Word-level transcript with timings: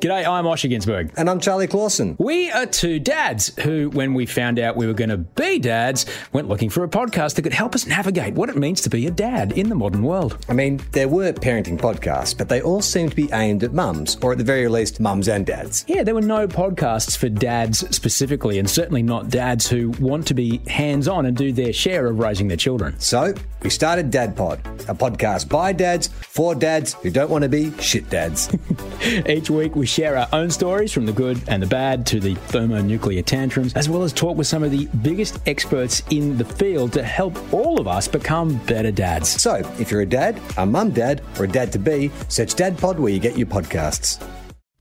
G'day, 0.00 0.26
I'm 0.26 0.46
Osher 0.46 0.70
Günsberg. 0.70 1.12
And 1.18 1.28
I'm 1.28 1.40
Charlie 1.40 1.66
Clausen. 1.66 2.16
We 2.18 2.50
are 2.52 2.64
two 2.64 2.98
dads 2.98 3.54
who, 3.62 3.90
when 3.90 4.14
we 4.14 4.24
found 4.24 4.58
out 4.58 4.74
we 4.74 4.86
were 4.86 4.94
going 4.94 5.10
to 5.10 5.18
be 5.18 5.58
dads, 5.58 6.06
went 6.32 6.48
looking 6.48 6.70
for 6.70 6.82
a 6.84 6.88
podcast 6.88 7.34
that 7.34 7.42
could 7.42 7.52
help 7.52 7.74
us 7.74 7.86
navigate 7.86 8.32
what 8.32 8.48
it 8.48 8.56
means 8.56 8.80
to 8.80 8.88
be 8.88 9.06
a 9.06 9.10
dad 9.10 9.52
in 9.52 9.68
the 9.68 9.74
modern 9.74 10.02
world. 10.02 10.42
I 10.48 10.54
mean, 10.54 10.80
there 10.92 11.06
were 11.06 11.34
parenting 11.34 11.78
podcasts, 11.78 12.34
but 12.34 12.48
they 12.48 12.62
all 12.62 12.80
seemed 12.80 13.10
to 13.10 13.16
be 13.16 13.30
aimed 13.32 13.62
at 13.62 13.74
mums, 13.74 14.16
or 14.22 14.32
at 14.32 14.38
the 14.38 14.44
very 14.44 14.68
least, 14.68 15.00
mums 15.00 15.28
and 15.28 15.44
dads. 15.44 15.84
Yeah, 15.86 16.02
there 16.02 16.14
were 16.14 16.22
no 16.22 16.48
podcasts 16.48 17.14
for 17.14 17.28
dads 17.28 17.80
specifically, 17.94 18.58
and 18.58 18.70
certainly 18.70 19.02
not 19.02 19.28
dads 19.28 19.68
who 19.68 19.90
want 20.00 20.26
to 20.28 20.34
be 20.34 20.62
hands 20.66 21.08
on 21.08 21.26
and 21.26 21.36
do 21.36 21.52
their 21.52 21.74
share 21.74 22.06
of 22.06 22.18
raising 22.18 22.48
their 22.48 22.56
children. 22.56 22.98
So, 23.00 23.34
we 23.62 23.68
started 23.68 24.10
Dad 24.10 24.34
Pod, 24.34 24.60
a 24.88 24.94
podcast 24.94 25.50
by 25.50 25.74
dads 25.74 26.08
for 26.08 26.54
dads 26.54 26.94
who 26.94 27.10
don't 27.10 27.28
want 27.28 27.42
to 27.42 27.50
be 27.50 27.70
shit 27.82 28.08
dads. 28.08 28.48
Each 29.28 29.50
week, 29.50 29.76
we 29.76 29.89
share 29.90 30.16
our 30.16 30.28
own 30.32 30.50
stories 30.50 30.92
from 30.92 31.04
the 31.04 31.12
good 31.12 31.42
and 31.48 31.62
the 31.62 31.66
bad 31.66 32.06
to 32.06 32.20
the 32.20 32.34
thermonuclear 32.34 33.22
tantrums, 33.22 33.74
as 33.74 33.88
well 33.88 34.02
as 34.02 34.12
talk 34.12 34.36
with 34.36 34.46
some 34.46 34.62
of 34.62 34.70
the 34.70 34.86
biggest 35.02 35.40
experts 35.46 36.02
in 36.10 36.38
the 36.38 36.44
field 36.44 36.92
to 36.92 37.02
help 37.02 37.36
all 37.52 37.80
of 37.80 37.88
us 37.88 38.06
become 38.06 38.56
better 38.66 38.92
dads. 38.92 39.28
So, 39.28 39.56
if 39.78 39.90
you're 39.90 40.02
a 40.02 40.06
dad, 40.06 40.40
a 40.56 40.64
mum 40.64 40.90
dad, 40.90 41.22
or 41.38 41.44
a 41.44 41.48
dad 41.48 41.72
to 41.72 41.78
be, 41.78 42.10
search 42.28 42.54
Dad 42.54 42.78
Pod 42.78 42.98
where 42.98 43.12
you 43.12 43.18
get 43.18 43.36
your 43.36 43.48
podcasts. 43.48 44.24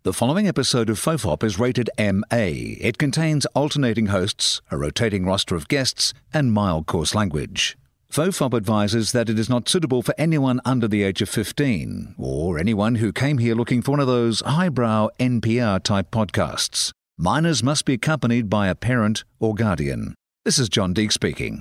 The 0.03 0.13
following 0.13 0.47
episode 0.47 0.89
of 0.89 0.97
Fofop 0.97 1.43
is 1.43 1.59
rated 1.59 1.89
MA. 1.99 2.23
It 2.31 2.97
contains 2.97 3.45
alternating 3.47 4.07
hosts, 4.07 4.61
a 4.71 4.77
rotating 4.77 5.25
roster 5.25 5.55
of 5.55 5.67
guests, 5.67 6.13
and 6.33 6.53
mild 6.53 6.85
coarse 6.85 7.13
language. 7.13 7.77
Fofop 8.11 8.55
advises 8.55 9.11
that 9.11 9.29
it 9.29 9.37
is 9.37 9.49
not 9.49 9.69
suitable 9.69 10.01
for 10.01 10.15
anyone 10.17 10.59
under 10.65 10.87
the 10.87 11.03
age 11.03 11.21
of 11.21 11.29
15 11.29 12.15
or 12.17 12.57
anyone 12.57 12.95
who 12.95 13.13
came 13.13 13.37
here 13.37 13.53
looking 13.53 13.83
for 13.83 13.91
one 13.91 13.99
of 13.99 14.07
those 14.07 14.39
highbrow 14.39 15.09
NPR 15.19 15.83
type 15.83 16.09
podcasts. 16.09 16.91
Minors 17.19 17.61
must 17.61 17.85
be 17.85 17.93
accompanied 17.93 18.49
by 18.49 18.67
a 18.67 18.73
parent 18.73 19.25
or 19.39 19.53
guardian. 19.53 20.15
This 20.43 20.57
is 20.57 20.69
John 20.69 20.91
Deek 20.91 21.11
speaking. 21.11 21.59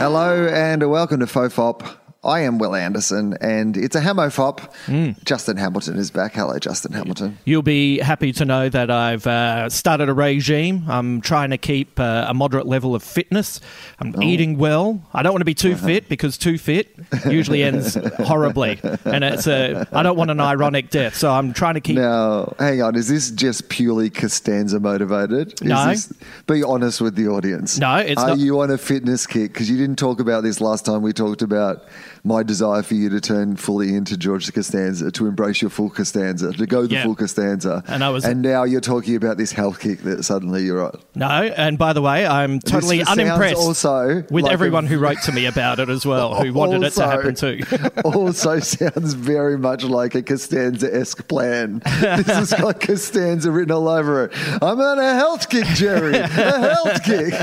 Hello 0.00 0.48
and 0.48 0.90
welcome 0.90 1.20
to 1.20 1.26
Fofop. 1.26 2.03
I 2.24 2.40
am 2.40 2.58
Wil 2.58 2.74
Anderson, 2.74 3.36
and 3.40 3.76
it's 3.76 3.94
a 3.94 4.00
hammofop. 4.00 5.24
Justin 5.24 5.56
Hamilton 5.58 5.96
is 5.98 6.10
back. 6.10 6.32
Hello, 6.34 6.58
Justin 6.58 6.92
Hamilton. 6.92 7.38
You'll 7.44 7.62
be 7.62 7.98
happy 7.98 8.32
to 8.32 8.44
know 8.44 8.68
that 8.70 8.90
I've 8.90 9.26
uh, 9.26 9.68
started 9.68 10.08
a 10.08 10.14
regime. 10.14 10.84
I'm 10.88 11.20
trying 11.20 11.50
to 11.50 11.58
keep 11.58 12.00
uh, 12.00 12.24
a 12.28 12.32
moderate 12.34 12.66
level 12.66 12.94
of 12.94 13.02
fitness. 13.02 13.60
I'm 13.98 14.22
eating 14.22 14.56
well. 14.56 15.02
I 15.12 15.22
don't 15.22 15.32
want 15.32 15.42
to 15.42 15.46
be 15.46 15.54
too 15.54 15.76
fit 15.76 16.08
because 16.08 16.38
too 16.38 16.56
fit 16.56 16.96
usually 17.28 17.62
ends 17.62 17.94
horribly, 18.20 18.80
and 19.04 19.22
it's 19.22 19.46
a. 19.46 19.86
I 19.92 20.02
don't 20.02 20.16
want 20.16 20.30
an 20.30 20.40
ironic 20.40 20.90
death, 20.90 21.14
so 21.16 21.30
I'm 21.30 21.52
trying 21.52 21.74
to 21.74 21.80
keep. 21.80 21.96
Now, 21.96 22.54
hang 22.58 22.80
on. 22.80 22.96
Is 22.96 23.08
this 23.08 23.30
just 23.30 23.68
purely 23.68 24.08
Costanza 24.08 24.80
motivated? 24.80 25.52
Is 25.54 25.62
No. 25.62 25.88
This, 25.88 26.12
be 26.46 26.62
honest 26.62 27.00
with 27.00 27.16
the 27.16 27.28
audience. 27.28 27.78
No, 27.78 27.96
it's 27.96 28.20
Are 28.20 28.28
not- 28.30 28.38
you 28.38 28.60
on 28.60 28.70
a 28.70 28.78
fitness 28.78 29.26
kick? 29.26 29.52
Because 29.52 29.68
you 29.68 29.76
didn't 29.76 29.96
talk 29.98 30.20
about 30.20 30.42
this 30.42 30.60
last 30.60 30.86
time 30.86 31.02
we 31.02 31.12
talked 31.12 31.42
about 31.42 31.84
my 32.26 32.42
desire 32.42 32.82
for 32.82 32.94
you 32.94 33.10
to 33.10 33.20
turn 33.20 33.54
fully 33.54 33.94
into 33.94 34.16
George 34.16 34.50
Costanza, 34.52 35.10
to 35.12 35.26
embrace 35.26 35.60
your 35.60 35.70
full 35.70 35.90
Costanza, 35.90 36.52
to 36.52 36.66
go 36.66 36.86
the 36.86 36.94
Yeah. 36.94 37.04
full 37.04 37.14
Costanza. 37.14 37.84
And 37.86 38.02
I 38.02 38.08
was- 38.08 38.24
And 38.24 38.40
now 38.40 38.64
you're 38.64 38.80
talking 38.80 39.14
about 39.14 39.36
this 39.36 39.52
health 39.52 39.78
kick 39.78 40.02
that 40.04 40.24
suddenly 40.24 40.64
you're 40.64 40.82
on. 40.82 40.98
No, 41.14 41.26
and 41.28 41.76
by 41.76 41.92
the 41.92 42.00
way, 42.00 42.26
I'm 42.26 42.60
totally 42.60 43.02
unimpressed 43.04 43.56
also 43.56 44.24
with 44.30 44.44
like 44.44 44.50
a- 44.50 44.52
everyone 44.54 44.86
who 44.86 44.98
wrote 44.98 45.20
to 45.24 45.32
me 45.32 45.44
about 45.44 45.80
it 45.80 45.90
as 45.90 46.06
well, 46.06 46.34
who 46.34 46.52
wanted 46.54 46.82
it 46.82 46.94
to 46.94 47.04
happen 47.06 47.34
too. 47.34 47.60
also 48.04 48.58
sounds 48.58 49.12
very 49.12 49.58
much 49.58 49.84
like 49.84 50.14
a 50.14 50.22
Costanza 50.22 50.94
esque 50.94 51.28
plan. 51.28 51.82
This 52.24 52.26
has 52.26 52.52
got 52.54 52.80
Costanza 52.80 53.50
written 53.50 53.72
all 53.72 53.88
over 53.88 54.24
it. 54.24 54.32
I'm 54.62 54.80
on 54.80 54.98
a 54.98 55.14
health 55.14 55.48
kick, 55.50 55.66
Jerry. 55.74 56.16
A 56.16 56.26
health 56.26 57.02
kick. 57.04 57.34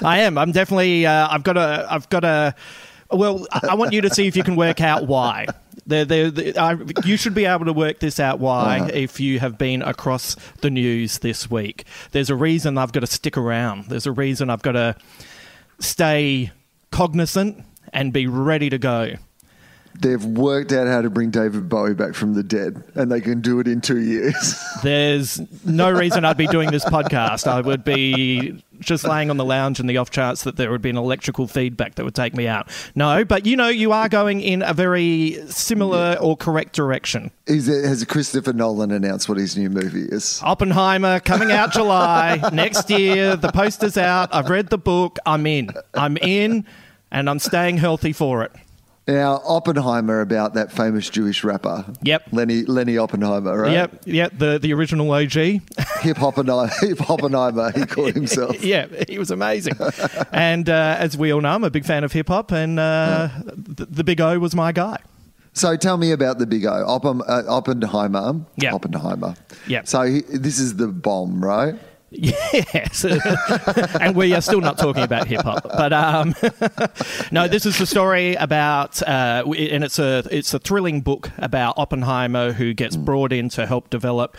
I 0.04 0.18
am. 0.20 0.38
I'm 0.38 0.52
definitely. 0.52 1.06
Uh, 1.06 1.26
I've 1.28 1.42
got 1.42 1.56
a. 1.56 1.86
I've 1.90 2.08
got 2.08 2.24
a. 2.24 2.54
Well, 3.10 3.46
I 3.52 3.74
want 3.74 3.92
you 3.92 4.00
to 4.02 4.10
see 4.10 4.26
if 4.26 4.36
you 4.36 4.42
can 4.42 4.56
work 4.56 4.80
out 4.80 5.06
why. 5.06 5.46
The, 5.86 6.04
the, 6.04 6.30
the, 6.30 6.58
I, 6.58 6.76
you 7.04 7.16
should 7.16 7.34
be 7.34 7.44
able 7.44 7.66
to 7.66 7.72
work 7.72 8.00
this 8.00 8.18
out 8.18 8.40
why 8.40 8.80
Uh-huh. 8.80 8.90
if 8.92 9.20
you 9.20 9.38
have 9.38 9.56
been 9.56 9.82
across 9.82 10.34
the 10.60 10.70
news 10.70 11.18
this 11.18 11.48
week. 11.50 11.84
There's 12.10 12.28
a 12.30 12.34
reason 12.34 12.76
I've 12.78 12.92
got 12.92 13.00
to 13.00 13.06
stick 13.06 13.36
around. 13.36 13.84
There's 13.84 14.06
a 14.06 14.12
reason 14.12 14.50
I've 14.50 14.62
got 14.62 14.72
to 14.72 14.96
stay 15.78 16.50
cognizant 16.90 17.62
and 17.92 18.12
be 18.12 18.26
ready 18.26 18.70
to 18.70 18.78
go. 18.78 19.14
They've 20.00 20.24
worked 20.24 20.72
out 20.72 20.86
how 20.86 21.02
to 21.02 21.10
bring 21.10 21.30
David 21.30 21.68
Bowie 21.68 21.94
back 21.94 22.14
from 22.14 22.34
the 22.34 22.42
dead, 22.42 22.82
and 22.94 23.10
they 23.10 23.20
can 23.20 23.40
do 23.40 23.60
it 23.60 23.68
in 23.68 23.80
two 23.80 24.00
years. 24.00 24.62
There's 24.82 25.40
no 25.64 25.90
reason 25.90 26.24
I'd 26.24 26.36
be 26.36 26.46
doing 26.46 26.70
this 26.70 26.84
podcast. 26.84 27.46
I 27.46 27.60
would 27.60 27.84
be 27.84 28.62
just 28.80 29.04
laying 29.04 29.30
on 29.30 29.36
the 29.36 29.44
lounge 29.44 29.80
in 29.80 29.86
the 29.86 29.96
off 29.96 30.10
chance 30.10 30.42
that 30.42 30.56
there 30.56 30.70
would 30.70 30.82
be 30.82 30.90
an 30.90 30.96
electrical 30.96 31.46
feedback 31.46 31.94
that 31.94 32.04
would 32.04 32.14
take 32.14 32.34
me 32.34 32.46
out. 32.46 32.68
No, 32.94 33.24
but 33.24 33.46
you 33.46 33.56
know, 33.56 33.68
you 33.68 33.92
are 33.92 34.08
going 34.08 34.40
in 34.40 34.62
a 34.62 34.74
very 34.74 35.38
similar 35.48 36.16
or 36.20 36.36
correct 36.36 36.74
direction. 36.74 37.30
Is 37.46 37.68
it, 37.68 37.84
has 37.84 38.04
Christopher 38.04 38.52
Nolan 38.52 38.90
announced 38.90 39.28
what 39.28 39.38
his 39.38 39.56
new 39.56 39.70
movie 39.70 40.04
is? 40.04 40.40
Oppenheimer 40.42 41.20
coming 41.20 41.52
out 41.52 41.72
July 41.72 42.40
next 42.52 42.90
year. 42.90 43.36
The 43.36 43.50
poster's 43.50 43.96
out. 43.96 44.34
I've 44.34 44.50
read 44.50 44.68
the 44.68 44.78
book. 44.78 45.18
I'm 45.24 45.46
in. 45.46 45.70
I'm 45.94 46.16
in, 46.18 46.66
and 47.10 47.30
I'm 47.30 47.38
staying 47.38 47.78
healthy 47.78 48.12
for 48.12 48.42
it. 48.42 48.52
Now, 49.08 49.40
Oppenheimer 49.44 50.20
about 50.20 50.54
that 50.54 50.72
famous 50.72 51.08
Jewish 51.08 51.44
rapper. 51.44 51.84
Yep. 52.02 52.24
Lenny 52.32 52.62
Lenny 52.64 52.98
Oppenheimer, 52.98 53.56
right? 53.62 53.72
Yep, 53.72 54.02
yep. 54.06 54.32
The 54.36 54.58
the 54.58 54.72
original 54.72 55.08
OG. 55.12 55.32
Hip 56.00 56.20
Oppenheimer, 56.20 56.68
Hip 56.80 57.08
Oppenheimer, 57.08 57.70
he 57.70 57.86
called 57.86 58.14
himself. 58.20 58.62
yeah, 58.64 58.86
he 59.08 59.18
was 59.18 59.30
amazing. 59.30 59.74
and 60.32 60.68
uh, 60.68 60.96
as 60.98 61.16
we 61.16 61.32
all 61.32 61.40
know, 61.40 61.50
I'm 61.50 61.62
a 61.64 61.70
big 61.70 61.84
fan 61.84 62.02
of 62.02 62.10
hip 62.12 62.26
hop, 62.28 62.50
and 62.50 62.80
uh, 62.80 63.28
the, 63.44 63.86
the 63.86 64.04
Big 64.04 64.20
O 64.20 64.38
was 64.40 64.54
my 64.56 64.72
guy. 64.72 64.98
So 65.52 65.74
tell 65.76 65.96
me 65.96 66.10
about 66.10 66.38
the 66.38 66.46
big 66.46 66.66
O, 66.66 66.70
Oppen, 66.86 67.22
uh, 67.28 67.44
Oppenheimer. 67.48 68.40
Yeah. 68.56 68.74
Oppenheimer. 68.74 69.36
Yeah. 69.68 69.82
So 69.84 70.02
he, 70.02 70.20
this 70.22 70.58
is 70.58 70.76
the 70.76 70.88
bomb, 70.88 71.42
right? 71.44 71.76
Yes, 72.18 73.04
and 74.00 74.16
we 74.16 74.32
are 74.34 74.40
still 74.40 74.60
not 74.60 74.78
talking 74.78 75.02
about 75.02 75.26
hip 75.26 75.42
hop, 75.42 75.64
but 75.64 75.92
um, 75.92 76.34
no, 77.30 77.48
this 77.48 77.66
is 77.66 77.78
the 77.78 77.86
story 77.86 78.34
about, 78.34 79.02
uh, 79.02 79.44
and 79.46 79.84
it's 79.84 79.98
a 79.98 80.24
it's 80.30 80.54
a 80.54 80.58
thrilling 80.58 81.00
book 81.00 81.30
about 81.38 81.78
Oppenheimer 81.78 82.52
who 82.52 82.74
gets 82.74 82.96
brought 82.96 83.32
in 83.32 83.48
to 83.50 83.66
help 83.66 83.90
develop 83.90 84.36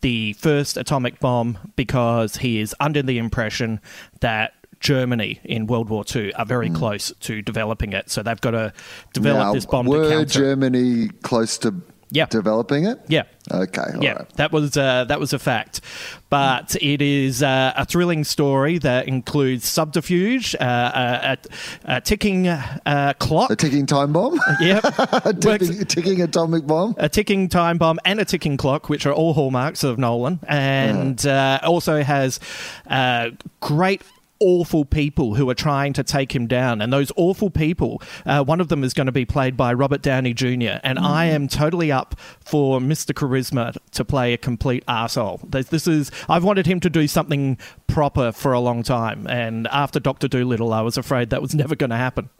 the 0.00 0.32
first 0.34 0.76
atomic 0.76 1.20
bomb 1.20 1.58
because 1.76 2.38
he 2.38 2.60
is 2.60 2.74
under 2.80 3.02
the 3.02 3.18
impression 3.18 3.80
that. 4.20 4.52
Germany 4.80 5.40
in 5.42 5.66
World 5.66 5.88
War 5.88 6.04
II 6.14 6.32
are 6.34 6.46
very 6.46 6.70
close 6.70 7.12
to 7.18 7.42
developing 7.42 7.94
it, 7.94 8.10
so 8.10 8.22
they've 8.22 8.40
got 8.40 8.52
to 8.52 8.72
develop 9.12 9.48
Now, 9.48 9.52
this 9.52 9.66
bomb 9.66 9.86
to 9.86 9.90
were. 9.90 10.24
Germany 10.24 11.08
close 11.22 11.58
to 11.58 11.74
Yeah. 12.10 12.26
developing 12.26 12.84
it? 12.84 12.98
Yeah. 13.08 13.24
Okay. 13.50 13.80
all 13.94 14.02
yeah, 14.02 14.12
right. 14.12 14.28
that 14.36 14.52
was 14.52 14.76
uh, 14.76 15.04
that 15.04 15.18
was 15.18 15.32
a 15.32 15.38
fact, 15.38 15.80
but 16.28 16.76
it 16.82 17.00
is 17.00 17.42
uh, 17.42 17.72
a 17.76 17.86
thrilling 17.86 18.24
story 18.24 18.76
that 18.78 19.08
includes 19.08 19.64
subterfuge, 19.66 20.54
uh, 20.60 20.64
a, 20.64 21.38
a, 21.86 21.96
a 21.96 22.00
ticking 22.02 22.46
uh, 22.46 23.14
clock. 23.18 23.50
A 23.50 23.56
ticking 23.56 23.86
time 23.86 24.12
bomb? 24.12 24.38
Yep, 24.60 24.84
a 25.24 25.32
ticking, 25.40 25.84
ticking 25.86 26.20
atomic 26.20 26.66
bomb? 26.66 26.94
a 26.98 27.08
ticking 27.08 27.48
time 27.48 27.78
bomb 27.78 27.98
and 28.04 28.20
a 28.20 28.24
ticking 28.26 28.58
clock, 28.58 28.88
which 28.90 29.06
are 29.06 29.12
all 29.14 29.32
hallmarks 29.32 29.82
of 29.82 29.98
Nolan, 29.98 30.40
and 30.46 31.26
uh, 31.26 31.60
also 31.62 32.02
has 32.02 32.40
uh, 32.88 33.30
great. 33.60 34.02
Awful 34.40 34.84
people 34.84 35.34
who 35.34 35.48
are 35.50 35.54
trying 35.54 35.92
to 35.94 36.04
take 36.04 36.34
him 36.34 36.46
down, 36.46 36.80
and 36.80 36.92
those 36.92 37.10
awful 37.16 37.50
people, 37.50 38.00
uh, 38.24 38.44
one 38.44 38.60
of 38.60 38.68
them 38.68 38.84
is 38.84 38.94
going 38.94 39.06
to 39.06 39.12
be 39.12 39.24
played 39.24 39.56
by 39.56 39.72
Robert 39.72 40.02
Downey 40.02 40.32
Jr. 40.32 40.78
And 40.84 40.98
I 40.98 41.26
am 41.26 41.48
totally 41.48 41.90
up 41.90 42.14
for 42.44 42.80
Mr. 42.80 43.12
Charisma 43.12 43.76
to 43.92 44.04
play 44.04 44.32
a 44.32 44.38
complete 44.38 44.84
arsehole. 44.86 45.50
This, 45.50 45.68
this 45.68 45.86
is 45.86 46.10
I've 46.28 46.44
wanted 46.44 46.66
him 46.66 46.80
to 46.80 46.90
do 46.90 47.08
something 47.08 47.58
proper 47.86 48.32
for 48.32 48.52
a 48.52 48.60
long 48.60 48.82
time, 48.82 49.26
and 49.26 49.66
after 49.68 49.98
Doctor 49.98 50.28
Doolittle, 50.28 50.72
I 50.72 50.82
was 50.82 50.96
afraid 50.96 51.30
that 51.30 51.42
was 51.42 51.54
never 51.54 51.74
going 51.74 51.90
to 51.90 51.96
happen. 51.96 52.30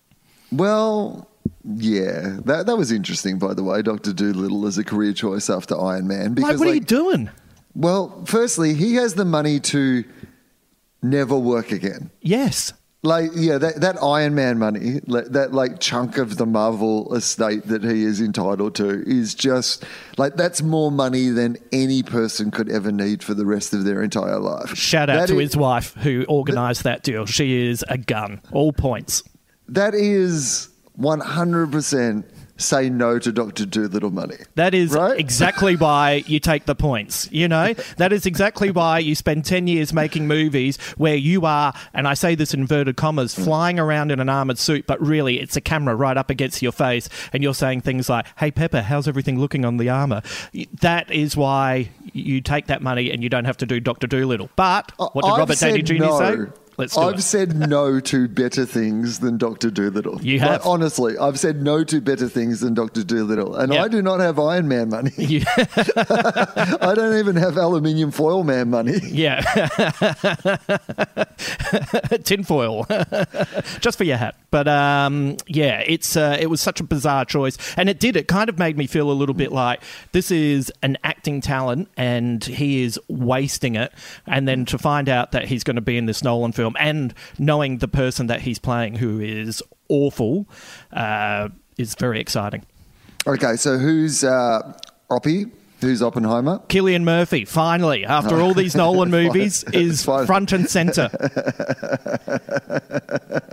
Well, 0.53 1.29
yeah. 1.65 2.39
That, 2.45 2.67
that 2.67 2.77
was 2.77 2.93
interesting, 2.93 3.39
by 3.39 3.55
the 3.55 3.63
way, 3.63 3.83
Dr. 3.83 4.13
Doolittle 4.13 4.67
as 4.67 4.79
a 4.79 4.85
career 4.85 5.13
choice 5.13 5.51
after 5.51 5.79
Iron 5.79 6.07
Man. 6.09 6.35
Because, 6.35 6.53
Like, 6.53 6.59
what 6.61 6.69
are 6.69 6.75
you 6.75 6.81
doing? 6.81 7.31
Well, 7.75 8.25
firstly, 8.25 8.75
he 8.75 8.95
has 8.95 9.15
the 9.15 9.25
money 9.25 9.61
to 9.61 10.05
never 11.03 11.37
work 11.39 11.73
again. 11.73 12.11
Yes. 12.21 12.73
Like 13.05 13.31
yeah, 13.37 13.59
that, 13.59 13.81
that 13.81 14.03
Iron 14.03 14.35
Man 14.35 14.59
money, 14.59 14.99
that 15.07 15.51
like 15.53 15.79
chunk 15.79 16.19
of 16.19 16.37
the 16.37 16.47
Marvel 16.47 17.15
estate 17.15 17.69
that 17.69 17.85
he 17.85 18.03
is 18.03 18.21
entitled 18.21 18.75
to, 18.75 19.05
is 19.07 19.37
just 19.37 19.85
like 20.17 20.35
that's 20.35 20.63
more 20.63 20.91
money 20.91 21.29
than 21.29 21.59
any 21.71 22.03
person 22.03 22.51
could 22.51 22.69
ever 22.69 22.91
need 22.91 23.23
for 23.23 23.35
the 23.35 23.47
rest 23.47 23.73
of 23.73 23.85
their 23.85 24.03
entire 24.03 24.41
life. 24.41 24.75
Shout 24.77 25.09
out 25.09 25.21
That 25.21 25.29
to 25.29 25.39
is- 25.39 25.51
his 25.53 25.57
wife 25.57 25.95
who 25.95 26.27
organised 26.29 26.83
that 26.83 27.05
deal. 27.05 27.25
She 27.25 27.69
is 27.69 27.85
a 27.89 27.99
gun, 27.99 28.41
all 28.51 28.73
points. 28.73 29.23
That 29.69 29.95
is 29.95 30.69
one 30.95 31.21
hundred 31.21 31.71
percent 31.71 32.27
say 32.59 32.91
no 32.91 33.19
to 33.19 33.33
Doctor 33.33 33.65
Doolittle 33.65 34.11
money. 34.11 34.37
That 34.57 34.75
is 34.75 34.93
Right? 34.93 35.19
exactly 35.19 35.77
why 35.85 36.25
you 36.27 36.41
take 36.41 36.67
the 36.67 36.75
points. 36.75 37.29
You 37.33 37.49
know, 37.49 37.73
that 37.97 38.13
is 38.13 38.27
exactly 38.27 38.71
why 38.71 38.99
you 38.99 39.15
spend 39.15 39.45
10 39.45 39.67
years 39.67 39.93
making 39.93 40.27
movies 40.27 40.77
where 40.97 41.15
you 41.15 41.47
are, 41.47 41.73
and 41.95 42.07
I 42.07 42.15
say 42.15 42.35
this 42.35 42.53
in 42.53 42.61
inverted 42.61 42.97
commas, 42.97 43.35
mm. 43.35 43.45
flying 43.45 43.79
around 43.79 44.11
in 44.11 44.21
an 44.21 44.29
armored 44.29 44.59
suit, 44.59 44.87
but 44.87 45.01
really 45.01 45.41
it's 45.41 45.57
a 45.57 45.61
camera 45.61 45.95
right 45.95 46.17
up 46.17 46.29
against 46.29 46.61
your 46.61 46.73
face, 46.73 47.09
and 47.33 47.43
you're 47.43 47.55
saying 47.55 47.81
things 47.81 48.09
like, 48.09 48.27
Hey, 48.37 48.51
Pepper, 48.51 48.83
how's 48.83 49.09
everything 49.09 49.39
looking 49.39 49.65
on 49.65 49.77
the 49.79 49.89
armor? 49.89 50.23
That 50.81 51.11
is 51.11 51.37
why 51.37 51.91
you 52.13 52.41
take 52.41 52.67
that 52.67 52.83
money 52.83 53.11
and 53.11 53.23
you 53.23 53.29
don't 53.29 53.45
have 53.45 53.57
to 53.59 53.67
do 53.67 53.81
Dr. 53.81 54.07
Doolittle. 54.07 54.51
But 54.57 54.93
what 54.99 55.15
did 55.15 55.31
I've 55.31 55.39
Robert 55.39 55.59
Downey 55.59 55.83
Jr. 55.83 55.95
no. 55.95 56.19
say? 56.19 56.53
Let's 56.79 56.95
do 56.95 57.01
I've 57.03 57.19
it. 57.19 57.23
said 57.23 57.57
no 57.69 58.01
to 58.01 58.29
better 58.29 58.65
things 58.65 59.19
than 59.19 59.37
Doctor 59.37 59.71
Doolittle. 59.71 60.23
You 60.25 60.39
Like, 60.39 60.49
have. 60.49 60.67
honestly, 60.67 61.19
I've 61.19 61.39
said 61.39 61.61
no 61.61 61.83
to 61.85 62.01
better 62.01 62.29
things 62.29 62.61
than 62.61 62.73
Doctor 62.75 63.03
Doolittle, 63.05 63.57
and 63.57 63.73
Yeah. 63.75 63.83
I 63.83 63.89
do 63.89 64.01
not 64.01 64.21
have 64.21 64.39
Iron 64.39 64.69
Man 64.69 64.89
money. 64.89 65.11
You- 65.19 65.43
I 65.57 66.93
don't 66.95 67.19
even 67.19 67.37
have 67.37 67.59
aluminium 67.59 68.11
foil 68.13 68.45
man 68.45 68.71
money. 68.71 68.99
Yeah. 69.03 69.43
Tinfoil. 72.25 72.87
Just 73.81 73.99
for 73.99 74.05
your 74.05 74.17
hat. 74.17 74.37
But 74.51 74.69
um, 74.69 75.37
yeah, 75.47 75.83
it's 75.87 76.17
uh, 76.17 76.37
it 76.41 76.47
was 76.49 76.61
such 76.61 76.81
a 76.81 76.85
bizarre 76.85 77.25
choice. 77.25 77.59
And 77.77 77.89
it 77.89 78.01
did. 78.01 78.17
It 78.17 78.29
kind 78.29 78.49
of 78.49 78.59
made 78.59 78.77
me 78.79 78.87
feel 78.87 79.11
a 79.11 79.13
little 79.13 79.35
bit 79.35 79.53
like 79.53 79.83
this 80.13 80.31
is 80.31 80.73
an 80.83 80.97
acting 81.05 81.41
talent 81.41 81.89
and 81.97 82.43
he 82.45 82.83
is 82.83 82.99
wasting 83.09 83.75
it. 83.77 83.93
And 84.27 84.49
then 84.49 84.65
to 84.67 84.79
find 84.79 85.09
out 85.09 85.33
that 85.33 85.47
he's 85.47 85.65
going 85.65 85.77
to 85.77 85.83
be 85.83 85.97
in 85.97 86.07
this 86.07 86.23
Nolan 86.23 86.53
film 86.53 86.68
and 86.79 87.15
knowing 87.39 87.79
the 87.79 87.89
person 87.89 88.27
that 88.27 88.43
he's 88.43 88.59
playing 88.59 88.97
who 88.97 89.21
is 89.21 89.63
awful 89.89 90.47
uh, 90.93 91.49
is 91.77 91.95
very 91.95 92.21
exciting. 92.21 92.65
Okay, 93.27 93.57
so 93.57 93.79
who's 93.79 94.25
uh, 94.25 94.73
Oppie? 95.11 95.51
Who's 95.81 96.03
Oppenheimer? 96.03 96.59
Cillian 96.69 97.05
Murphy, 97.05 97.45
finally, 97.45 98.05
after 98.05 98.41
all 98.41 98.53
these 98.53 98.75
Nolan 98.75 99.11
movies, 99.13 99.63
is 99.73 100.05
Fine. 100.05 100.27
front 100.27 100.51
and 100.51 100.69
center. 100.69 101.09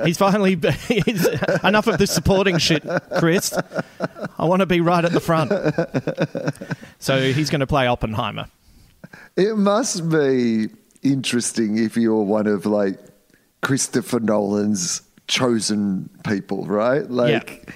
he's 0.04 0.18
finally 0.18 0.56
he's, 0.88 1.28
enough 1.64 1.86
of 1.86 2.00
this 2.00 2.12
supporting 2.12 2.58
shit, 2.58 2.84
Chris. 3.20 3.56
I 4.40 4.46
want 4.46 4.62
to 4.62 4.66
be 4.66 4.82
right 4.82 5.06
at 5.06 5.12
the 5.12 5.20
front. 5.20 5.52
So 6.98 7.32
he's 7.32 7.52
going 7.52 7.60
to 7.60 7.68
play 7.68 7.86
Oppenheimer. 7.86 8.48
It 9.38 9.56
must 9.56 10.10
be 10.10 10.70
interesting 11.06 11.78
if 11.78 11.96
you're 11.96 12.24
one 12.24 12.48
of 12.48 12.66
like 12.66 13.00
Christopher 13.62 14.20
Nolan's 14.20 15.02
chosen 15.28 16.10
people, 16.28 16.66
right? 16.66 17.10
Like 17.10 17.72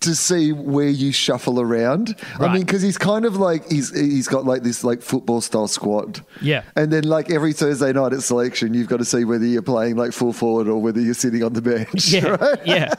to 0.00 0.14
see 0.14 0.52
where 0.52 0.88
you 0.88 1.10
shuffle 1.12 1.60
around. 1.60 2.16
I 2.38 2.52
mean, 2.52 2.62
because 2.62 2.82
he's 2.82 2.98
kind 2.98 3.24
of 3.24 3.36
like 3.36 3.68
he's 3.70 3.92
he's 3.96 4.28
got 4.28 4.44
like 4.44 4.62
this 4.62 4.84
like 4.84 5.02
football 5.02 5.40
style 5.40 5.66
squad. 5.68 6.24
Yeah. 6.40 6.62
and 6.76 6.92
then 6.92 7.04
like 7.04 7.30
every 7.30 7.52
Thursday 7.52 7.92
night 7.92 8.12
at 8.12 8.22
selection, 8.22 8.74
you've 8.74 8.88
got 8.88 8.98
to 8.98 9.04
see 9.04 9.24
whether 9.24 9.44
you're 9.44 9.62
playing 9.62 9.96
like 9.96 10.12
full 10.12 10.32
forward 10.32 10.68
or 10.68 10.80
whether 10.80 11.00
you're 11.00 11.14
sitting 11.14 11.42
on 11.42 11.52
the 11.54 11.62
bench. 11.62 12.08
Yeah, 12.08 12.28
right? 12.40 12.58
yeah. 12.64 12.94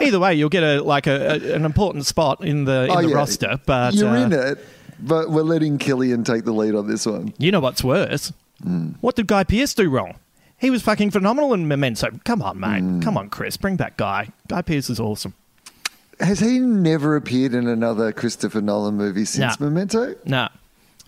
Either 0.00 0.20
way, 0.20 0.34
you'll 0.34 0.48
get 0.48 0.62
a 0.62 0.80
like 0.82 1.06
a, 1.08 1.32
a 1.32 1.54
an 1.54 1.64
important 1.64 2.06
spot 2.06 2.44
in 2.44 2.64
the 2.64 2.84
in 2.84 2.90
Oh, 2.90 3.02
the 3.02 3.08
yeah. 3.08 3.14
roster. 3.16 3.60
But 3.66 3.94
you're 3.94 4.08
uh, 4.08 4.22
in 4.24 4.32
it. 4.32 4.58
But 5.00 5.30
we're 5.30 5.42
letting 5.42 5.78
Cillian 5.78 6.24
take 6.24 6.44
the 6.44 6.52
lead 6.52 6.74
on 6.76 6.86
this 6.86 7.04
one. 7.04 7.34
You 7.38 7.50
know 7.50 7.60
what's 7.60 7.82
worse? 7.82 8.32
Mm. 8.62 8.94
What 9.00 9.16
did 9.16 9.26
Guy 9.26 9.44
Pearce 9.44 9.74
do 9.74 9.88
wrong? 9.90 10.14
He 10.58 10.70
was 10.70 10.82
fucking 10.82 11.10
phenomenal 11.10 11.52
in 11.54 11.66
Memento. 11.68 12.08
Come 12.24 12.40
on, 12.42 12.60
mate. 12.60 12.82
Mm. 12.82 13.02
Come 13.02 13.16
on, 13.18 13.28
Chris. 13.28 13.56
Bring 13.56 13.76
back 13.76 13.96
Guy. 13.96 14.28
Guy 14.48 14.62
Pearce 14.62 14.88
is 14.88 15.00
awesome. 15.00 15.34
Has 16.20 16.38
he 16.40 16.58
never 16.60 17.16
appeared 17.16 17.54
in 17.54 17.66
another 17.66 18.12
Christopher 18.12 18.60
Nolan 18.60 18.96
movie 18.96 19.24
since 19.24 19.58
Nah. 19.58 19.66
Memento? 19.66 20.14
Nah, 20.24 20.48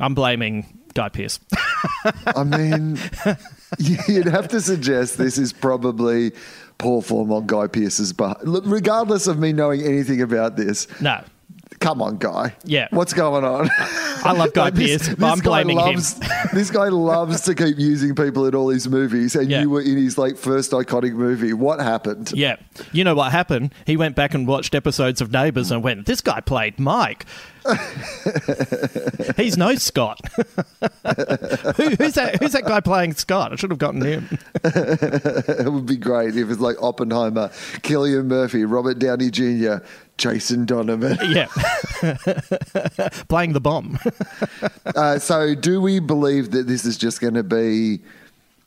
I'm 0.00 0.14
blaming 0.14 0.66
Guy 0.94 1.08
Pearce. 1.10 1.38
I 2.26 2.42
mean, 2.42 2.98
you'd 3.78 4.26
have 4.26 4.48
to 4.48 4.60
suggest 4.60 5.16
this 5.16 5.38
is 5.38 5.52
probably 5.52 6.32
poor 6.78 7.00
form 7.02 7.30
on 7.32 7.46
Guy 7.46 7.68
Pearce's 7.68 8.12
part. 8.12 8.38
Regardless 8.44 9.28
of 9.28 9.38
me 9.38 9.52
knowing 9.52 9.82
anything 9.82 10.20
about 10.20 10.56
this, 10.56 10.88
no. 11.00 11.22
Come 11.80 12.00
on, 12.02 12.16
Guy. 12.18 12.54
Yeah. 12.64 12.88
What's 12.90 13.12
going 13.12 13.44
on? 13.44 13.68
I 14.24 14.32
love 14.32 14.52
Guy 14.54 14.64
Like, 14.66 14.74
this- 14.74 15.06
Pearce, 15.06 15.08
but 15.10 15.18
this 15.18 15.32
I'm 15.32 15.38
guy 15.38 15.62
blaming 15.62 15.76
loves, 15.76 16.18
him. 16.18 16.28
this 16.54 16.70
guy 16.70 16.88
loves 16.88 17.42
to 17.42 17.54
keep 17.54 17.78
using 17.78 18.14
people 18.14 18.46
in 18.46 18.54
all 18.54 18.68
his 18.70 18.88
movies, 18.88 19.36
and 19.36 19.50
Yeah. 19.50 19.60
you 19.62 19.70
were 19.70 19.82
in 19.82 19.96
his 19.96 20.16
like 20.18 20.36
first 20.36 20.72
iconic 20.72 21.12
movie. 21.14 21.52
What 21.52 21.80
happened? 21.80 22.32
Yeah. 22.34 22.56
You 22.92 23.04
know 23.04 23.14
what 23.14 23.30
happened? 23.32 23.72
He 23.84 23.96
went 23.96 24.16
back 24.16 24.32
and 24.34 24.46
watched 24.48 24.74
episodes 24.74 25.20
of 25.20 25.30
Neighbours 25.32 25.70
and 25.70 25.82
went, 25.82 26.06
this 26.06 26.20
guy 26.20 26.40
played 26.40 26.78
Mike. 26.80 27.26
He's 29.36 29.56
no 29.56 29.74
Scott. 29.74 30.20
Who, 31.76 31.90
who's 31.96 32.14
that? 32.14 32.36
Who's 32.40 32.52
that 32.52 32.64
guy 32.64 32.80
playing 32.80 33.14
Scott? 33.14 33.52
I 33.52 33.56
should 33.56 33.70
have 33.70 33.78
gotten 33.80 34.02
him. 34.02 34.38
It 34.64 35.72
would 35.72 35.86
be 35.86 35.96
great 35.96 36.36
if 36.36 36.48
it's 36.50 36.60
like 36.60 36.76
Oppenheimer, 36.80 37.48
Cillian 37.82 38.26
Murphy, 38.26 38.64
Robert 38.64 38.98
Downey 39.00 39.30
Jr., 39.30 39.76
Jason 40.18 40.64
Donovan. 40.64 41.18
Yeah, 41.30 41.46
playing 43.28 43.52
the 43.52 43.60
bomb. 43.60 43.98
Uh, 44.94 45.18
so, 45.18 45.54
do 45.54 45.80
we 45.80 46.00
believe 46.00 46.52
that 46.52 46.66
this 46.66 46.84
is 46.84 46.96
just 46.96 47.20
going 47.20 47.34
to 47.34 47.42
be 47.42 48.00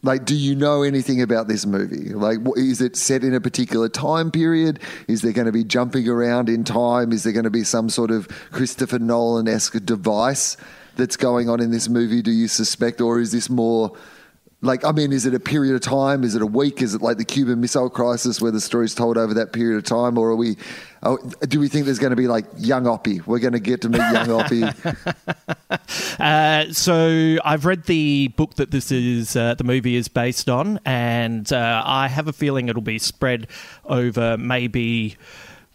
like? 0.03 0.25
Do 0.25 0.35
you 0.35 0.55
know 0.55 0.83
anything 0.83 1.21
about 1.21 1.47
this 1.47 1.65
movie? 1.65 2.13
Like, 2.13 2.39
is 2.55 2.81
it 2.81 2.95
set 2.95 3.23
in 3.23 3.33
a 3.33 3.41
particular 3.41 3.89
time 3.89 4.31
period? 4.31 4.79
Is 5.07 5.21
there 5.21 5.33
going 5.33 5.47
to 5.47 5.51
be 5.51 5.63
jumping 5.63 6.07
around 6.07 6.49
in 6.49 6.63
time? 6.63 7.11
Is 7.11 7.23
there 7.23 7.33
going 7.33 7.45
to 7.45 7.49
be 7.49 7.63
some 7.63 7.89
sort 7.89 8.11
of 8.11 8.27
Christopher 8.51 8.99
Nolan 8.99 9.47
esque 9.47 9.83
device 9.85 10.57
that's 10.97 11.17
going 11.17 11.49
on 11.49 11.59
in 11.59 11.71
this 11.71 11.89
movie? 11.89 12.21
Do 12.21 12.31
you 12.31 12.47
suspect, 12.47 13.01
or 13.01 13.19
is 13.19 13.31
this 13.31 13.49
more? 13.49 13.95
Like, 14.61 14.83
I 14.83 14.91
mean, 14.91 15.13
is 15.13 15.25
it 15.25 15.33
a 15.33 15.39
period 15.39 15.75
of 15.75 15.81
time? 15.81 16.25
Is 16.25 16.35
it 16.35 16.41
a 16.41 16.45
week? 16.45 16.81
Is 16.81 16.93
it 16.93 17.01
like 17.01 17.17
the 17.17 17.23
Cuban 17.23 17.61
Missile 17.61 17.89
Crisis, 17.89 18.41
where 18.41 18.51
the 18.51 18.59
story's 18.59 18.93
told 18.93 19.17
over 19.17 19.33
that 19.35 19.53
period 19.53 19.77
of 19.77 19.85
time, 19.85 20.17
or 20.17 20.31
are 20.31 20.35
we? 20.35 20.57
Oh, 21.01 21.17
do 21.47 21.61
we 21.61 21.69
think 21.69 21.85
there's 21.85 21.99
going 21.99 22.09
to 22.09 22.17
be 22.17 22.27
like 22.27 22.45
young 22.57 22.83
Oppie? 22.83 23.25
We're 23.25 23.39
going 23.39 23.53
to 23.53 23.61
get 23.61 23.81
to 23.83 23.89
meet 23.89 23.99
young 23.99 24.27
Oppie. 24.27 25.07
Uh, 26.19 26.73
so 26.73 27.37
I've 27.45 27.65
read 27.65 27.85
the 27.85 28.27
book 28.35 28.55
that 28.55 28.71
this 28.71 28.91
is 28.91 29.37
uh, 29.37 29.55
the 29.55 29.63
movie 29.63 29.95
is 29.95 30.09
based 30.09 30.49
on, 30.49 30.79
and 30.85 31.51
uh, 31.53 31.81
I 31.85 32.09
have 32.09 32.27
a 32.27 32.33
feeling 32.33 32.67
it'll 32.67 32.81
be 32.81 32.99
spread 32.99 33.47
over 33.85 34.37
maybe. 34.37 35.15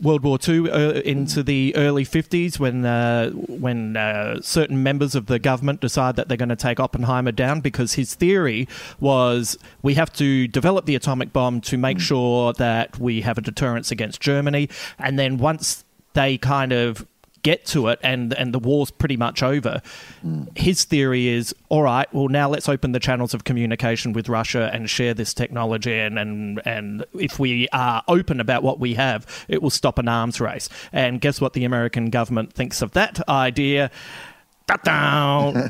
World 0.01 0.23
War 0.23 0.39
II 0.47 0.71
uh, 0.71 1.01
into 1.01 1.43
the 1.43 1.75
early 1.77 2.05
50s 2.05 2.59
when 2.59 2.85
uh, 2.85 3.31
when 3.31 3.97
uh, 3.97 4.41
certain 4.41 4.83
members 4.83 5.15
of 5.15 5.27
the 5.27 5.39
government 5.39 5.81
decide 5.81 6.17
that 6.17 6.29
they're 6.29 6.37
going 6.37 6.49
to 6.49 6.57
take 6.57 6.81
Oppenheimer 6.81 7.33
down 7.33 7.61
because 7.61 7.95
his 7.95 8.15
theory 8.15 8.69
was 8.99 9.57
we 9.83 9.95
have 9.95 10.13
to 10.15 10.49
develop 10.49 10.87
the 10.87 10.95
atomic 10.95 11.33
bomb 11.33 11.61
to 11.63 11.79
make 11.79 12.01
sure 12.01 12.53
that 12.55 12.99
we 12.99 13.21
have 13.21 13.39
a 13.39 13.41
deterrence 13.41 13.91
against 13.91 14.21
Germany. 14.21 14.69
And 14.99 15.19
then 15.19 15.39
once 15.39 15.85
they 16.15 16.39
kind 16.39 16.73
of 16.73 17.07
get 17.45 17.65
to 17.65 17.87
it 17.87 18.01
and 18.03 18.35
and 18.35 18.53
the 18.53 18.59
war's 18.59 18.91
pretty 18.91 19.17
much 19.17 19.43
over 19.43 19.81
hmm. 20.23 20.43
his 20.57 20.83
theory 20.83 21.29
is 21.29 21.55
all 21.69 21.83
right 21.83 22.13
well 22.13 22.29
now 22.29 22.49
let's 22.49 22.69
open 22.69 22.91
the 22.91 22.99
channels 22.99 23.35
of 23.35 23.45
communication 23.45 24.13
with 24.13 24.29
Russia 24.29 24.71
and 24.73 24.91
share 24.91 25.15
this 25.15 25.33
technology 25.33 25.97
and 25.97 26.19
and 26.19 26.61
and 26.65 27.05
if 27.15 27.39
we 27.39 27.69
are 27.69 28.03
open 28.09 28.41
about 28.41 28.65
what 28.65 28.81
we 28.81 28.95
have 28.95 29.45
it 29.47 29.63
will 29.63 29.71
stop 29.71 29.99
an 29.99 30.09
arms 30.09 30.41
race 30.41 30.69
and 30.93 31.21
guess 31.21 31.41
what 31.41 31.53
the 31.53 31.65
American 31.65 32.11
government 32.11 32.53
thinks 32.53 32.83
of 32.83 32.93
that 32.93 33.27
idea. 33.29 33.91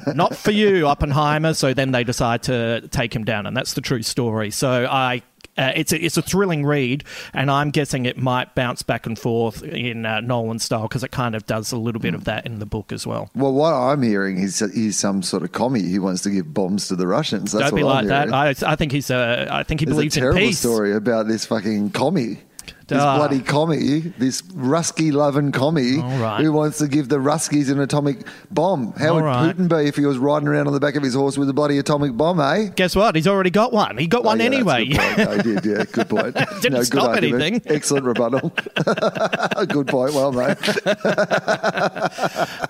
Not 0.15 0.37
for 0.37 0.53
you, 0.53 0.87
Oppenheimer. 0.87 1.55
So 1.55 1.75
then 1.75 1.91
they 1.91 2.05
decide 2.05 2.45
to 2.45 2.87
take 2.93 3.15
him 3.15 3.25
down, 3.25 3.47
and 3.47 3.57
that's 3.57 3.75
the 3.75 3.81
true 3.81 4.03
story. 4.03 4.53
So 4.53 4.87
I 4.89 5.23
uh, 5.57 5.73
it's 5.75 5.93
a, 5.93 6.05
it's 6.05 6.17
a 6.17 6.23
thrilling 6.23 6.65
read, 6.65 7.05
and 7.33 7.51
I'm 7.51 7.71
guessing 7.71 8.07
it 8.07 8.19
might 8.19 8.55
bounce 8.55 8.83
back 8.83 9.07
and 9.07 9.19
forth 9.19 9.63
in 9.63 10.05
uh, 10.07 10.21
Nolan 10.21 10.59
style 10.59 10.83
because 10.89 11.05
it 11.05 11.11
kind 11.11 11.35
of 11.35 11.47
does 11.47 11.73
a 11.73 11.77
little 11.77 12.01
bit 12.01 12.15
of 12.15 12.25
that 12.25 12.47
in 12.47 12.59
the 12.59 12.67
book 12.67 12.93
as 12.93 13.07
well. 13.07 13.31
Well, 13.35 13.53
what 13.53 13.73
I'm 13.73 14.03
hearing 14.03 14.39
is 14.39 14.59
he's 14.59 14.99
some 14.99 15.23
sort 15.23 15.43
of 15.43 15.53
commie 15.53 15.83
who 15.93 16.03
wants 16.03 16.23
to 16.23 16.31
give 16.31 16.53
bombs 16.53 16.89
to 16.89 16.97
the 16.97 17.07
Russians. 17.07 17.53
That's 17.53 17.71
Don't 17.71 17.77
be 17.77 17.83
like 17.85 18.03
I'm 18.03 18.09
that. 18.09 18.33
I, 18.33 18.55
I 18.73 18.77
think 18.77 18.93
he's 18.93 19.11
uh, 19.11 19.47
I 19.51 19.63
think 19.63 19.81
he 19.81 19.87
There's 19.87 19.97
believes 19.97 20.17
a 20.17 20.29
in 20.31 20.37
peace. 20.37 20.59
story 20.59 20.93
about 20.95 21.29
this 21.29 21.47
fucking 21.47 21.91
commie. 21.91 22.39
This 22.87 22.99
bloody 23.03 23.41
commie, 23.41 24.01
this 24.19 24.43
Rusky 24.43 25.11
loving 25.13 25.53
commie, 25.53 25.99
right. 25.99 26.43
who 26.43 26.53
wants 26.53 26.79
to 26.79 26.87
give 26.89 27.09
the 27.09 27.17
Ruskies 27.17 27.71
an 27.71 27.81
atomic 27.81 28.27
bomb. 28.51 28.93
How 28.93 29.09
All 29.11 29.15
would 29.17 29.25
right. 29.25 29.57
Putin 29.57 29.69
be 29.69 29.89
if 29.89 29.97
he 29.97 30.05
was 30.05 30.19
riding 30.19 30.49
around 30.49 30.67
on 30.67 30.75
the 30.75 30.81
back 30.81 30.95
of 30.95 31.03
his 31.03 31.15
horse 31.15 31.39
with 31.39 31.49
a 31.49 31.55
bloody 31.55 31.79
atomic 31.79 32.15
bomb, 32.17 32.41
eh? 32.41 32.69
Guess 32.77 32.95
what? 32.95 33.15
He's 33.15 33.27
already 33.27 33.51
got 33.51 33.73
one. 33.73 33.97
He 33.97 34.07
got 34.07 34.23
one 34.23 34.39
Oh, 34.41 34.45
yeah, 34.45 34.51
that's 34.51 34.71
anyway. 34.71 34.87
good 34.87 34.99
point. 34.99 35.19
No, 35.19 35.37
he 35.37 35.43
did, 35.43 35.65
yeah, 35.65 35.85
good 35.91 36.09
point. 36.11 36.35
Didn't 36.35 36.73
no, 36.73 36.79
good 36.81 36.87
stop 36.87 37.09
argument. 37.11 37.43
anything. 37.43 37.73
Excellent 37.75 38.05
rebuttal. 38.05 38.51
good 39.69 39.87
point, 39.87 40.13
well 40.15 40.33
mate. 40.33 40.59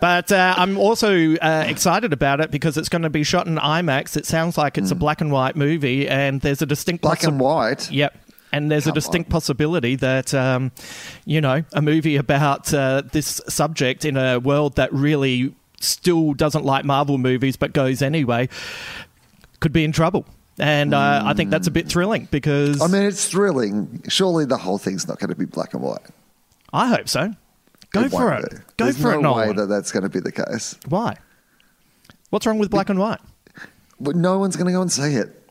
But 0.00 0.30
uh, 0.32 0.54
I'm 0.56 0.76
also 0.76 1.34
uh, 1.36 1.64
excited 1.66 2.12
about 2.12 2.40
it 2.40 2.50
because 2.50 2.76
it's 2.76 2.88
going 2.88 3.02
to 3.02 3.10
be 3.10 3.22
shot 3.24 3.46
in 3.46 3.56
IMAX. 3.56 4.16
It 4.16 4.26
sounds 4.26 4.58
like 4.58 4.76
it's 4.76 4.90
a 4.90 4.94
black 4.94 5.20
and 5.20 5.32
white 5.32 5.56
movie, 5.56 6.06
and 6.08 6.40
there's 6.40 6.60
a 6.62 6.66
distinct 6.66 7.02
Hmm. 7.04 7.08
Black 7.08 7.22
and 7.24 7.40
white. 7.40 7.90
Yep. 7.90 8.14
And 8.54 8.70
there's 8.70 8.87
a 8.87 8.92
distinct 8.92 9.28
on. 9.28 9.32
possibility 9.32 9.96
that, 9.96 10.32
um, 10.32 10.70
you 11.25 11.40
know, 11.40 11.64
a 11.73 11.82
movie 11.82 12.16
about 12.16 12.73
uh, 12.73 13.02
this 13.12 13.40
subject 13.49 14.04
in 14.04 14.16
a 14.16 14.38
world 14.38 14.76
that 14.76 14.92
really 14.92 15.54
still 15.80 16.32
doesn't 16.34 16.64
like 16.64 16.84
Marvel 16.84 17.18
movies 17.18 17.56
but 17.56 17.73
goes 17.73 18.00
anyway 18.00 18.49
could 19.61 19.73
be 19.73 19.84
in 19.84 19.92
trouble. 19.92 20.25
And 20.58 20.94
uh, 20.94 21.23
I 21.25 21.34
think 21.34 21.50
that's 21.50 21.66
a 21.66 21.70
bit 21.70 21.88
thrilling 21.88 22.28
because 22.30 22.80
I 22.80 22.87
mean, 22.87 23.02
it's 23.02 23.28
thrilling. 23.28 24.02
Surely 24.08 24.44
the 24.44 24.56
whole 24.56 24.78
thing's 24.78 25.08
not 25.08 25.18
going 25.18 25.30
to 25.30 25.37
be 25.37 25.46
black 25.46 25.75
and 25.75 25.82
white. 25.82 26.06
I 26.73 26.87
hope 26.88 27.08
so. 27.08 27.34
Go 27.90 28.02
It 28.02 28.11
for 28.11 28.32
it. 28.34 28.50
be. 28.50 28.56
Go 28.76 28.84
There's 28.84 28.96
for 28.96 29.12
no 29.12 29.18
it, 29.18 29.23
Nolan. 29.23 29.49
way 29.49 29.54
that 29.56 29.66
that's 29.66 29.90
going 29.90 30.04
to 30.04 30.08
be 30.08 30.20
the 30.20 30.32
case. 30.32 30.76
Why? 30.88 31.16
What's 32.30 32.46
wrong 32.46 32.58
with 32.58 32.70
black 32.70 32.88
and 32.88 32.99
white? 32.99 33.20
But 34.00 34.16
no 34.16 34.38
one's 34.38 34.56
going 34.56 34.66
to 34.66 34.73
go 34.73 34.82
and 34.82 34.90
see 34.92 35.14
it. 35.14 35.43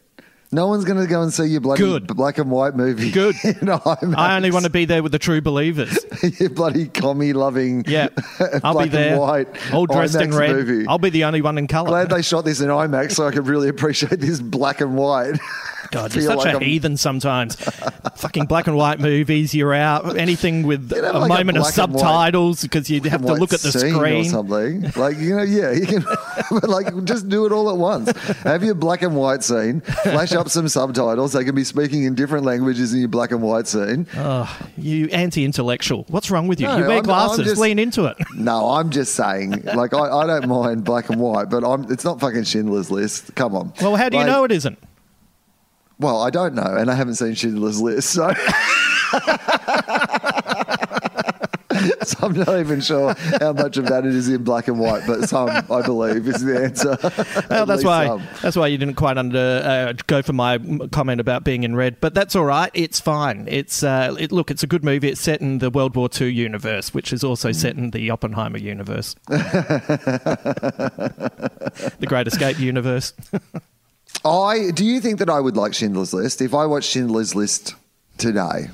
No 0.54 0.68
one's 0.68 0.86
going 0.86 1.00
to 1.00 1.08
go 1.08 1.24
and 1.24 1.34
see 1.34 1.46
your 1.46 1.62
bloody 1.62 1.82
Good. 1.82 2.08
black 2.16 2.38
and 2.38 2.52
white 2.52 2.76
movie. 2.76 3.10
Good. 3.10 3.36
I 3.44 4.36
only 4.36 4.52
want 4.52 4.66
to 4.66 4.70
be 4.72 4.86
there 4.86 5.02
with 5.02 5.12
the 5.12 5.18
true 5.20 5.42
believers. 5.42 5.98
your 6.40 6.52
bloody 6.52 6.88
commie 6.88 7.34
loving. 7.34 7.84
Yeah, 7.88 8.10
I'll 8.64 8.74
black 8.74 8.86
be 8.86 8.90
there, 8.90 9.12
and 9.14 9.20
white. 9.20 9.74
all 9.74 9.88
dressed 9.88 10.22
in 10.22 10.34
red. 10.34 10.52
Movie. 10.52 10.88
I'll 10.88 11.00
be 11.00 11.10
the 11.10 11.24
only 11.24 11.42
one 11.42 11.58
in 11.58 11.68
colour. 11.68 11.90
Glad 11.90 12.10
they 12.12 12.22
shot 12.22 12.46
this 12.46 12.62
in 12.62 12.68
IMAX 12.68 13.14
so 13.14 13.28
I 13.28 13.32
could 13.32 13.48
really 13.48 13.68
appreciate 13.68 14.20
this 14.20 14.40
black 14.40 14.80
and 14.80 14.96
white. 14.96 15.40
God, 15.94 16.14
you're 16.16 16.24
such 16.24 16.38
like 16.40 16.48
a 16.48 16.52
I'm- 16.54 16.62
heathen 16.62 16.98
sometimes. 16.98 17.56
Fucking 18.16 18.46
black 18.46 18.68
and 18.68 18.76
white 18.76 19.00
movies, 19.00 19.54
you're 19.54 19.74
out. 19.74 20.18
Anything 20.18 20.64
with 20.64 20.92
You 20.92 21.02
know, 21.02 21.12
a 21.12 21.20
like 21.20 21.26
a 21.32 21.34
moment 21.36 21.50
of 21.50 21.56
and 21.56 21.64
white- 21.64 21.74
subtitles 21.74 22.62
because 22.62 22.90
you 22.90 23.02
have 23.02 23.22
to 23.26 23.34
look 23.34 23.54
at 23.54 23.60
the 23.62 23.72
screen. 23.72 24.22
or 24.22 24.24
something. 24.26 24.82
Like 24.96 25.18
you 25.18 25.36
know, 25.36 25.44
yeah, 25.44 25.72
you 25.72 25.86
can 25.86 26.04
like 26.70 27.04
just 27.06 27.30
do 27.30 27.46
it 27.46 27.52
all 27.52 27.70
at 27.70 27.78
once. 27.78 28.12
Have 28.44 28.64
your 28.64 28.76
black 28.76 29.02
and 29.02 29.16
white 29.16 29.44
scene, 29.44 29.82
flash 29.82 30.34
up 30.34 30.50
some 30.50 30.68
subtitles. 30.68 31.34
They 31.34 31.44
can 31.44 31.56
be 31.56 31.64
speaking 31.64 32.04
in 32.04 32.16
different 32.16 32.46
languages 32.46 32.94
in 32.94 33.00
your 33.00 33.10
black 33.10 33.32
and 33.32 33.42
white 33.42 33.68
scene. 33.68 34.08
Oh, 34.16 34.50
you 34.78 35.08
anti-intellectual. 35.10 36.06
What's 36.10 36.32
wrong 36.32 36.48
with 36.48 36.60
you? 36.60 36.68
No, 36.68 36.78
you 36.78 36.82
wear 36.84 36.92
I'm- 36.92 37.00
I'm 37.00 37.04
glasses. 37.04 37.46
just- 37.46 37.62
Lean 37.62 37.80
into 37.80 38.06
it. 38.06 38.18
No, 38.36 38.72
I'm 38.72 38.90
just 38.90 39.16
saying. 39.16 39.64
Like 39.64 39.94
I, 39.94 40.00
I 40.10 40.26
don't 40.28 40.48
mind 40.50 40.84
black 40.84 41.10
and 41.10 41.20
white, 41.20 41.50
but 41.50 41.64
I'm. 41.64 41.90
It's 41.92 42.04
not 42.04 42.20
fucking 42.20 42.44
Schindler's 42.44 42.90
List. 42.92 43.36
Come 43.36 43.56
on. 43.56 43.72
Well, 43.82 43.96
how 43.96 44.10
do 44.10 44.18
you 44.18 44.26
know 44.26 44.44
it 44.44 44.52
isn't? 44.52 44.78
Well, 46.00 46.22
I 46.22 46.30
don't 46.30 46.56
know, 46.56 46.76
and 46.76 46.90
I 46.90 46.96
haven't 46.96 47.16
seen 47.16 47.36
Schindler's 47.36 47.82
List, 47.82 48.10
so. 48.10 48.34
so 52.04 52.18
I'm 52.22 52.34
not 52.34 52.60
even 52.60 52.82
sure 52.82 53.16
how 53.40 53.54
much 53.54 53.78
of 53.78 53.86
that 53.86 54.06
it 54.06 54.14
is 54.14 54.30
in 54.30 54.44
black 54.44 54.68
and 54.68 54.80
white, 54.80 55.04
but 55.08 55.28
some, 55.30 55.50
I 55.50 55.82
believe, 55.82 56.28
is 56.28 56.44
the 56.44 56.64
answer. 56.64 56.98
Well, 57.50 57.66
that's 57.66 57.84
why. 57.84 58.08
some. 58.08 58.24
That's 58.42 58.56
why 58.56 58.68
you 58.68 58.78
didn't 58.78 58.96
quite 58.96 59.18
under 59.18 59.38
uh, 59.38 59.94
go 60.08 60.22
for 60.22 60.34
my 60.34 60.58
comment 60.92 61.22
about 61.22 61.44
being 61.44 61.64
in 61.64 61.76
red. 61.76 62.00
But 62.00 62.14
that's 62.14 62.36
all 62.36 62.46
right. 62.46 62.72
It's 62.74 63.00
fine. 63.00 63.48
It's 63.50 63.84
uh, 63.84 64.16
it, 64.20 64.32
look. 64.32 64.50
It's 64.50 64.64
a 64.64 64.68
good 64.68 64.84
movie. 64.84 65.10
It's 65.10 65.22
set 65.22 65.42
in 65.42 65.60
the 65.60 65.70
World 65.70 65.96
War 65.96 66.10
II 66.20 66.30
universe, 66.30 66.94
which 66.94 67.14
is 67.14 67.24
also 67.24 67.52
set 67.52 67.76
in 67.76 67.92
the 67.92 68.10
Oppenheimer 68.10 68.58
universe, 68.58 69.16
the 69.28 69.46
Great 72.06 72.28
Escape 72.28 72.60
universe. 72.60 73.14
I 74.26 74.72
do 74.72 74.86
you 74.86 75.02
think 75.02 75.20
that 75.20 75.30
I 75.30 75.40
would 75.40 75.58
like 75.58 75.74
Schindler's 75.74 76.14
List 76.14 76.42
if 76.42 76.54
I 76.54 76.66
watched 76.66 76.90
Schindler's 76.90 77.36
List 77.36 77.76
today? 78.18 78.70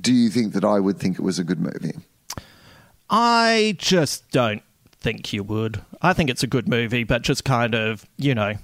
Do 0.00 0.12
you 0.12 0.30
think 0.30 0.54
that 0.54 0.64
I 0.64 0.80
would 0.80 0.98
think 0.98 1.18
it 1.18 1.22
was 1.22 1.38
a 1.38 1.44
good 1.44 1.60
movie? 1.60 1.98
I 3.08 3.76
just 3.78 4.30
don't 4.30 4.62
think 5.00 5.32
you 5.32 5.42
would. 5.42 5.82
I 6.00 6.12
think 6.12 6.30
it's 6.30 6.42
a 6.42 6.46
good 6.46 6.68
movie, 6.68 7.04
but 7.04 7.22
just 7.22 7.44
kind 7.44 7.74
of, 7.74 8.06
you 8.16 8.34
know, 8.34 8.54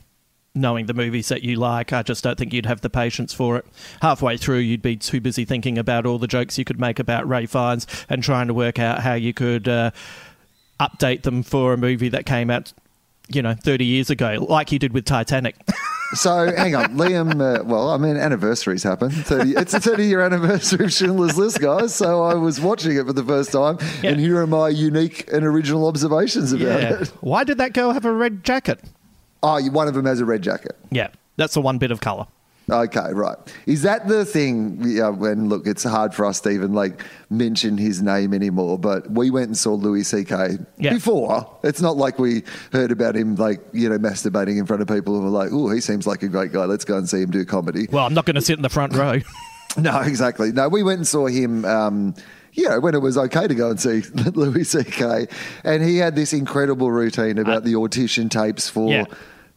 knowing 0.55 0.87
the 0.87 0.95
movies 0.95 1.29
that 1.29 1.43
you 1.43 1.57
like, 1.57 1.93
I 1.93 2.03
just 2.03 2.25
don't 2.25 2.39
think 2.39 2.53
you'd 2.53 2.67
have 2.67 2.81
the 2.81 2.91
patience 2.91 3.35
for 3.35 3.59
it. 3.59 3.67
Halfway 4.01 4.37
through, 4.37 4.59
you'd 4.59 4.83
be 4.83 4.97
too 4.97 5.21
busy 5.21 5.45
thinking 5.45 5.79
about 5.79 6.07
all 6.07 6.19
the 6.19 6.27
jokes 6.27 6.59
you 6.59 6.65
could 6.65 6.81
make 6.81 6.99
about 6.99 7.29
Ralph 7.29 7.51
Fiennes 7.51 7.87
and 8.09 8.23
trying 8.23 8.47
to 8.47 8.55
work 8.55 8.79
out 8.79 9.01
how 9.01 9.15
you 9.15 9.35
could 9.35 9.69
uh, 9.69 9.91
update 10.81 11.23
them 11.23 11.43
for 11.43 11.73
a 11.73 11.77
movie 11.77 12.09
that 12.09 12.25
came 12.25 12.51
out, 12.51 12.73
you 13.29 13.43
know, 13.43 13.55
30 13.55 13.85
years 13.85 14.11
ago, 14.11 14.47
like 14.49 14.73
you 14.73 14.79
did 14.79 14.93
with 14.93 15.05
Titanic. 15.05 15.57
So 16.15 16.47
hang 16.57 16.77
on, 16.77 16.97
Liam. 16.97 17.33
Uh, 17.41 17.65
well, 17.65 17.91
I 17.91 17.97
mean, 17.97 18.17
anniversaries 18.17 18.85
happen. 18.85 19.11
30, 19.11 19.57
it's 19.57 19.75
a 19.75 19.81
30 19.81 20.07
year 20.07 20.21
anniversary 20.21 20.85
of 20.85 20.93
Schindler's 20.93 21.37
List, 21.37 21.61
guys. 21.61 21.97
So 21.97 22.23
I 22.23 22.35
was 22.35 22.61
watching 22.61 22.97
it 22.97 23.07
for 23.07 23.13
the 23.13 23.25
first 23.25 23.51
time, 23.51 23.79
Yeah. 24.03 24.11
and 24.11 24.21
here 24.21 24.41
are 24.41 24.47
my 24.47 24.69
unique 24.69 25.29
and 25.33 25.45
original 25.45 25.89
observations 25.89 26.53
about 26.53 26.81
yeah. 26.81 27.01
it. 27.01 27.09
Why 27.23 27.43
did 27.43 27.59
that 27.59 27.73
girl 27.73 27.91
have 27.91 28.05
a 28.05 28.13
red 28.13 28.45
jacket? 28.45 28.81
Oh, 29.43 29.61
one 29.71 29.89
of 29.89 29.95
them 29.95 30.07
has 30.07 30.21
a 30.21 30.25
red 30.25 30.43
jacket. 30.43 30.77
Yeah, 30.93 31.09
that's 31.37 31.55
the 31.55 31.61
one 31.61 31.79
bit 31.79 31.91
of 31.91 32.01
colour. 32.01 32.29
Okay, 32.69 33.13
right. 33.13 33.37
Is 33.67 33.83
that 33.83 34.09
the 34.09 34.25
thing? 34.25 34.79
Yeah, 34.85 35.11
when 35.11 35.49
look, 35.49 35.67
it's 35.69 35.85
hard 35.85 36.13
for 36.15 36.25
us 36.27 36.41
to 36.41 36.51
even 36.51 36.73
like 36.73 37.05
mention 37.31 37.79
his 37.79 38.03
name 38.03 38.35
anymore. 38.35 38.77
But 38.79 39.09
we 39.11 39.31
went 39.31 39.47
and 39.47 39.57
saw 39.57 39.75
Louis 39.75 40.03
C.K. 40.03 40.59
Yeah. 40.79 40.93
before. 40.93 41.49
It's 41.63 41.81
not 41.81 41.97
like 41.97 42.19
we 42.19 42.43
heard 42.73 42.91
about 42.91 43.15
him 43.15 43.37
like 43.37 43.61
you 43.73 43.89
know 43.89 43.99
masturbating 43.99 44.59
in 44.59 44.67
front 44.67 44.83
of 44.83 44.89
people 44.89 45.15
and 45.15 45.25
were 45.25 45.31
like, 45.31 45.51
"Oh, 45.53 45.71
he 45.71 45.81
seems 45.81 46.07
like 46.09 46.25
a 46.25 46.29
great 46.29 46.53
guy. 46.53 46.65
Let's 46.65 46.85
go 46.85 46.97
and 46.97 47.09
see 47.09 47.23
him 47.23 47.31
do 47.31 47.45
comedy." 47.45 47.87
Well, 47.93 48.05
I'm 48.05 48.15
not 48.15 48.25
going 48.27 48.35
to 48.37 48.43
sit 48.43 48.57
in 48.57 48.63
the 48.63 48.69
front 48.69 48.95
row. 48.95 49.21
No, 49.79 50.01
exactly. 50.01 50.53
No, 50.53 50.71
we 50.71 50.83
went 50.83 51.01
and 51.01 51.07
saw 51.07 51.27
him. 51.27 51.67
Um, 51.67 52.15
you 52.55 52.67
know, 52.67 52.81
when 52.81 52.95
it 52.95 53.03
was 53.03 53.19
okay 53.19 53.47
to 53.47 53.55
go 53.55 53.69
and 53.69 53.79
see 53.79 54.01
Louis 54.35 54.65
C.K. 54.65 55.27
And 55.65 55.85
he 55.85 55.99
had 55.99 56.17
this 56.17 56.33
incredible 56.33 56.91
routine 56.91 57.37
about 57.37 57.65
the 57.65 57.77
audition 57.77 58.31
tapes 58.31 58.71
for 58.71 58.91
Yeah. 58.91 59.05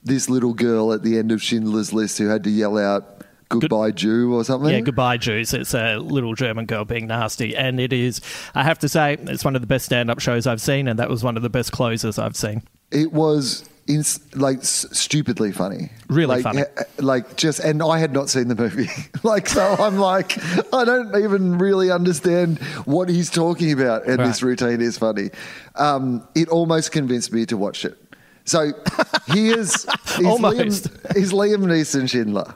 This 0.04 0.30
little 0.30 0.54
girl 0.54 0.94
at 0.94 1.04
the 1.04 1.18
end 1.18 1.32
of 1.32 1.42
Schindler's 1.42 1.94
List 1.94 2.18
who 2.18 2.28
had 2.28 2.44
to 2.46 2.50
yell 2.50 2.78
out 2.78 3.24
"Goodbye, 3.50 3.92
Jew" 3.92 4.34
or 4.34 4.44
something. 4.44 4.72
Yeah, 4.72 4.82
goodbye, 4.82 5.18
Jews. 5.18 5.54
It's 5.54 5.74
a 5.74 5.98
little 5.98 6.36
German 6.36 6.66
girl 6.66 6.86
being 6.86 7.08
nasty, 7.08 7.56
and 7.56 7.80
it 7.80 7.92
is. 7.92 8.22
I 8.56 8.64
have 8.64 8.80
to 8.80 8.90
say, 8.90 9.18
it's 9.22 9.44
one 9.44 9.56
of 9.56 9.62
the 9.62 9.68
best 9.68 9.86
stand-up 9.86 10.20
shows 10.20 10.46
I've 10.48 10.62
seen, 10.62 10.88
and 10.88 11.00
that 11.00 11.10
was 11.10 11.24
one 11.24 11.36
of 11.36 11.44
the 11.44 11.50
best 11.50 11.72
closers 11.72 12.20
I've 12.20 12.36
seen. 12.36 12.62
It 12.92 13.12
was 13.12 13.68
ins- 13.88 14.20
like 14.36 14.60
s- 14.60 14.86
stupidly 14.92 15.52
funny, 15.52 15.90
Really 16.10 16.36
like, 16.36 16.44
funny. 16.44 16.62
eh, 16.62 16.84
Like 17.00 17.38
just, 17.38 17.60
and 17.60 17.82
I 17.82 17.98
had 17.98 18.14
not 18.14 18.30
seen 18.30 18.48
the 18.50 18.56
movie. 18.56 18.88
like, 19.24 19.48
so 19.50 19.76
I'm 19.80 19.98
like, 19.98 20.38
I 20.74 20.86
don't 20.86 21.16
even 21.24 21.58
really 21.58 21.90
understand 21.92 22.60
what 22.86 23.10
he's 23.10 23.30
talking 23.32 23.72
about, 23.72 24.06
and 24.08 24.20
this 24.20 24.44
routine 24.44 24.80
is 24.82 24.98
funny. 24.98 25.32
Um, 25.76 26.28
it 26.36 26.50
almost 26.50 26.92
convinced 26.92 27.34
me 27.34 27.46
to 27.48 27.58
watch 27.58 27.84
it. 27.84 27.98
So 28.46 28.72
he 29.34 29.50
is 29.50 29.86
Almost. 30.24 30.90
Liam, 30.90 31.16
is 31.16 31.32
Liam 31.34 31.66
Neeson 31.66 32.10
Schindler. 32.10 32.56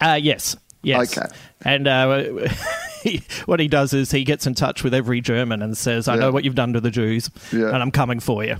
Uh, 0.00 0.18
yes, 0.20 0.56
yes. 0.82 1.16
Okay. 1.16 1.26
And 1.62 1.88
uh, 1.88 2.48
he, 3.02 3.22
what 3.46 3.58
he 3.60 3.68
does 3.68 3.92
is 3.94 4.10
he 4.10 4.22
gets 4.24 4.46
in 4.46 4.54
touch 4.54 4.84
with 4.84 4.92
every 4.94 5.20
German 5.20 5.62
and 5.62 5.76
says, 5.76 6.08
"I 6.08 6.14
Yeah. 6.14 6.20
know 6.20 6.30
what 6.32 6.44
you've 6.44 6.54
done 6.54 6.72
to 6.74 6.80
the 6.80 6.90
Jews, 6.90 7.30
Yeah. 7.52 7.68
and 7.68 7.76
I'm 7.76 7.90
coming 7.90 8.20
for 8.20 8.44
you." 8.44 8.56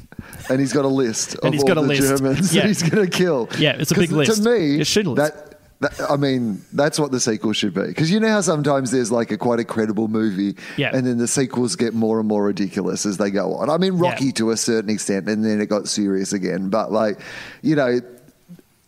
and 0.49 0.59
he's 0.61 0.73
got 0.73 0.85
a 0.85 0.89
list 0.89 1.35
of 1.37 1.53
he's 1.53 1.63
all 1.63 1.69
got 1.69 1.77
a 1.77 1.81
list. 1.81 2.03
Germans 2.03 2.55
Yeah. 2.55 2.63
that 2.63 2.69
he's 2.69 2.83
going 2.83 3.09
to 3.09 3.11
kill. 3.11 3.49
Yeah, 3.59 3.77
it's 3.79 3.91
a 3.91 3.95
big 3.95 4.11
list. 4.11 4.43
To 4.43 4.51
me, 4.51 4.81
It's 4.81 4.89
Schindler's. 4.91 5.17
that, 5.31 5.54
that 5.81 5.93
I 6.09 6.17
mean, 6.17 6.63
that's 6.73 6.99
what 6.99 7.11
the 7.13 7.21
sequel 7.21 7.53
should 7.53 7.75
be. 7.75 7.83
Because 7.87 8.11
you 8.11 8.21
know 8.21 8.29
how 8.29 8.41
sometimes 8.41 8.91
there's 8.91 9.11
like 9.13 9.31
a 9.31 9.37
quite 9.37 9.61
a 9.61 9.65
credible 9.65 10.09
movie, 10.09 10.57
Yeah. 10.77 10.91
and 10.95 11.07
then 11.07 11.19
the 11.19 11.29
sequels 11.29 11.77
get 11.77 11.95
more 11.95 12.19
and 12.21 12.29
more 12.29 12.45
ridiculous 12.45 13.05
as 13.07 13.17
they 13.19 13.31
go 13.31 13.55
on. 13.55 13.69
I 13.71 13.77
mean, 13.79 13.95
Rocky 13.95 14.27
Yeah. 14.27 14.33
to 14.33 14.51
a 14.51 14.57
certain 14.57 14.91
extent, 14.91 15.29
and 15.29 15.45
then 15.45 15.61
it 15.61 15.67
got 15.67 15.89
serious 15.89 16.33
again. 16.33 16.69
But 16.71 16.93
like, 16.93 17.21
you 17.63 17.77
know. 17.77 18.01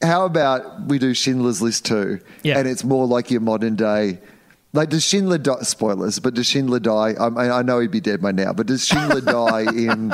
How 0.02 0.26
about 0.26 0.88
we 0.88 0.98
do 0.98 1.14
Schindler's 1.14 1.62
List 1.62 1.86
too? 1.86 2.20
Yeah. 2.42 2.58
And 2.58 2.68
it's 2.68 2.84
more 2.84 3.06
like 3.06 3.30
your 3.30 3.40
modern 3.40 3.76
day. 3.76 4.18
Like, 4.74 4.90
does 4.90 5.02
Schindler 5.02 5.38
die? 5.38 5.62
Spoilers, 5.62 6.18
but 6.18 6.34
does 6.34 6.46
Schindler 6.46 6.80
die? 6.80 7.14
I, 7.18 7.30
mean, 7.30 7.50
I 7.50 7.62
know 7.62 7.80
he'd 7.80 7.90
be 7.90 8.02
dead 8.02 8.20
by 8.20 8.30
now, 8.32 8.52
but 8.52 8.66
does 8.66 8.86
Schindler 8.86 9.20
die 9.22 9.62
in 9.74 10.12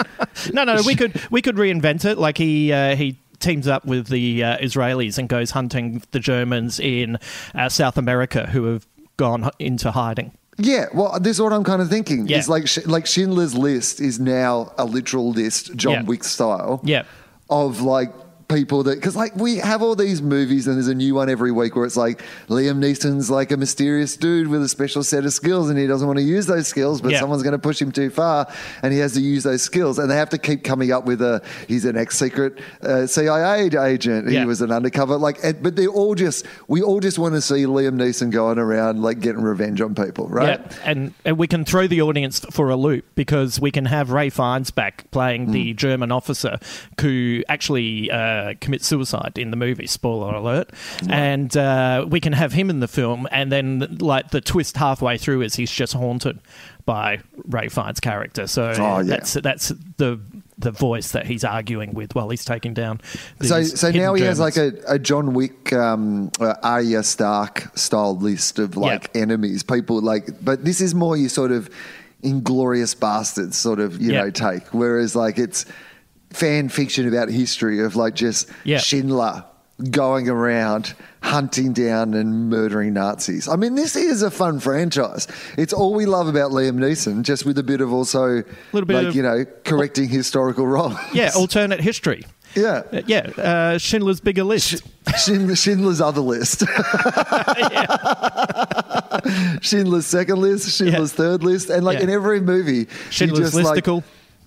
No, 0.53 0.63
no, 0.63 0.81
we 0.87 0.95
could 0.95 1.21
we 1.33 1.43
could 1.43 1.57
reinvent 1.57 2.05
it. 2.05 2.17
Like 2.17 2.39
he 2.39 2.73
uh, 2.73 2.95
he 2.95 3.19
teams 3.43 3.69
up 3.69 3.85
with 3.85 4.07
the 4.09 4.43
uh, 4.43 4.59
Israelis 4.59 5.19
and 5.19 5.29
goes 5.29 5.51
hunting 5.51 6.03
the 6.13 6.21
Germans 6.21 6.81
in 6.81 7.19
uh, 7.55 7.69
South 7.69 7.99
America 7.99 8.47
who 8.47 8.65
have 8.65 8.87
gone 9.17 9.51
into 9.59 9.91
hiding. 9.91 10.33
Yeah, 10.59 10.87
well, 10.95 11.19
this 11.21 11.37
is 11.37 11.41
what 11.43 11.53
I'm 11.53 11.65
kind 11.65 11.81
of 11.83 11.89
thinking. 11.89 12.27
Yeah. 12.27 12.39
It's 12.39 12.49
like 12.49 12.67
like 12.87 13.07
Schindler's 13.07 13.55
List 13.55 14.01
is 14.01 14.21
now 14.21 14.73
a 14.79 14.85
literal 14.85 15.31
list, 15.31 15.75
John 15.77 15.93
Yeah. 15.93 16.03
Wick 16.03 16.25
style. 16.25 16.81
Yeah. 16.85 17.05
Of 17.51 17.81
like 17.83 18.13
people 18.53 18.83
that 18.83 18.97
because 18.97 19.17
like 19.17 19.35
we 19.37 19.57
have 19.57 19.83
all 19.83 19.95
these 19.95 20.21
movies 20.21 20.67
and 20.67 20.77
there's 20.77 20.89
a 20.89 20.95
new 20.95 21.15
one 21.15 21.29
every 21.31 21.51
week 21.53 21.75
where 21.77 21.85
it's 21.85 21.97
like 21.97 22.23
Liam 22.49 22.79
Neeson's 22.79 23.31
like 23.31 23.51
a 23.51 23.57
mysterious 23.57 24.17
dude 24.17 24.49
with 24.49 24.63
a 24.63 24.69
special 24.69 25.03
set 25.03 25.25
of 25.25 25.33
skills 25.33 25.71
and 25.71 25.79
he 25.79 25.87
doesn't 25.87 26.07
want 26.07 26.19
to 26.19 26.25
use 26.25 26.47
those 26.47 26.67
skills, 26.69 27.01
but 27.01 27.13
Yeah. 27.13 27.21
someone's 27.21 27.43
going 27.43 27.53
to 27.53 27.59
push 27.59 27.81
him 27.81 27.93
too 27.93 28.11
far 28.11 28.47
and 28.83 28.93
he 28.93 28.99
has 28.99 29.13
to 29.15 29.21
use 29.21 29.43
those 29.45 29.63
skills 29.63 29.99
and 29.99 30.11
they 30.11 30.17
have 30.17 30.31
to 30.31 30.39
keep 30.39 30.65
coming 30.65 30.93
up 30.93 31.05
with 31.07 31.23
a 31.23 31.43
he's 31.69 31.85
an 31.85 31.97
ex 31.97 32.19
secret 32.19 32.59
uh, 32.83 33.07
CIA 33.07 33.71
agent. 33.85 34.29
He 34.29 34.45
was 34.45 34.61
an 34.61 34.71
undercover 34.71 35.17
like, 35.17 35.41
but 35.63 35.77
they're 35.77 35.87
all 35.89 36.15
just 36.15 36.47
we 36.69 36.83
all 36.83 37.01
just 37.01 37.19
want 37.19 37.35
to 37.35 37.41
see 37.41 37.65
Liam 37.65 37.97
Neeson 37.97 38.31
going 38.31 38.59
around 38.59 39.03
like 39.03 39.21
getting 39.21 39.43
revenge 39.43 39.81
on 39.81 39.95
people, 39.95 40.29
right? 40.29 40.61
Yeah, 40.61 40.77
and, 40.85 41.15
and 41.25 41.39
we 41.39 41.47
can 41.47 41.65
throw 41.65 41.87
the 41.87 42.03
audience 42.03 42.41
for 42.51 42.71
a 42.71 42.77
loop 42.77 43.05
because 43.15 43.61
we 43.61 43.71
can 43.71 43.85
have 43.87 44.11
Ralph 44.11 44.35
Fiennes 44.35 44.71
back 44.71 45.11
playing 45.11 45.47
Hmm. 45.47 45.53
the 45.53 45.73
German 45.75 46.13
officer 46.13 46.59
who 47.01 47.43
actually 47.49 48.11
uh, 48.11 48.42
commits 48.61 48.87
suicide 48.87 49.39
in 49.39 49.51
the 49.51 49.57
movie. 49.57 49.87
Spoiler 49.87 50.35
alert! 50.35 50.71
And 51.09 51.55
uh, 51.57 52.07
we 52.09 52.21
can 52.21 52.33
have 52.33 52.53
him 52.53 52.71
in 52.71 52.81
the 52.81 52.89
film, 52.89 53.27
and 53.31 53.51
then 53.51 53.99
like 54.01 54.31
the 54.31 54.41
twist 54.41 54.77
halfway 54.77 55.19
through 55.19 55.43
is 55.43 55.55
he's 55.57 55.71
just 55.71 55.93
haunted 55.95 56.39
by 56.85 57.21
Ralph 57.47 57.73
Fiennes' 57.75 58.01
character. 58.01 58.47
So 58.47 58.73
Oh, 58.77 58.99
yeah. 58.99 59.03
that's 59.05 59.35
that's 59.35 59.69
the 59.97 60.21
the 60.59 60.71
voice 60.71 61.13
that 61.13 61.27
he's 61.27 61.43
arguing 61.45 61.93
with 61.95 62.15
while 62.15 62.29
he's 62.29 62.45
taking 62.45 62.73
down. 62.75 63.01
So, 63.41 63.63
so 63.65 63.91
now 63.91 64.15
he 64.15 64.23
has 64.23 64.39
like 64.39 64.57
a, 64.57 64.73
a 64.87 64.99
John 64.99 65.33
Wick, 65.35 65.73
um, 65.73 66.31
uh, 66.41 66.55
Arya 66.63 67.03
Stark 67.03 67.77
style 67.77 68.17
list 68.17 68.59
of 68.61 68.77
like 68.77 69.11
Yeah. 69.15 69.23
enemies, 69.23 69.63
people 69.65 70.01
like, 70.01 70.29
but 70.45 70.65
this 70.65 70.81
is 70.81 70.95
more 70.95 71.17
your 71.17 71.31
sort 71.31 71.51
of 71.51 71.69
inglorious 72.23 72.95
bastards 72.95 73.57
sort 73.57 73.81
of, 73.81 74.01
you 74.01 74.13
Yeah. 74.13 74.23
know, 74.25 74.31
take. 74.31 74.67
Whereas 74.73 75.17
like 75.17 75.39
it's 75.39 75.65
fan 76.33 76.69
fiction 76.69 77.07
about 77.09 77.29
history 77.29 77.81
of 77.85 77.97
like 77.97 78.15
just 78.15 78.49
Yeah. 78.65 78.79
Schindler 78.79 79.45
going 79.91 80.29
around 80.29 80.95
hunting 81.23 81.73
down 81.73 82.15
and 82.15 82.49
murdering 82.51 82.93
Nazis. 82.95 83.49
I 83.49 83.57
mean, 83.57 83.75
this 83.75 83.97
is 83.97 84.23
a 84.23 84.31
fun 84.31 84.61
franchise. 84.61 85.27
It's 85.57 85.73
all 85.73 85.95
we 85.95 86.07
love 86.07 86.29
about 86.29 86.51
Liam 86.53 86.77
Neeson, 86.79 87.23
just 87.23 87.45
with 87.45 87.59
a 87.59 87.63
bit 87.63 87.81
of 87.81 87.93
also, 87.93 88.39
a 88.41 88.45
Little 88.73 88.87
bit 88.87 88.95
like, 88.95 89.07
of- 89.09 89.17
you 89.17 89.23
know, 89.23 89.45
correcting 89.65 90.09
historical 90.09 90.67
wrongs. 90.67 90.99
yeah 91.13 91.31
alternate 91.35 91.81
history. 91.81 92.25
Yeah. 92.55 92.83
Uh, 92.93 93.01
yeah, 93.07 93.21
uh, 93.39 93.79
Schindler's 93.79 94.21
Bigger 94.21 94.45
List. 94.45 94.83
Schindler, 95.25 95.57
Schindler's 95.57 96.01
other 96.03 96.21
list. 96.21 96.61
Schindler's 99.63 100.07
second 100.07 100.37
list, 100.41 100.77
Schindler's 100.77 101.13
Yeah. 101.13 101.17
third 101.17 101.43
list, 101.45 101.71
and 101.71 101.85
like 101.85 101.99
Yeah. 101.99 102.05
in 102.05 102.11
every 102.11 102.41
movie, 102.41 102.89
Schindler's 103.11 103.53
he 103.55 103.59
just, 103.61 103.71
like, 103.71 103.85
Listicle. 103.85 104.03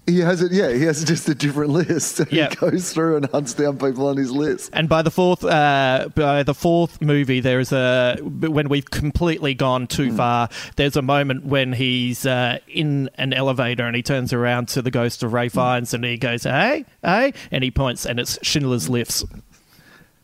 He 0.08 0.20
has 0.20 0.42
it. 0.44 0.52
Yeah, 0.52 0.72
he 0.72 0.84
has 0.84 1.04
just 1.14 1.28
a 1.30 1.34
different 1.36 1.72
list. 1.72 2.20
And 2.20 2.32
Yeah. 2.32 2.50
He 2.50 2.56
goes 2.58 2.94
through 2.94 3.18
and 3.18 3.26
hunts 3.32 3.54
down 3.56 3.78
people 3.78 4.08
on 4.08 4.18
his 4.18 4.32
list. 4.32 4.70
And 4.74 4.88
by 4.88 5.02
the 5.02 5.10
fourth, 5.10 5.44
uh, 5.44 6.10
by 6.14 6.44
the 6.44 6.54
fourth 6.54 7.02
movie, 7.02 7.40
there 7.40 7.60
is 7.60 7.72
a 7.72 8.18
when 8.22 8.70
we've 8.70 8.90
completely 8.90 9.54
gone 9.56 9.88
too 9.88 10.10
Hmm. 10.12 10.18
far. 10.18 10.50
There's 10.76 10.96
a 10.96 11.02
moment 11.02 11.46
when 11.46 11.74
he's 11.74 12.26
uh, 12.26 12.60
in 12.68 13.10
an 13.16 13.34
elevator 13.34 13.86
and 13.88 13.96
he 13.96 14.04
turns 14.04 14.32
around 14.34 14.68
to 14.70 14.82
the 14.82 14.92
ghost 14.92 15.24
of 15.24 15.32
Hmm. 15.32 15.36
Ralph 15.38 15.54
Fiennes 15.54 15.94
and 15.94 16.06
he 16.06 16.18
goes, 16.18 16.44
"Hey, 16.44 16.86
hey," 17.04 17.34
and 17.52 17.64
he 17.64 17.72
points, 17.72 18.06
and 18.06 18.20
it's 18.20 18.38
Schindler's 18.44 18.88
Lifts, 18.90 19.24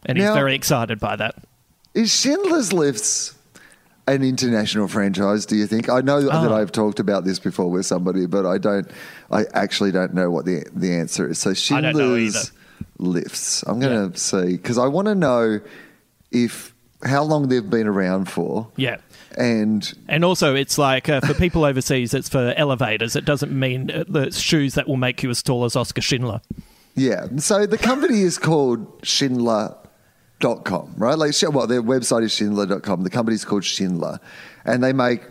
and 0.05 0.17
he's 0.17 0.27
very 0.29 0.53
excited 0.55 1.00
by 1.00 1.15
that. 1.15 1.35
Is 1.93 2.11
Schindler's 2.13 2.71
Lifts 2.71 3.33
an 4.08 4.24
international 4.24 4.88
franchise? 4.88 5.46
Do 5.46 5.55
you 5.55 5.67
think? 5.67 5.89
I 5.89 6.01
know 6.01 6.22
that 6.22 6.51
Oh. 6.51 6.55
I've 6.55 6.72
talked 6.72 7.00
about 7.00 7.24
this 7.25 7.39
before 7.39 7.70
with 7.70 7.86
somebody, 7.86 8.25
but 8.25 8.46
I 8.46 8.58
don't. 8.58 8.89
I 9.31 9.46
actually 9.53 9.91
don't 9.91 10.13
know 10.13 10.29
what 10.31 10.46
the 10.46 10.65
the 10.75 10.93
answer 10.93 11.29
is. 11.29 11.39
So 11.39 11.53
Schindler's 11.53 11.96
don't 11.96 12.08
know 12.10 12.15
either. 12.15 12.39
Lifts. 12.98 13.63
I'm 13.63 13.79
going 13.79 14.12
to 14.12 14.17
see 14.20 14.58
because 14.58 14.77
I 14.77 14.88
want 14.88 15.08
to 15.08 15.15
know 15.15 15.60
if 16.31 16.74
how 17.03 17.24
long 17.24 17.48
they've 17.48 17.67
been 17.70 17.88
around 17.88 18.25
for. 18.25 18.67
Yeah. 18.75 18.98
And 19.38 19.91
And 20.08 20.25
also, 20.25 20.55
it's 20.55 20.77
like 20.77 21.08
uh, 21.08 21.22
for 21.22 21.34
people 21.34 21.63
overseas, 21.72 22.13
it's 22.13 22.27
for 22.29 22.53
elevators. 22.58 23.15
It 23.15 23.24
doesn't 23.25 23.51
mean 23.51 23.89
uh, 23.89 24.03
the 24.08 24.29
shoes 24.31 24.74
that 24.75 24.88
will 24.88 24.98
make 24.98 25.24
you 25.24 25.29
as 25.29 25.41
tall 25.41 25.63
as 25.63 25.75
Oscar 25.75 26.01
Schindler. 26.01 26.41
yeah, 26.96 27.27
so 27.38 27.65
the 27.65 27.77
company 27.77 28.22
is 28.22 28.38
called 28.38 28.86
Schindler.com, 30.41 30.93
right? 30.98 31.17
Like, 31.17 31.33
well, 31.53 31.67
their 31.67 31.81
website 31.81 32.24
is 32.24 32.31
Schindler.com. 32.31 33.03
The 33.03 33.10
company's 33.10 33.45
called 33.45 33.63
Schindler, 33.63 34.19
and 34.65 34.83
they 34.83 34.93
make 34.93 35.21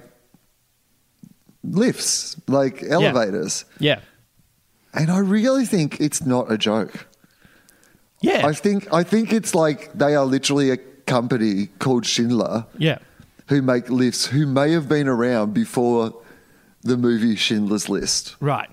lifts, 1.63 2.37
like 2.49 2.83
elevators. 2.83 3.65
Yeah. 3.79 4.01
And 4.93 5.11
I 5.11 5.19
really 5.19 5.67
think 5.67 6.01
it's 6.01 6.25
not 6.25 6.51
a 6.51 6.59
joke. 6.59 7.07
Yeah. 8.21 8.47
I 8.47 8.53
think 8.53 8.93
I 8.93 9.03
think 9.03 9.33
it's 9.33 9.55
like 9.55 9.93
they 9.93 10.15
are 10.15 10.25
literally 10.25 10.71
a 10.71 10.77
company 10.77 11.69
called 11.79 12.05
Schindler 12.05 12.67
yeah. 12.77 12.99
who 13.49 13.63
make 13.63 13.89
lifts 13.89 14.27
who 14.27 14.47
may 14.47 14.73
have 14.73 14.89
been 14.89 15.09
around 15.09 15.55
before 15.55 16.15
the 16.83 16.97
movie 16.97 17.37
Schindler's 17.37 17.89
List. 17.89 18.37
Right. 18.41 18.69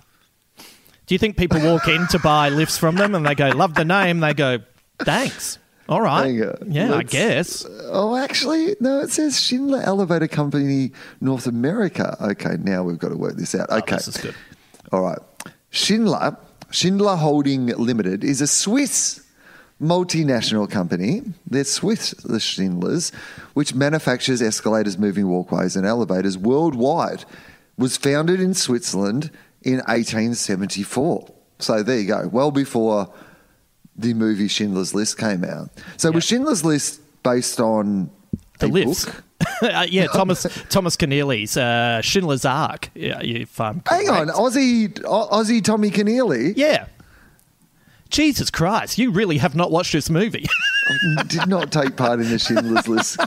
Do 1.05 1.15
you 1.15 1.19
think 1.19 1.37
people 1.37 1.61
walk 1.61 1.87
in 1.87 2.07
to 2.07 2.19
buy 2.19 2.49
lifts 2.49 2.77
from 2.77 2.95
them 2.95 3.15
and 3.15 3.25
they 3.25 3.35
go, 3.35 3.49
love 3.49 3.75
the 3.75 3.85
name? 3.85 4.19
They 4.19 4.33
go, 4.33 4.59
thanks. 4.99 5.57
All 5.89 6.01
right. 6.01 6.33
Yeah, 6.67 6.85
I 6.93 6.97
Let's- 6.97 7.11
guess. 7.11 7.65
Oh, 7.85 8.15
actually, 8.15 8.75
no, 8.79 8.99
it 8.99 9.09
says 9.11 9.39
Schindler 9.39 9.81
Elevator 9.81 10.27
Company 10.27 10.91
North 11.21 11.47
America. 11.47 12.17
Okay, 12.21 12.57
now 12.61 12.83
we've 12.83 12.99
got 12.99 13.09
to 13.09 13.17
work 13.17 13.35
this 13.37 13.55
out. 13.55 13.67
Ah, 13.69 13.77
okay. 13.77 13.93
Oh, 13.93 13.97
this 13.97 14.07
is 14.09 14.17
good. 14.17 14.35
All 14.91 15.01
right. 15.01 15.19
Schindler, 15.69 16.37
Schindler 16.71 17.15
Holding 17.15 17.67
Limited 17.67 18.23
is 18.23 18.41
a 18.41 18.47
Swiss 18.47 19.21
multinational 19.81 20.69
company. 20.69 21.21
They're 21.45 21.63
Swiss, 21.63 22.11
the 22.23 22.39
Schindlers, 22.39 23.11
which 23.53 23.73
manufactures 23.75 24.41
escalators, 24.41 24.97
moving 24.97 25.27
walkways, 25.27 25.75
and 25.75 25.85
elevators 25.85 26.37
worldwide. 26.37 27.25
Was 27.77 27.95
founded 27.95 28.39
in 28.41 28.55
Switzerland 28.55 29.29
in 29.61 29.81
1874. 29.87 31.31
So 31.59 31.83
there 31.83 31.99
you 31.99 32.07
go. 32.07 32.27
Well 32.31 32.51
before 32.51 33.13
the 33.97 34.13
movie 34.13 34.47
Schindler's 34.47 34.93
List 34.93 35.17
came 35.17 35.43
out. 35.43 35.69
So 35.97 36.11
was 36.11 36.23
Schindler's 36.23 36.63
List 36.63 37.01
based 37.23 37.59
on 37.59 38.09
The 38.59 38.67
a 38.67 38.69
lifts. 38.69 39.05
book? 39.05 39.23
Uh, 39.61 39.85
yeah, 39.87 40.07
Thomas 40.07 40.45
Thomas 40.69 40.95
Keneally's 40.95 41.57
uh, 41.57 42.01
Schindler's 42.01 42.43
Ark. 42.43 42.89
Yeah, 42.95 43.19
if 43.21 43.59
I'm 43.61 43.81
Hang 43.87 44.09
on. 44.09 44.27
Aussie, 44.29 44.99
Au- 45.05 45.29
Aussie 45.29 45.63
Tommy 45.63 45.91
Keneally. 45.91 46.53
Yeah. 46.55 46.87
Jesus 48.09 48.49
Christ, 48.49 48.97
you 48.97 49.11
really 49.11 49.37
have 49.37 49.53
not 49.55 49.69
watched 49.69 49.93
this 49.93 50.09
movie. 50.09 50.47
did 51.27 51.47
not 51.47 51.71
take 51.71 51.95
part 51.97 52.19
in 52.19 52.29
the 52.29 52.39
Schindler's 52.39 52.87
List, 52.87 53.19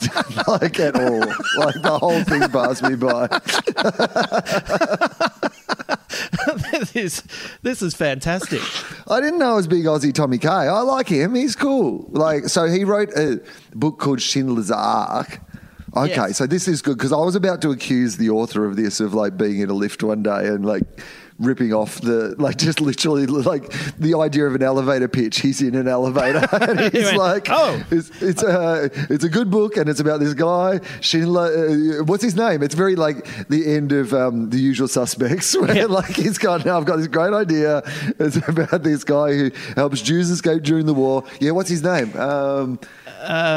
like 0.48 0.80
at 0.80 0.96
all. 0.96 1.20
Like 1.20 1.80
the 1.82 1.98
whole 2.00 2.22
thing 2.24 2.42
passed 2.48 2.82
me 2.82 2.96
by. 2.96 3.28
this 6.72 6.96
is 6.96 7.22
this 7.62 7.82
is 7.82 7.94
fantastic. 7.94 8.60
I 9.08 9.20
didn't 9.20 9.38
know 9.38 9.52
it 9.52 9.56
was 9.56 9.66
big 9.68 9.84
Aussie 9.84 10.12
Tommy 10.12 10.38
K. 10.38 10.48
I 10.48 10.80
like 10.80 11.08
him. 11.08 11.34
He's 11.34 11.56
cool. 11.56 12.06
Like, 12.10 12.44
so 12.48 12.66
he 12.66 12.84
wrote 12.84 13.10
a 13.16 13.40
book 13.74 13.98
called 13.98 14.20
Schindler's 14.20 14.70
Ark. 14.70 15.40
Okay, 15.96 16.14
Yes. 16.14 16.36
so 16.38 16.46
this 16.46 16.68
is 16.68 16.82
good 16.82 16.96
because 16.98 17.12
I 17.12 17.16
was 17.18 17.34
about 17.34 17.60
to 17.62 17.70
accuse 17.72 18.16
the 18.16 18.30
author 18.30 18.64
of 18.64 18.76
this 18.76 19.00
of 19.00 19.12
like 19.12 19.36
being 19.36 19.58
in 19.58 19.70
a 19.70 19.74
lift 19.74 20.02
one 20.04 20.22
day 20.22 20.46
and 20.46 20.64
like 20.64 20.84
ripping 21.40 21.72
off 21.72 22.00
the 22.02 22.34
like 22.38 22.56
just 22.58 22.80
literally 22.80 23.26
like 23.26 23.72
the 23.98 24.14
idea 24.14 24.44
of 24.46 24.54
an 24.54 24.62
elevator 24.62 25.08
pitch. 25.08 25.40
He's 25.40 25.60
in 25.62 25.74
an 25.74 25.88
elevator 25.88 26.46
and 26.52 26.78
he's 26.92 27.04
went, 27.06 27.16
like, 27.16 27.46
"Oh." 27.50 27.82
it's 27.90 28.10
it's 28.22 28.42
a 28.42 28.90
it's 29.08 29.24
a 29.24 29.28
good 29.28 29.50
book 29.50 29.76
and 29.76 29.88
it's 29.88 30.00
about 30.00 30.20
this 30.20 30.34
guy 30.34 30.80
Schindler. 31.00 32.00
Uh, 32.00 32.04
what's 32.04 32.22
his 32.22 32.36
name? 32.36 32.62
It's 32.62 32.74
very 32.74 32.94
like 32.94 33.24
the 33.48 33.74
end 33.74 33.92
of 33.92 34.12
um, 34.12 34.50
the 34.50 34.58
Usual 34.58 34.86
Suspects, 34.88 35.56
where 35.60 35.74
Yeah. 35.74 35.86
like 35.86 36.14
he's 36.14 36.38
got 36.38 36.64
Now 36.64 36.76
I've 36.76 36.84
got 36.84 36.96
this 36.98 37.08
great 37.08 37.32
idea. 37.32 37.82
It's 38.18 38.36
about 38.46 38.82
this 38.82 39.02
guy 39.04 39.32
who 39.34 39.50
helps 39.74 40.02
Jews 40.02 40.30
escape 40.30 40.62
during 40.62 40.86
the 40.86 40.94
war. 40.94 41.24
Yeah, 41.40 41.52
what's 41.52 41.70
his 41.70 41.82
name? 41.82 42.14
Um, 42.18 42.78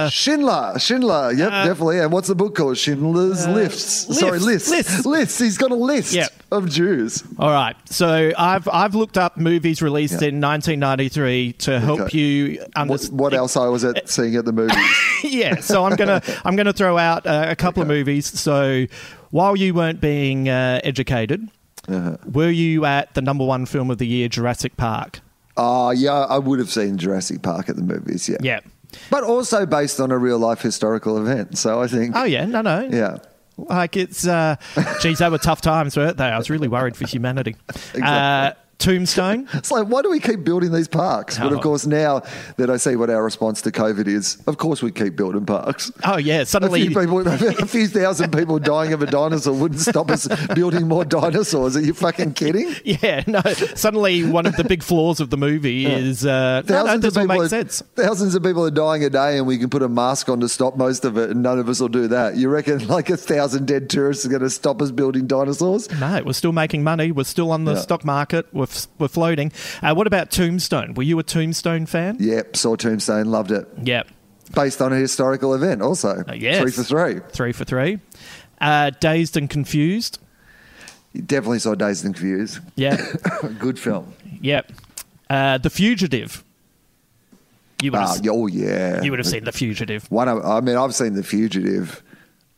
Schindler. 0.09 0.77
Schindler. 0.79 1.31
Yep, 1.31 1.49
definitely. 1.49 1.99
And 1.99 2.11
what's 2.11 2.27
the 2.27 2.35
book 2.35 2.55
called? 2.55 2.77
Schindler's 2.77 3.47
Lifts. 3.47 4.17
Sorry, 4.19 4.39
lists. 4.39 4.69
Lists. 4.69 5.05
Lists. 5.05 5.39
He's 5.39 5.57
got 5.57 5.71
a 5.71 5.75
list 5.75 6.13
Yep. 6.13 6.31
of 6.51 6.69
Jews. 6.69 7.23
All 7.39 7.49
right. 7.51 7.75
So 7.85 8.31
I've 8.37 8.67
I've 8.67 8.95
looked 8.95 9.17
up 9.17 9.37
movies 9.37 9.81
released 9.81 10.21
Yeah. 10.21 10.29
in 10.29 10.39
1993 10.41 11.53
to 11.53 11.79
help 11.79 11.99
Okay. 12.01 12.17
you 12.17 12.59
What, 12.59 12.69
understand. 12.77 13.19
what 13.19 13.33
else 13.33 13.57
I 13.57 13.67
was 13.67 13.83
at 13.83 14.09
seeing 14.15 14.35
at 14.35 14.45
the 14.45 14.53
movies? 14.53 14.75
yeah. 15.23 15.59
So 15.59 15.85
I'm 15.85 15.95
gonna 15.95 16.21
I'm 16.45 16.55
gonna 16.55 16.73
throw 16.73 16.97
out 16.97 17.25
uh, 17.25 17.45
a 17.49 17.55
couple 17.55 17.81
of 17.81 17.87
movies. 17.87 18.27
So 18.27 18.85
while 19.31 19.55
you 19.55 19.73
weren't 19.73 20.01
being 20.01 20.49
uh, 20.49 20.79
educated, 20.83 21.47
Uh-huh. 21.87 22.17
were 22.31 22.49
you 22.51 22.85
at 22.85 23.13
the 23.13 23.21
number 23.21 23.43
one 23.45 23.65
film 23.65 23.89
of 23.91 23.97
the 23.97 24.07
year, 24.07 24.27
Jurassic 24.29 24.77
Park? 24.77 25.19
Oh, 25.57 25.91
yeah, 25.91 26.25
I 26.29 26.39
would 26.39 26.57
have 26.59 26.71
seen 26.71 26.97
Jurassic 26.97 27.41
Park 27.43 27.69
at 27.69 27.75
the 27.75 27.83
movies. 27.83 28.27
Yeah. 28.27 28.37
Yeah. 28.41 28.59
But 29.09 29.23
also 29.23 29.65
based 29.65 29.99
on 29.99 30.11
a 30.11 30.17
real 30.17 30.37
life 30.39 30.61
historical 30.61 31.17
event. 31.17 31.57
So 31.57 31.81
I 31.81 31.87
think, 31.87 32.15
Oh 32.15 32.23
yeah. 32.23 32.45
No. 32.45 32.61
No. 32.61 32.87
yeah. 32.91 33.17
Like 33.57 33.95
it's, 33.97 34.25
uh, 34.25 34.55
geez, 35.01 35.19
they 35.19 35.29
were 35.29 35.37
tough 35.37 35.61
times, 35.61 35.95
weren't 35.95 36.17
they? 36.17 36.25
I 36.25 36.37
was 36.37 36.49
really 36.49 36.67
worried 36.67 36.95
for 36.95 37.05
humanity. 37.07 37.55
Uh, 38.03 38.53
Tombstone. 38.83 39.47
It's 39.53 39.71
like, 39.71 39.87
why 39.87 40.01
do 40.01 40.09
we 40.09 40.19
keep 40.19 40.43
building 40.43 40.71
these 40.73 40.87
parks? 40.87 41.37
But 41.37 41.51
Oh. 41.51 41.55
of 41.55 41.61
course, 41.61 41.85
now 41.85 42.21
that 42.57 42.69
I 42.69 42.77
see 42.77 42.95
what 42.95 43.09
our 43.09 43.23
response 43.23 43.61
to 43.63 43.71
COVID 43.71 44.07
is, 44.07 44.37
of 44.45 44.57
course 44.57 44.81
we 44.83 44.91
keep 44.91 45.15
building 45.15 45.45
parks. 45.45 45.91
Oh 46.03 46.17
yeah, 46.17 46.41
A 46.41 46.45
suddenly 46.45 46.81
few, 46.87 46.99
people, 46.99 47.25
a 47.27 47.65
few 47.65 47.87
thousand 47.87 48.31
people 48.33 48.59
dying 48.59 48.91
of 48.93 49.01
a 49.01 49.05
dinosaur 49.05 49.53
wouldn't 49.53 49.79
stop 49.79 50.11
us 50.11 50.27
building 50.53 50.87
more 50.87 51.05
dinosaurs. 51.05 51.77
Are 51.77 51.81
you 51.81 51.93
fucking 51.93 52.33
kidding? 52.33 52.75
Yeah, 52.85 53.23
no. 53.27 53.41
Suddenly, 53.75 54.23
one 54.25 54.45
of 54.45 54.55
the 54.57 54.63
big 54.63 54.83
flaws 54.83 55.19
of 55.19 55.29
the 55.29 55.37
movie 55.37 55.85
is 55.85 56.25
uh, 56.25 56.61
no, 56.67 56.85
no, 56.85 56.97
this 56.97 57.15
all 57.17 57.25
makes 57.25 57.45
are, 57.45 57.49
sense. 57.49 57.81
thousands 57.95 58.35
of 58.35 58.43
people 58.43 58.65
are 58.65 58.71
dying 58.71 59.03
a 59.03 59.09
day, 59.09 59.37
and 59.37 59.47
we 59.47 59.57
can 59.57 59.69
put 59.69 59.81
a 59.81 59.89
mask 59.89 60.27
on 60.29 60.39
to 60.41 60.49
stop 60.49 60.75
most 60.75 61.05
of 61.05 61.17
it, 61.17 61.29
and 61.29 61.41
none 61.41 61.57
of 61.59 61.69
us 61.69 61.79
will 61.79 61.87
do 61.87 62.07
that. 62.09 62.35
You 62.35 62.49
reckon 62.49 62.87
like 62.87 63.09
a 63.09 63.17
thousand 63.17 63.67
dead 63.67 63.89
tourists 63.89 64.25
are 64.25 64.29
going 64.29 64.41
to 64.41 64.49
stop 64.49 64.81
us 64.81 64.91
building 64.91 65.25
dinosaurs? 65.27 65.89
No, 65.99 66.21
we're 66.25 66.33
still 66.33 66.51
making 66.51 66.83
money. 66.83 67.11
We're 67.11 67.23
still 67.23 67.51
on 67.51 67.63
the 67.65 67.73
Yeah. 67.73 67.79
stock 67.79 68.03
market. 68.05 68.45
We're, 68.53 68.67
f- 68.73 68.87
we're 68.99 69.07
floating. 69.07 69.51
Uh, 69.81 69.93
what 69.93 70.07
about 70.07 70.31
Tombstone? 70.31 70.93
Were 70.95 71.03
you 71.03 71.17
a 71.19 71.23
Tombstone 71.23 71.85
fan? 71.85 72.17
Yep, 72.19 72.55
saw 72.55 72.75
Tombstone, 72.75 73.25
loved 73.31 73.51
it. 73.51 73.67
Yeah. 73.81 74.03
Based 74.55 74.81
on 74.81 74.91
a 74.93 74.97
historical 74.97 75.53
event, 75.53 75.81
also. 75.81 76.23
Uh, 76.27 76.33
yes. 76.33 76.61
Three 76.61 76.71
for 76.71 76.83
three. 76.83 77.19
Three 77.31 77.51
for 77.53 77.63
three. 77.65 77.99
Uh, 78.61 78.91
Dazed 78.99 79.35
and 79.37 79.49
Confused. 79.49 80.19
Definitely 81.15 81.59
saw 81.59 81.75
Dazed 81.75 82.05
and 82.05 82.15
Confused. 82.15 82.59
Yeah. 82.75 82.97
Good 83.59 83.79
film. 83.79 84.13
Yep. 84.41 84.71
Uh, 85.29 85.57
the 85.59 85.69
Fugitive. 85.69 86.43
You 87.81 87.91
would, 87.91 87.97
Ah, 87.99 88.13
have, 88.15 88.27
oh, 88.29 88.47
yeah. 88.47 89.01
you 89.01 89.11
would 89.11 89.19
have 89.19 89.27
seen 89.27 89.43
The 89.43 89.51
Fugitive. 89.51 90.09
One, 90.09 90.27
of- 90.29 90.45
I 90.45 90.61
mean, 90.61 90.77
I've 90.77 90.95
seen 90.95 91.13
The 91.15 91.23
Fugitive 91.23 92.01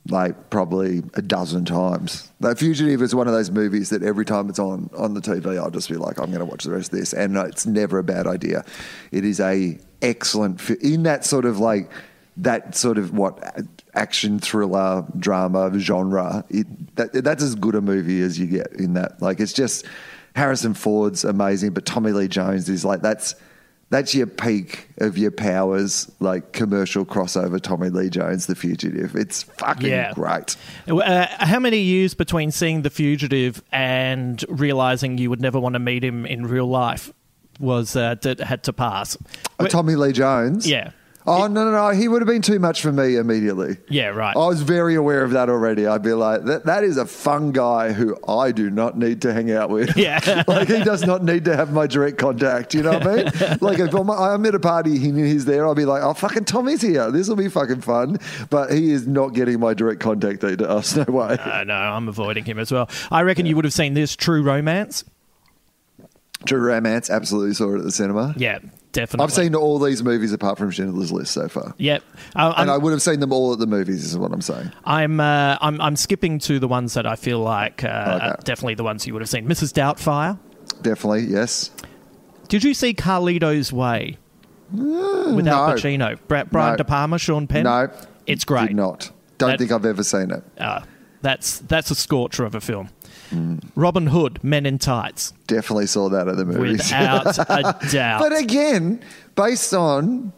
like 0.09 0.49
probably 0.49 1.03
a 1.15 1.21
dozen 1.21 1.65
times. 1.65 2.31
The 2.39 2.55
Fugitive 2.55 3.01
is 3.01 3.15
one 3.15 3.27
of 3.27 3.33
those 3.33 3.49
movies 3.49 3.89
that 3.89 4.03
every 4.03 4.25
time 4.25 4.49
it's 4.49 4.59
on 4.59 4.89
on 4.95 5.13
the 5.13 5.21
TV, 5.21 5.57
I'll 5.57 5.71
just 5.71 5.89
be 5.89 5.95
like, 5.95 6.19
I'm 6.19 6.27
going 6.27 6.39
to 6.39 6.45
watch 6.45 6.63
the 6.63 6.71
rest 6.71 6.93
of 6.93 6.99
this, 6.99 7.13
and 7.13 7.35
it's 7.37 7.65
never 7.65 7.97
a 7.97 8.03
bad 8.03 8.27
idea. 8.27 8.63
It 9.11 9.25
is 9.25 9.39
a 9.39 9.79
excellent 10.01 10.69
in 10.69 11.03
that 11.03 11.25
sort 11.25 11.45
of 11.45 11.59
like 11.59 11.89
that 12.37 12.75
sort 12.75 12.97
of 12.97 13.13
what 13.13 13.57
action 13.93 14.39
thriller 14.39 15.05
drama 15.17 15.77
genre. 15.79 16.45
It, 16.49 16.95
that, 16.95 17.13
that's 17.13 17.41
as 17.41 17.55
good 17.55 17.75
a 17.75 17.81
movie 17.81 18.21
as 18.21 18.37
you 18.37 18.47
get 18.47 18.73
in 18.73 18.93
that. 18.93 19.21
Like 19.21 19.39
it's 19.39 19.53
just 19.53 19.85
Harrison 20.35 20.73
Ford's 20.73 21.23
amazing, 21.23 21.71
but 21.71 21.85
Tommy 21.85 22.11
Lee 22.11 22.27
Jones 22.27 22.69
is 22.69 22.85
like 22.85 23.01
that's 23.01 23.35
that's 23.89 24.15
your 24.15 24.27
peak 24.27 24.89
of 24.97 25.17
your 25.17 25.31
powers, 25.31 26.11
like 26.19 26.51
commercial 26.53 27.05
crossover 27.05 27.61
Tommy 27.61 27.89
Lee 27.89 28.09
Jones, 28.09 28.47
The 28.47 28.55
Fugitive. 28.55 29.15
It's 29.15 29.43
fucking 29.43 29.87
Yeah. 29.89 30.13
great. 30.13 30.55
Uh, 30.87 31.27
how 31.39 31.59
many 31.59 31.79
years 31.79 32.13
between 32.13 32.51
seeing 32.51 32.81
The 32.81 32.89
Fugitive 32.89 33.61
and 33.71 34.43
realizing 34.49 35.17
you 35.17 35.29
would 35.29 35.41
never 35.41 35.59
want 35.59 35.73
to 35.73 35.79
meet 35.79 36.03
him 36.03 36.25
in 36.25 36.45
real 36.47 36.67
life 36.67 37.11
was 37.59 37.95
uh, 37.95 38.15
that 38.23 38.39
had 38.39 38.63
to 38.63 38.73
pass? 38.73 39.17
Uh, 39.59 39.67
Tommy 39.67 39.95
Lee 39.95 40.11
Jones? 40.11 40.67
Yeah. 40.67 40.91
Oh, 41.27 41.47
no, 41.47 41.65
no, 41.65 41.71
no. 41.71 41.89
He 41.89 42.07
would 42.07 42.21
have 42.21 42.27
been 42.27 42.41
too 42.43 42.59
much 42.59 42.81
for 42.81 42.91
me 42.91 43.15
immediately. 43.15 43.77
Yeah, 43.89 44.07
right. 44.07 44.35
I 44.35 44.47
was 44.47 44.61
very 44.61 44.93
aware 44.93 45.23
of 45.23 45.31
that 45.31 45.49
already. 45.49 45.87
I'd 45.87 46.03
be 46.03 46.13
like, 46.13 46.43
that, 46.45 46.65
that 46.65 46.83
is 46.83 46.97
a 46.97 47.05
fun 47.05 47.51
guy 47.51 47.93
who 47.93 48.15
I 48.27 48.51
do 48.51 48.69
not 48.69 48.97
need 48.97 49.23
to 49.23 49.33
hang 49.33 49.51
out 49.51 49.69
with. 49.69 49.97
Yeah. 49.97 50.43
like, 50.47 50.67
he 50.67 50.83
does 50.83 51.03
not 51.03 51.23
need 51.23 51.45
to 51.45 51.55
have 51.55 51.73
my 51.73 51.87
direct 51.87 52.19
contact. 52.19 52.75
You 52.75 52.83
know 52.83 52.91
what 52.91 53.07
I 53.07 53.15
mean? 53.15 53.25
like, 53.61 53.79
if 53.79 53.93
I'm, 53.93 54.09
I'm 54.11 54.45
at 54.45 54.53
a 54.53 54.59
party, 54.59 54.99
he, 54.99 55.11
knew 55.11 55.25
he's 55.25 55.45
there, 55.45 55.65
I'll 55.65 55.73
be 55.73 55.85
like, 55.85 56.03
oh, 56.03 56.13
fucking 56.13 56.45
Tommy's 56.45 56.81
here. 56.81 57.09
This 57.09 57.27
will 57.27 57.35
be 57.35 57.49
fucking 57.49 57.81
fun. 57.81 58.19
But 58.49 58.71
he 58.71 58.91
is 58.91 59.07
not 59.07 59.29
getting 59.29 59.59
my 59.59 59.73
direct 59.73 60.01
contact 60.01 60.41
to 60.41 60.69
us. 60.69 60.95
No 61.07 61.13
way. 61.13 61.37
Uh, 61.37 61.63
no, 61.65 61.73
I'm 61.73 62.07
avoiding 62.07 62.45
him 62.45 62.57
as 62.57 62.71
well. 62.71 62.89
I 63.11 63.23
reckon 63.23 63.45
you 63.45 63.55
would 63.57 63.65
have 63.65 63.73
seen 63.73 63.95
this 63.95 64.15
True 64.15 64.41
Romance. 64.41 65.03
True 66.45 66.61
Romance, 66.61 67.09
absolutely 67.09 67.53
saw 67.53 67.73
it 67.75 67.79
at 67.79 67.83
the 67.83 67.91
cinema. 67.91 68.33
Yeah, 68.37 68.59
definitely. 68.95 69.23
I've 69.25 69.33
seen 69.33 69.53
all 69.55 69.77
these 69.77 70.01
movies 70.03 70.33
apart 70.33 70.57
from 70.57 70.71
Schindler's 70.71 71.11
List 71.11 71.33
so 71.33 71.47
far. 71.47 71.75
Yep. 71.77 72.03
Uh, 72.35 72.53
And 72.57 72.71
I 72.71 72.77
would 72.77 72.91
have 72.91 73.01
seen 73.01 73.19
them 73.19 73.31
all 73.31 73.53
at 73.53 73.59
the 73.59 73.67
movies, 73.67 74.03
is 74.05 74.17
what 74.17 74.31
I'm 74.31 74.41
saying. 74.41 74.71
I'm, 74.85 75.19
uh, 75.19 75.57
I'm 75.61 75.79
I'm 75.79 75.95
skipping 75.95 76.39
to 76.39 76.57
the 76.59 76.67
ones 76.67 76.93
that 76.95 77.05
I 77.05 77.15
feel 77.15 77.39
like 77.39 77.83
uh, 77.83 77.87
Okay. 77.87 78.25
are 78.27 78.37
definitely 78.43 78.75
the 78.75 78.83
ones 78.83 79.05
you 79.05 79.13
would 79.13 79.21
have 79.21 79.29
seen. 79.29 79.47
Mrs. 79.47 79.71
Doubtfire. 79.73 80.39
Definitely, 80.81 81.25
yes. 81.25 81.71
Did 82.47 82.63
you 82.63 82.73
see 82.73 82.93
Carlito's 82.93 83.71
Way 83.73 84.17
with 84.71 84.81
Al 84.81 85.33
Mm, 85.33 85.43
no. 85.43 85.51
Pacino, 85.73 86.17
Bra- 86.27 86.43
Brian 86.45 86.73
No. 86.73 86.77
De 86.77 86.83
Palma, 86.83 87.17
Sean 87.19 87.47
Penn? 87.47 87.63
No. 87.63 87.89
it's 88.25 88.45
great. 88.45 88.67
Did 88.67 88.75
not. 88.77 89.11
Don't 89.37 89.49
That- 89.51 89.59
think 89.59 89.71
I've 89.71 89.85
ever 89.85 90.03
seen 90.03 90.31
it. 90.31 90.43
Uh, 90.57 90.81
that's 91.21 91.59
that's 91.59 91.91
a 91.91 91.95
scorcher 91.95 92.45
of 92.45 92.55
a 92.55 92.61
film. 92.61 92.89
Mm. 93.35 93.63
Robin 93.75 94.07
Hood, 94.07 94.43
Men 94.43 94.65
in 94.65 94.77
Tights, 94.79 95.33
Definitely 95.47 95.87
saw 95.87 96.09
that 96.09 96.27
at 96.27 96.37
the 96.37 96.45
movies. 96.45 96.79
without 96.79 97.37
a 97.49 97.77
doubt. 97.91 98.19
but 98.21 98.37
again, 98.37 99.01
based 99.35 99.73
on 99.73 100.31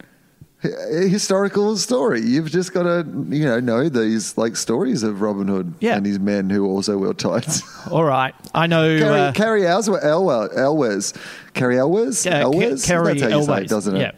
a 0.63 1.07
historical 1.07 1.77
story, 1.77 2.19
you've 2.21 2.49
just 2.49 2.73
got 2.73 2.83
to 2.83 3.05
you 3.29 3.45
know 3.45 3.59
know 3.59 3.89
these 3.89 4.37
like 4.37 4.55
stories 4.55 5.03
of 5.03 5.21
Robin 5.21 5.47
Hood 5.47 5.75
Yeah. 5.79 5.95
and 5.95 6.05
his 6.05 6.19
men 6.19 6.49
who 6.49 6.65
also 6.65 6.97
wear 6.97 7.13
tights. 7.13 7.61
All 7.91 8.03
right, 8.03 8.33
I 8.55 8.65
know. 8.67 8.97
Cary, 8.97 9.19
uh, 9.19 9.31
Cary 9.33 9.61
Elswe- 9.61 10.03
Elwe- 10.03 10.57
Elwes, 10.57 11.13
Cary 11.53 11.77
Elwes, 11.77 12.25
uh, 12.25 12.31
Ca- 12.31 12.39
Elwes. 12.41 12.85
Kerry 12.85 13.19
That's 13.19 13.31
how 13.31 13.39
you 13.39 13.45
say 13.45 13.61
it, 13.61 13.69
doesn't 13.69 13.95
it? 13.95 13.99
Yeah. 13.99 14.11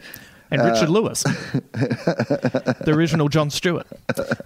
And 0.50 0.62
Richard 0.64 0.88
Lewis, 0.88 1.22
the 1.72 2.84
original 2.88 3.28
Jon 3.28 3.50
Stewart. 3.50 3.86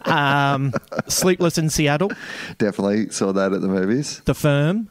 Um, 0.03 0.73
Sleepless 1.09 1.57
in 1.59 1.71
Seattle, 1.71 2.11
Definitely 2.59 3.11
saw 3.11 3.33
that 3.33 3.53
at 3.53 3.61
the 3.61 3.69
movies. 3.69 4.21
The 4.25 4.35
Firm, 4.35 4.89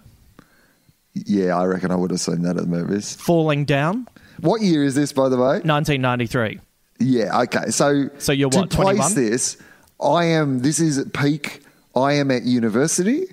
Yeah, 1.14 1.58
I 1.58 1.66
reckon 1.66 1.92
I 1.92 1.96
would 1.96 2.12
have 2.12 2.20
seen 2.20 2.42
that 2.44 2.58
at 2.58 2.64
the 2.64 2.68
movies. 2.70 3.16
Falling 3.16 3.66
Down, 3.66 4.08
What 4.42 4.62
year 4.62 4.84
is 4.84 4.96
this, 4.96 5.14
by 5.14 5.30
the 5.30 5.38
way? 5.38 5.62
1993. 5.62 6.60
Yeah, 7.00 7.42
okay. 7.42 7.70
So, 7.70 8.10
So 8.18 8.32
you're 8.32 8.50
what, 8.50 8.72
to 8.72 8.78
what, 8.78 8.96
place 8.96 9.14
21? 9.14 9.16
this, 9.16 9.58
I 10.02 10.26
am. 10.26 10.60
This 10.60 10.80
is 10.80 10.98
at 10.98 11.14
peak. 11.14 11.62
I 11.96 12.14
am 12.14 12.32
at 12.32 12.42
university, 12.44 13.26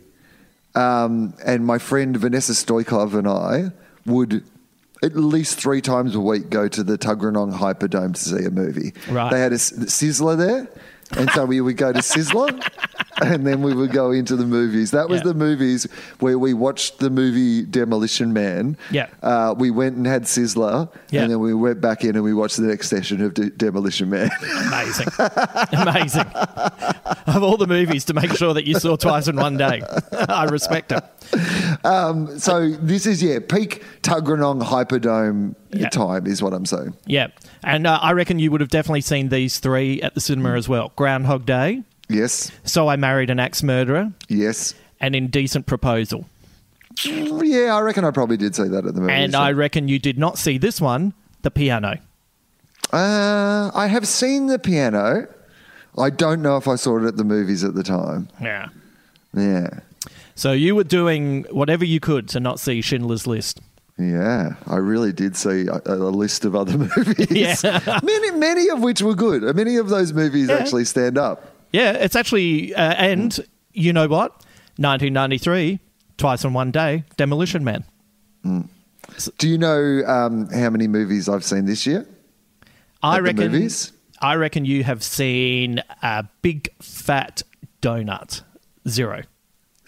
um, 0.74 1.32
and 1.46 1.64
my 1.64 1.78
friend 1.78 2.14
Vanessa 2.16 2.52
Stoikov 2.52 3.14
and 3.14 3.26
I 3.26 3.70
would 4.04 4.44
at 5.02 5.16
least 5.16 5.58
three 5.58 5.80
times 5.80 6.14
a 6.14 6.20
week 6.20 6.50
go 6.50 6.68
to 6.68 6.82
the 6.82 6.98
Tuggeranong 6.98 7.52
Hyperdome 7.54 8.14
to 8.14 8.20
see 8.20 8.44
a 8.44 8.50
movie. 8.50 8.92
Right. 9.08 9.30
They 9.30 9.40
had 9.40 9.52
a 9.52 9.56
Sizzler 9.56 10.36
there, 10.36 10.68
and 11.16 11.30
so 11.30 11.44
we 11.46 11.60
would 11.60 11.76
go 11.76 11.92
to 11.92 12.00
Sizzler. 12.00 12.60
And 13.22 13.46
then 13.46 13.60
we 13.60 13.74
would 13.74 13.92
go 13.92 14.12
into 14.12 14.34
the 14.34 14.46
movies. 14.46 14.92
That 14.92 15.10
was 15.10 15.18
Yeah. 15.20 15.24
the 15.24 15.34
movies 15.34 15.86
where 16.20 16.38
we 16.38 16.54
watched 16.54 17.00
the 17.00 17.10
movie 17.10 17.66
Demolition 17.66 18.32
Man. 18.32 18.78
Yeah. 18.90 19.08
Uh, 19.22 19.54
we 19.58 19.70
went 19.70 19.96
and 19.98 20.06
had 20.06 20.22
Sizzler, 20.22 20.88
Yeah. 21.10 21.22
and 21.24 21.30
then 21.30 21.38
we 21.38 21.52
went 21.52 21.82
back 21.82 22.02
in 22.02 22.14
and 22.14 22.24
we 22.24 22.32
watched 22.32 22.56
the 22.56 22.62
next 22.62 22.88
session 22.88 23.20
of 23.22 23.34
De- 23.34 23.50
Demolition 23.50 24.08
Man. 24.08 24.30
Amazing. 24.68 25.08
Amazing. 25.72 26.24
Of 27.36 27.42
all 27.42 27.56
the 27.56 27.66
movies 27.66 28.04
to 28.06 28.14
make 28.14 28.32
sure 28.36 28.54
that 28.54 28.66
you 28.66 28.78
saw 28.78 28.96
twice 28.96 29.28
in 29.28 29.36
one 29.36 29.56
day. 29.56 29.82
I 30.12 30.44
respect 30.44 30.92
it. 30.92 31.02
so 32.40 32.70
this 32.80 33.06
is 33.06 33.22
yeah 33.22 33.38
peak 33.46 33.82
Tuggeranong 34.02 34.62
Hyperdome 34.62 35.54
Yeah. 35.70 35.88
time 35.88 36.26
is 36.26 36.42
what 36.42 36.52
I'm 36.52 36.66
saying. 36.66 36.94
Yeah. 37.06 37.28
And 37.62 37.86
uh, 37.86 37.98
I 38.02 38.12
reckon 38.12 38.38
you 38.38 38.50
would 38.50 38.60
have 38.60 38.70
definitely 38.70 39.00
seen 39.02 39.28
these 39.28 39.58
three 39.58 40.00
at 40.02 40.14
the 40.14 40.20
cinema 40.20 40.54
as 40.56 40.68
well 40.68 40.92
Groundhog 40.96 41.46
Day, 41.46 41.82
Yes, 42.08 42.50
So 42.64 42.88
I 42.88 42.96
Married 42.96 43.30
an 43.30 43.38
Axe 43.38 43.62
Murderer, 43.62 44.12
yes, 44.28 44.74
and 45.00 45.14
Indecent 45.14 45.66
Proposal. 45.66 46.26
yeah. 47.04 47.74
I 47.76 47.80
reckon 47.80 48.04
I 48.04 48.10
probably 48.10 48.36
did 48.36 48.54
see 48.56 48.68
that 48.68 48.84
at 48.86 48.94
the 48.94 49.00
movie. 49.00 49.12
And 49.12 49.34
I 49.36 49.52
reckon 49.52 49.88
you 49.88 49.98
did 49.98 50.18
not 50.18 50.38
see 50.38 50.58
this 50.58 50.80
one, 50.80 51.12
The 51.42 51.50
Piano. 51.50 51.98
uh, 52.92 53.70
I 53.74 53.86
have 53.86 54.06
seen 54.08 54.46
the 54.48 54.58
piano. 54.58 55.28
I 55.98 56.10
don't 56.10 56.42
know 56.42 56.56
if 56.56 56.66
I 56.68 56.76
saw 56.76 56.98
it 56.98 57.06
at 57.06 57.16
the 57.16 57.24
movies 57.24 57.64
at 57.64 57.74
the 57.74 57.82
time. 57.82 58.28
Yeah. 58.40 58.68
Yeah, 59.32 59.68
So 60.34 60.50
you 60.50 60.74
were 60.74 60.82
doing 60.82 61.44
whatever 61.52 61.84
you 61.84 62.00
could 62.00 62.28
to 62.30 62.40
not 62.40 62.58
see 62.58 62.80
Schindler's 62.80 63.28
List. 63.28 63.60
yeah. 63.96 64.54
I 64.66 64.76
really 64.76 65.12
did 65.12 65.36
see 65.36 65.68
a, 65.68 65.80
a 65.86 66.10
list 66.10 66.44
of 66.44 66.56
other 66.56 66.76
movies. 66.96 67.30
Yeah. 67.30 68.00
many 68.02 68.30
many 68.32 68.68
of 68.70 68.80
which 68.82 69.02
were 69.02 69.14
good. 69.14 69.42
Many 69.54 69.76
of 69.76 69.88
those 69.88 70.12
movies 70.12 70.48
Yeah. 70.48 70.56
actually 70.56 70.84
stand 70.86 71.16
up. 71.16 71.54
Yeah, 71.72 71.92
it's 71.92 72.16
actually, 72.16 72.74
uh, 72.74 72.94
and 72.94 73.38
you 73.72 73.92
know 73.92 74.08
what? 74.08 74.32
1993, 74.78 75.78
twice 76.16 76.42
in 76.44 76.52
one 76.52 76.72
day, 76.72 77.04
Demolition 77.16 77.62
Man. 77.62 77.84
Do 79.38 79.48
you 79.48 79.58
know 79.58 80.02
um, 80.06 80.48
how 80.48 80.70
many 80.70 80.88
movies 80.88 81.28
I've 81.28 81.44
seen 81.44 81.66
this 81.66 81.86
year? 81.86 82.04
I 83.02 83.18
At 83.18 83.22
reckon. 83.22 83.52
movies? 83.52 83.92
I 84.20 84.34
reckon 84.36 84.64
you 84.64 84.84
have 84.84 85.02
seen 85.02 85.82
a 86.02 86.24
big 86.42 86.68
fat 86.80 87.42
donut. 87.82 88.42
Zero. 88.88 89.22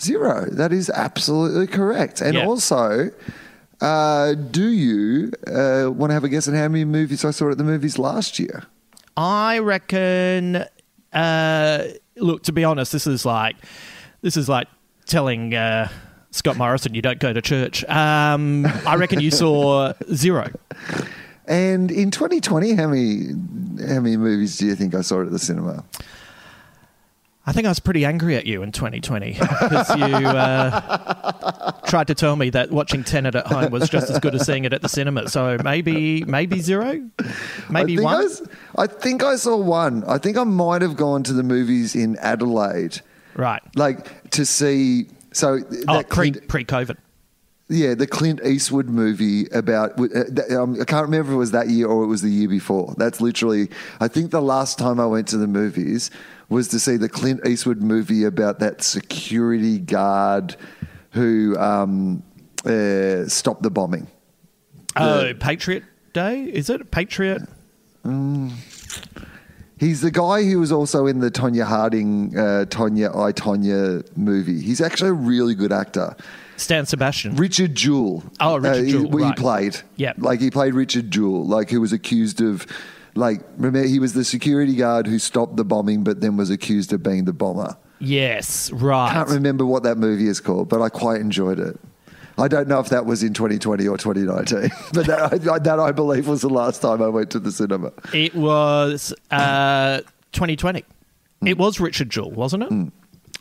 Zero. 0.01 0.47
That 0.51 0.73
is 0.73 0.91
absolutely 0.91 1.67
correct. 1.67 2.21
And 2.21 2.35
Yeah. 2.35 2.47
also, 2.47 3.11
uh, 3.81 4.35
do 4.35 4.69
you 4.69 5.33
uh, 5.47 5.91
want 5.91 6.11
to 6.11 6.15
have 6.15 6.25
a 6.25 6.29
guess 6.29 6.49
at 6.49 6.55
how 6.55 6.69
many 6.69 6.85
movies 6.85 7.25
I 7.25 7.31
saw 7.31 7.51
at 7.51 7.59
the 7.59 7.65
movies 7.65 7.99
last 7.99 8.39
year? 8.39 8.65
I 9.17 9.59
reckon. 9.59 10.65
Uh, 11.13 11.85
look, 12.17 12.43
to 12.45 12.53
be 12.53 12.65
honest, 12.65 12.93
this 12.93 13.07
is 13.07 13.27
like 13.27 13.57
this 14.23 14.37
is 14.37 14.49
like 14.49 14.67
telling 15.05 15.55
uh, 15.55 15.89
Scott 16.31 16.57
Morrison, 16.57 16.95
you 16.95 17.03
don't 17.03 17.19
go 17.19 17.33
to 17.33 17.43
church. 17.43 17.85
Um, 17.85 18.65
I 18.87 18.95
reckon 18.97 19.21
you 19.21 19.31
saw 19.31 19.93
zero. 20.15 20.49
And 21.47 21.91
in 21.91 22.11
2020, 22.11 22.75
how 22.75 22.89
many 22.89 23.29
how 23.87 24.01
many 24.01 24.17
movies 24.17 24.59
do 24.59 24.67
you 24.67 24.75
think 24.75 24.95
I 24.95 25.01
saw 25.01 25.23
at 25.23 25.31
the 25.31 25.39
cinema? 25.39 25.85
I 27.45 27.53
think 27.53 27.67
I 27.67 27.71
was 27.71 27.81
pretty 27.81 28.05
angry 28.05 28.37
at 28.37 28.47
you 28.47 28.63
in 28.63 28.71
2020 28.71 29.33
because 29.33 29.97
you 29.97 30.05
uh, 30.05 31.73
tried 31.89 32.07
to 32.07 32.15
tell 32.15 32.37
me 32.37 32.51
that 32.51 32.71
watching 32.71 33.03
Tenet 33.03 33.35
at 33.35 33.49
home 33.49 33.73
was 33.73 33.89
just 33.89 34.09
as 34.11 34.21
good 34.21 34.37
as 34.37 34.47
seeing 34.47 34.65
it 34.65 34.73
at 34.73 34.81
the 34.81 34.89
cinema. 34.89 35.29
So 35.29 35.57
maybe 35.65 36.25
maybe 36.25 36.61
zero, 36.61 37.01
maybe 37.69 37.99
I 37.99 38.03
one. 38.03 38.15
I, 38.21 38.25
s- 38.25 38.43
I 38.79 38.87
think 38.87 39.25
I 39.25 39.35
saw 39.35 39.57
one. 39.57 40.05
I 40.05 40.19
think 40.19 40.37
I 40.37 40.45
might 40.45 40.83
have 40.83 40.95
gone 40.97 41.25
to 41.25 41.33
the 41.33 41.43
movies 41.43 41.97
in 41.97 42.17
Adelaide, 42.19 43.01
right. 43.35 43.61
like 43.75 44.31
to 44.31 44.47
see. 44.47 45.09
So 45.33 45.59
Oh, 45.89 45.95
that 45.97 46.11
pre 46.11 46.31
pre 46.31 46.65
COVID. 46.65 46.97
Yeah, 47.73 47.95
the 47.95 48.07
Clint 48.07 48.45
Eastwood 48.45 48.91
movie 48.91 49.47
about. 49.47 49.99
Uh, 49.99 50.63
um, 50.63 50.79
I 50.79 50.85
can't 50.85 51.05
remember 51.05 51.31
if 51.31 51.35
it 51.35 51.39
was 51.39 51.53
that 51.53 51.71
year 51.71 51.87
or 51.87 52.05
it 52.05 52.07
was 52.07 52.21
the 52.21 52.29
year 52.29 52.49
before. 52.49 52.95
That's 52.99 53.19
literally. 53.19 53.71
I 53.99 54.09
think 54.09 54.31
the 54.31 54.43
last 54.43 54.79
time 54.79 55.01
I 55.01 55.07
went 55.07 55.27
to 55.29 55.39
the 55.39 55.47
movies 55.47 56.11
was 56.51 56.69
to 56.69 56.79
see 56.79 56.99
the 56.99 57.09
Clint 57.09 57.47
Eastwood 57.47 57.81
movie 57.81 58.25
about 58.25 58.59
that 58.59 58.83
security 58.83 59.79
guard 59.79 60.55
who 61.13 61.57
um, 61.59 62.23
uh, 62.67 63.27
stopped 63.27 63.63
the 63.63 63.71
bombing. 63.71 64.07
Oh, 64.95 65.33
Patriot 65.41 65.85
Day 66.13 66.43
is 66.43 66.69
it 66.69 66.91
Patriot? 66.91 67.41
He's 69.79 70.03
the 70.03 70.11
guy 70.11 70.45
who 70.45 70.61
was 70.61 70.71
also 70.71 71.07
in 71.07 71.21
the 71.21 71.31
Tonya 71.31 71.65
Harding, 71.65 72.37
uh, 72.37 72.67
Tonya 72.69 73.09
I 73.17 73.33
Tonya 73.33 74.05
movie. 74.15 74.61
He's 74.61 74.83
actually 74.83 75.11
a 75.11 75.15
really 75.15 75.55
good 75.55 75.73
actor. 75.73 76.15
Stan 76.63 76.87
Sebastian. 76.87 77.37
Richard 77.37 77.75
Jewell. 77.75 78.23
Oh, 78.41 78.57
Richard 78.59 78.85
he- 78.87 78.93
Jewell, 78.93 79.19
He, 79.19 79.25
right. 79.25 79.37
played. 79.37 79.77
Yeah. 79.97 80.13
Like 80.17 80.41
he 80.41 80.51
played 80.51 80.75
Richard 80.75 81.11
Jewell, 81.11 81.47
like 81.47 81.71
who 81.71 81.81
was 81.81 81.93
accused 81.93 82.41
of, 82.41 82.67
like, 83.15 83.43
remember, 83.57 83.83
he 83.87 83.99
was 83.99 84.15
the 84.15 84.25
security 84.25 84.75
guard 84.75 85.07
who 85.07 85.19
stopped 85.19 85.57
the 85.57 85.65
bombing, 85.65 86.03
but 86.05 86.21
then 86.21 86.37
was 86.37 86.49
accused 86.51 86.93
of 86.93 87.03
being 87.03 87.25
the 87.27 87.33
bomber. 87.33 87.77
yes, 88.01 88.71
right. 88.73 89.11
I 89.11 89.15
Can't 89.15 89.29
remember 89.29 89.67
what 89.67 89.83
that 89.83 89.99
movie 89.99 90.29
is 90.29 90.41
called, 90.41 90.69
but 90.69 90.81
I 90.81 90.89
quite 90.89 91.21
enjoyed 91.21 91.59
it. 91.59 91.79
I 92.39 92.49
don't 92.49 92.67
know 92.67 92.81
if 92.81 92.89
that 92.89 93.05
was 93.05 93.23
in 93.23 93.35
2020 93.35 93.87
or 93.87 93.99
2019, 93.99 94.71
but 94.95 95.07
that 95.07 95.33
I, 95.51 95.59
that 95.59 95.79
I 95.79 95.93
believe 95.93 96.27
was 96.27 96.41
the 96.41 96.49
last 96.49 96.81
time 96.81 97.03
I 97.03 97.09
went 97.09 97.31
to 97.33 97.39
the 97.39 97.53
cinema. 97.53 97.93
It 98.15 98.35
was 98.35 99.13
uh, 99.31 99.99
2020. 100.33 100.83
It 101.45 101.59
was 101.59 101.79
Richard 101.79 102.09
Jewell, 102.09 102.31
wasn't 102.31 102.63
it? 102.63 102.93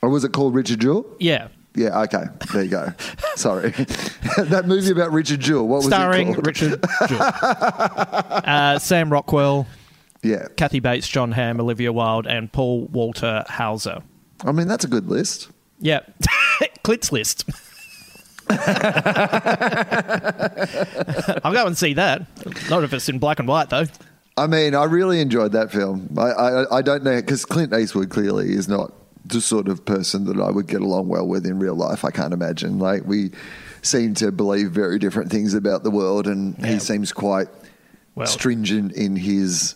Or 0.01 0.09
was 0.09 0.25
it 0.25 0.33
called 0.33 0.53
Richard 0.55 0.81
Jewell? 0.81 1.05
Yeah. 1.19 1.47
Yeah, 1.75 2.01
okay. 2.01 2.25
There 2.51 2.63
you 2.63 2.69
go. 2.69 2.93
Sorry. 3.35 3.69
that 4.37 4.63
movie 4.67 4.91
about 4.91 5.11
Richard 5.11 5.39
Jewell, 5.39 5.67
what 5.67 5.77
was 5.77 5.85
it 5.87 5.89
Starring 5.91 6.33
called? 6.33 6.45
Richard 6.47 6.83
Jewell. 7.07 7.21
uh, 7.31 8.77
Sam 8.79 9.09
Rockwell, 9.11 9.67
Yeah. 10.21 10.47
Kathy 10.57 10.79
Bates, 10.81 11.07
Jon 11.07 11.31
Hamm, 11.31 11.61
Olivia 11.61 11.93
Wilde, 11.93 12.27
and 12.27 12.51
Paul 12.51 12.87
Walter 12.87 13.45
Hauser. 13.47 14.01
I 14.43 14.51
mean, 14.51 14.67
that's 14.67 14.83
a 14.83 14.87
good 14.89 15.07
list. 15.07 15.49
Yeah. 15.79 16.01
Clint's 16.83 17.11
list. 17.11 17.49
I'll 21.43 21.53
go 21.53 21.65
and 21.67 21.77
see 21.77 21.93
that. 21.93 22.25
Not 22.69 22.83
if 22.83 22.93
it's 22.93 23.07
in 23.09 23.19
black 23.19 23.39
and 23.39 23.47
white, 23.47 23.69
though. 23.69 23.85
I 24.37 24.47
mean, 24.47 24.75
I 24.75 24.85
really 24.85 25.19
enjoyed 25.21 25.51
that 25.53 25.71
film. 25.71 26.09
I, 26.17 26.21
I, 26.31 26.77
I 26.77 26.81
don't 26.81 27.03
know, 27.03 27.15
because 27.21 27.45
Clint 27.45 27.73
Eastwood 27.73 28.09
clearly 28.09 28.51
is 28.53 28.67
not 28.67 28.91
the 29.25 29.41
sort 29.41 29.67
of 29.67 29.85
person 29.85 30.25
that 30.25 30.39
I 30.39 30.49
would 30.49 30.67
get 30.67 30.81
along 30.81 31.07
well 31.07 31.27
with 31.27 31.45
in 31.45 31.59
real 31.59 31.75
life. 31.75 32.03
I 32.03 32.11
can't 32.11 32.33
imagine. 32.33 32.79
Like, 32.79 33.05
we 33.05 33.31
seem 33.81 34.13
to 34.15 34.31
believe 34.31 34.71
very 34.71 34.99
different 34.99 35.31
things 35.31 35.53
about 35.53 35.83
the 35.83 35.91
world, 35.91 36.27
and 36.27 36.55
Yeah. 36.59 36.67
he 36.73 36.79
seems 36.79 37.11
quite 37.13 37.47
Well- 38.15 38.27
stringent 38.27 38.91
in 38.93 39.15
his, 39.15 39.75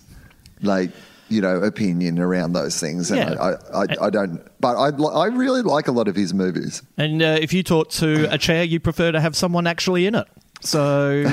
like, 0.62 0.92
you 1.30 1.42
know, 1.42 1.58
opinion 1.62 2.20
around 2.20 2.54
those 2.54 2.80
things. 2.80 3.10
And 3.12 3.20
Yeah. 3.20 3.42
I, 3.74 3.82
I, 3.84 3.86
I 4.02 4.10
don't, 4.10 4.42
but 4.60 4.76
I, 4.78 4.90
I 4.90 5.26
really 5.28 5.62
like 5.64 5.88
a 5.88 5.92
lot 5.92 6.08
of 6.08 6.16
his 6.16 6.34
movies. 6.34 6.84
And 6.98 7.22
uh, 7.22 7.38
if 7.42 7.52
you 7.54 7.64
talk 7.64 7.90
to 7.92 8.28
a 8.32 8.38
chair, 8.38 8.64
you 8.64 8.80
prefer 8.80 9.12
to 9.12 9.20
have 9.20 9.36
someone 9.36 9.66
actually 9.68 10.06
in 10.06 10.16
it. 10.16 10.28
So 10.66 11.12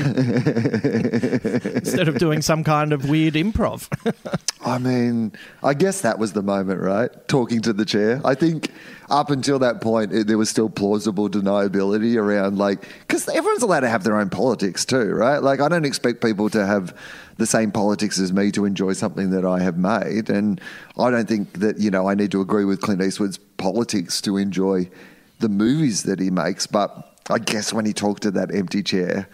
instead 1.74 2.08
of 2.08 2.18
doing 2.18 2.42
some 2.42 2.64
kind 2.64 2.92
of 2.92 3.08
weird 3.08 3.32
improv. 3.34 3.88
I 4.64 4.78
mean, 4.78 5.32
I 5.62 5.72
guess 5.74 6.02
that 6.02 6.18
was 6.18 6.34
the 6.34 6.42
moment, 6.42 6.80
right? 6.80 7.10
Talking 7.28 7.62
to 7.62 7.72
the 7.72 7.86
chair. 7.86 8.20
I 8.24 8.34
think 8.34 8.70
up 9.10 9.30
until 9.30 9.58
that 9.60 9.80
point, 9.80 10.12
it, 10.12 10.26
there 10.26 10.36
was 10.38 10.50
still 10.50 10.68
plausible 10.68 11.30
deniability 11.30 12.16
around, 12.16 12.58
like, 12.58 12.86
because 13.00 13.28
everyone's 13.28 13.62
allowed 13.62 13.80
to 13.80 13.88
have 13.88 14.04
their 14.04 14.16
own 14.16 14.28
politics 14.30 14.84
too, 14.84 15.12
right? 15.12 15.38
Like, 15.38 15.60
I 15.60 15.68
don't 15.68 15.84
expect 15.86 16.22
people 16.22 16.50
to 16.50 16.66
have 16.66 16.96
the 17.38 17.46
same 17.46 17.72
politics 17.72 18.18
as 18.18 18.32
me 18.32 18.50
to 18.52 18.66
enjoy 18.66 18.92
something 18.92 19.30
that 19.30 19.44
I 19.44 19.60
have 19.60 19.78
made. 19.78 20.28
And 20.28 20.60
I 20.98 21.10
don't 21.10 21.26
think 21.26 21.54
that, 21.60 21.78
you 21.78 21.90
know, 21.90 22.08
I 22.08 22.14
need 22.14 22.30
to 22.32 22.40
agree 22.40 22.64
with 22.64 22.80
Clint 22.80 23.02
Eastwood's 23.02 23.38
politics 23.38 24.20
to 24.22 24.36
enjoy 24.36 24.90
the 25.40 25.48
movies 25.48 26.02
that 26.04 26.20
he 26.20 26.30
makes. 26.30 26.66
But 26.66 27.11
I 27.30 27.38
guess 27.38 27.72
when 27.72 27.86
he 27.86 27.92
talked 27.92 28.22
to 28.22 28.30
that 28.32 28.54
empty 28.54 28.82
chair, 28.82 29.28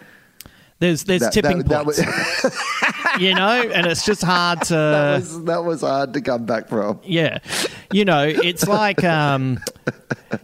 There's 0.79 1.03
there's 1.03 1.21
that, 1.21 1.33
tipping 1.33 1.57
that, 1.57 1.67
that 1.67 1.83
points, 1.83 1.99
was, 2.43 3.19
you 3.19 3.35
know, 3.35 3.49
and 3.49 3.85
it's 3.85 4.05
just 4.05 4.23
hard 4.23 4.61
to. 4.63 4.73
that, 4.73 5.15
was, 5.17 5.43
that 5.43 5.63
was 5.65 5.81
hard 5.81 6.13
to 6.13 6.21
come 6.21 6.45
back 6.45 6.69
from. 6.69 7.01
Yeah, 7.03 7.39
you 7.91 8.05
know, 8.05 8.25
it's 8.25 8.65
like 8.65 9.03
um, 9.03 9.59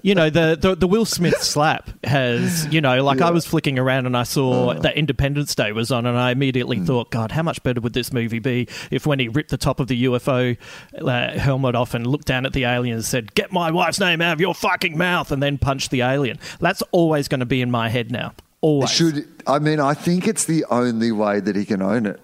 you 0.02 0.14
know 0.14 0.30
the, 0.30 0.58
the 0.60 0.76
the 0.76 0.88
Will 0.88 1.06
Smith 1.06 1.42
slap 1.42 1.90
has 2.04 2.68
you 2.68 2.82
know 2.82 3.02
like 3.02 3.22
I 3.22 3.32
was 3.32 3.46
flicking 3.46 3.80
around 3.80 4.08
and 4.08 4.18
I 4.18 4.24
saw 4.24 4.74
that 4.74 4.98
Independence 4.98 5.56
Day 5.56 5.72
was 5.72 5.90
on 5.90 6.06
and 6.06 6.18
I 6.18 6.32
immediately 6.32 6.80
thought, 6.80 7.12
God, 7.12 7.32
how 7.32 7.44
much 7.44 7.64
better 7.64 7.80
would 7.80 7.94
this 7.94 8.12
movie 8.12 8.40
be 8.40 8.68
if 8.92 9.06
when 9.06 9.20
he 9.20 9.30
ripped 9.30 9.52
the 9.52 9.58
top 9.58 9.80
of 9.80 9.88
the 9.88 10.04
UFO 10.04 10.58
uh, 11.00 11.40
helmet 11.40 11.76
off 11.76 11.94
and 11.94 12.06
looked 12.06 12.28
down 12.28 12.46
at 12.46 12.52
the 12.52 12.66
alien 12.66 12.96
and 12.96 13.06
said, 13.06 13.34
"Get 13.36 13.54
my 13.54 13.72
wife's 13.72 14.02
name 14.02 14.22
out 14.22 14.34
of 14.34 14.42
your 14.42 14.54
fucking 14.54 14.98
mouth," 14.98 15.32
and 15.32 15.42
then 15.42 15.58
punched 15.58 15.92
the 15.92 16.02
alien. 16.02 16.40
That's 16.60 16.82
always 16.92 17.30
going 17.30 17.40
to 17.40 17.46
be 17.46 17.62
in 17.62 17.72
my 17.72 17.88
head 17.88 18.12
now. 18.12 18.34
Always. 18.66 18.90
Should 18.90 19.28
I 19.46 19.60
mean? 19.60 19.80
I 19.80 19.94
think 19.94 20.28
it's 20.28 20.46
the 20.46 20.66
only 20.72 21.12
way 21.12 21.40
that 21.40 21.56
he 21.56 21.66
can 21.66 21.82
own 21.84 22.06
it. 22.08 22.20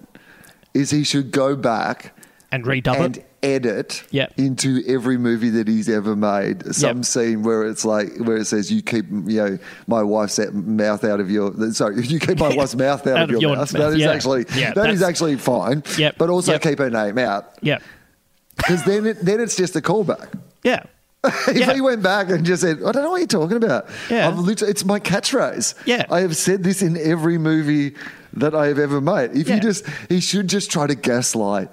Is 0.73 0.89
he 0.89 1.03
should 1.03 1.31
go 1.31 1.55
back 1.55 2.17
and 2.51 2.63
redub 2.65 2.95
and 2.95 3.17
it. 3.17 3.25
edit 3.43 4.03
Yep. 4.11 4.33
into 4.37 4.81
every 4.87 5.17
movie 5.17 5.49
that 5.51 5.67
he's 5.67 5.87
ever 5.87 6.15
made 6.15 6.73
some 6.73 6.97
Yep. 6.97 7.05
scene 7.05 7.43
where 7.43 7.63
it's 7.65 7.85
like 7.85 8.17
where 8.17 8.37
it 8.37 8.45
says 8.45 8.71
you 8.71 8.81
keep 8.81 9.05
you 9.09 9.37
know 9.43 9.57
my 9.87 10.01
wife's 10.01 10.39
out- 10.39 10.53
mouth 10.53 11.03
out 11.03 11.19
of 11.19 11.29
your 11.29 11.53
sorry 11.73 12.01
you 12.13 12.19
keep 12.19 12.39
my 12.39 12.53
wife's 12.55 12.75
mouth 12.87 13.05
out, 13.07 13.29
of 13.29 13.39
your, 13.41 13.55
mouth. 13.55 13.69
That 13.69 13.79
mouth, 13.79 13.93
is 13.93 13.99
yeah. 13.99 14.11
actually 14.11 14.45
Yeah, 14.55 14.73
that 14.73 14.89
is 14.89 15.01
actually 15.03 15.35
fine. 15.37 15.83
Yep. 15.97 16.15
But 16.17 16.29
also 16.29 16.57
keep 16.57 16.79
her 16.79 16.89
name 16.89 17.17
out 17.19 17.57
Yeah. 17.61 17.77
because 18.57 18.83
then 18.85 19.05
it, 19.05 19.17
then 19.23 19.39
it's 19.39 19.55
just 19.55 19.75
a 19.75 19.81
callback. 19.81 20.27
Yeah. 20.63 20.83
if 21.47 21.55
Yeah. 21.57 21.73
he 21.73 21.81
went 21.81 22.01
back 22.01 22.29
and 22.29 22.45
just 22.45 22.61
said, 22.63 22.79
I 22.83 22.91
don't 22.91 23.03
know 23.03 23.11
what 23.11 23.17
you're 23.19 23.27
talking 23.27 23.57
about. 23.57 23.87
Yeah. 24.09 24.27
I've 24.27 24.39
literally, 24.39 24.71
it's 24.71 24.83
my 24.85 24.99
catchphrase. 24.99 25.75
Yeah. 25.85 26.05
I 26.09 26.21
have 26.21 26.35
said 26.35 26.63
this 26.63 26.81
in 26.81 26.97
every 26.97 27.37
movie 27.37 27.95
that 28.33 28.55
I 28.55 28.67
have 28.67 28.79
ever 28.79 28.99
made. 29.01 29.31
If 29.35 29.47
Yeah. 29.47 29.55
you 29.55 29.61
just, 29.61 29.85
he 30.09 30.19
should 30.19 30.47
just 30.47 30.71
try 30.71 30.87
to 30.87 30.95
gaslight 30.95 31.69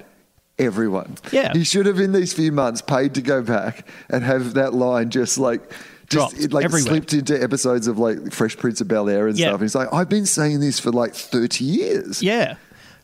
everyone. 0.59 1.17
Yeah. 1.33 1.53
He 1.53 1.65
should 1.65 1.87
have 1.87 2.01
in 2.01 2.13
these 2.13 2.33
few 2.33 2.53
months 2.53 2.83
paid 2.83 3.15
to 3.15 3.23
go 3.23 3.43
back 3.43 3.87
and 4.11 4.25
have 4.25 4.55
that 4.55 4.75
line 4.75 5.11
just 5.11 5.39
like, 5.39 5.63
just 6.11 6.33
Dropped 6.33 6.35
it, 6.45 6.53
like 6.53 6.65
everywhere. 6.65 6.87
slipped 6.89 7.13
into 7.13 7.41
episodes 7.43 7.87
of 7.87 7.99
like 7.99 8.33
Fresh 8.33 8.57
Prince 8.57 8.81
of 8.81 8.89
Bel 8.89 9.09
Air 9.09 9.29
and 9.29 9.39
Yeah. 9.39 9.49
stuff. 9.49 9.55
And 9.61 9.63
he's 9.63 9.75
like, 9.75 9.93
I've 9.93 10.09
been 10.09 10.25
saying 10.27 10.61
this 10.61 10.81
for 10.81 10.91
like 10.91 11.15
30 11.15 11.65
years. 11.65 12.23
Yeah. 12.23 12.57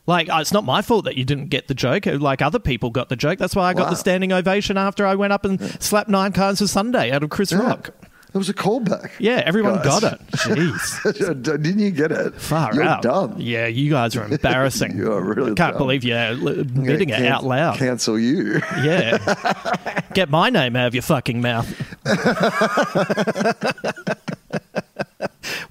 Like, 0.07 0.29
uh, 0.29 0.37
it's 0.39 0.51
not 0.53 0.63
my 0.63 0.81
fault 0.81 1.05
that 1.05 1.17
you 1.17 1.25
didn't 1.25 1.47
get 1.47 1.67
the 1.67 1.73
joke. 1.73 2.05
Like, 2.05 2.41
other 2.41 2.59
people 2.59 2.89
got 2.91 3.09
the 3.09 3.15
joke. 3.15 3.39
That's 3.39 3.55
why 3.55 3.69
I 3.69 3.73
got 3.73 3.85
Wow. 3.85 3.89
the 3.91 3.95
standing 3.95 4.31
ovation 4.31 4.77
after 4.77 5.05
I 5.05 5.15
went 5.15 5.33
up 5.33 5.45
and 5.45 5.59
slapped 5.81 6.09
Nine 6.09 6.31
Kinds 6.31 6.61
of 6.61 6.69
Sunday 6.69 7.11
out 7.11 7.23
of 7.23 7.29
Chris 7.31 7.51
Yeah. 7.51 7.59
Rock. 7.59 7.89
It 8.33 8.37
was 8.37 8.49
a 8.49 8.53
callback. 8.53 9.11
Yeah, 9.17 9.41
everyone 9.45 9.75
Guys. 9.75 10.01
got 10.01 10.03
it. 10.03 10.19
Jeez. 10.33 11.41
Didn't 11.43 11.79
you 11.79 11.89
get 11.91 12.11
it? 12.11 12.35
Far 12.35 12.75
You're 12.75 12.83
out. 12.83 13.01
dumb. 13.01 13.35
Yeah, 13.37 13.67
you 13.67 13.89
guys 13.89 14.13
are 14.17 14.25
embarrassing. 14.25 14.97
You 14.97 15.13
are 15.13 15.21
really 15.23 15.53
I 15.53 15.55
can't 15.55 15.71
dumb. 15.71 15.77
believe 15.77 16.03
you're 16.03 16.17
l- 16.17 16.47
admitting 16.49 17.09
it 17.11 17.25
out 17.25 17.45
loud. 17.45 17.77
Cancel 17.77 18.19
you. 18.19 18.61
Yeah. 18.83 20.01
Get 20.13 20.29
my 20.29 20.49
name 20.49 20.75
out 20.75 20.87
of 20.87 20.93
your 20.93 21.01
fucking 21.03 21.39
mouth. 21.41 21.65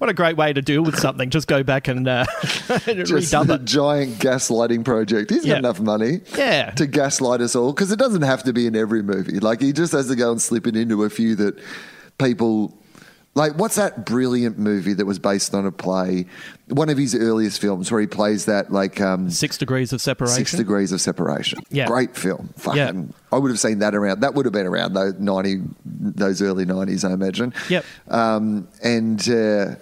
What 0.05 0.11
a 0.11 0.13
great 0.13 0.37
way 0.37 0.53
to 0.53 0.61
deal 0.61 0.83
with 0.83 0.99
something. 0.99 1.31
Just 1.31 1.47
go 1.47 1.63
back 1.63 1.87
and 1.87 2.07
uh, 2.07 2.25
and 2.85 3.05
just 3.07 3.11
redub 3.11 3.49
a 3.49 3.53
it. 3.55 3.65
giant 3.65 4.19
gaslighting 4.19 4.85
project. 4.85 5.31
He's 5.31 5.43
Yeah. 5.43 5.53
got 5.55 5.59
enough 5.59 5.79
money 5.79 6.21
Yeah. 6.37 6.69
to 6.71 6.85
gaslight 6.85 7.41
us 7.41 7.55
all 7.55 7.73
because 7.73 7.91
it 7.91 7.97
doesn't 7.97 8.21
have 8.21 8.43
to 8.43 8.53
be 8.53 8.67
in 8.67 8.75
every 8.75 9.01
movie. 9.01 9.39
Like 9.39 9.61
he 9.61 9.73
just 9.73 9.93
has 9.93 10.07
to 10.09 10.15
go 10.15 10.29
and 10.31 10.39
slip 10.39 10.67
it 10.67 10.75
into 10.75 11.03
a 11.05 11.09
few 11.09 11.33
that 11.37 11.57
people 12.19 12.77
like. 13.35 13.53
What's 13.55 13.75
that 13.75 14.05
brilliant 14.05 14.57
movie 14.57 14.93
that 14.93 15.05
was 15.05 15.19
based 15.19 15.53
on 15.53 15.65
a 15.65 15.71
play? 15.71 16.25
One 16.69 16.89
of 16.89 16.97
his 16.97 17.13
earliest 17.13 17.61
films 17.61 17.91
where 17.91 18.01
he 18.01 18.07
plays 18.07 18.45
that 18.45 18.71
like 18.71 18.99
um, 18.99 19.29
Six 19.29 19.57
degrees 19.57 19.93
of 19.93 20.01
separation. 20.01 20.35
Six 20.37 20.51
Degrees 20.53 20.91
of 20.91 20.99
Separation. 21.01 21.59
Yeah. 21.69 21.85
great 21.85 22.15
film. 22.15 22.53
Fucking, 22.57 22.77
Yeah. 22.77 23.15
I 23.31 23.37
would 23.37 23.51
have 23.51 23.59
seen 23.59 23.79
that 23.79 23.93
around. 23.93 24.21
That 24.21 24.33
would 24.33 24.45
have 24.45 24.53
been 24.53 24.65
around 24.65 24.93
though 24.93 25.13
90, 25.19 25.61
those 25.85 26.41
early 26.41 26.65
'90s, 26.65 27.07
I 27.07 27.13
imagine. 27.13 27.53
Yep. 27.69 27.85
Um, 28.07 28.67
and 28.83 29.29
uh, 29.29 29.75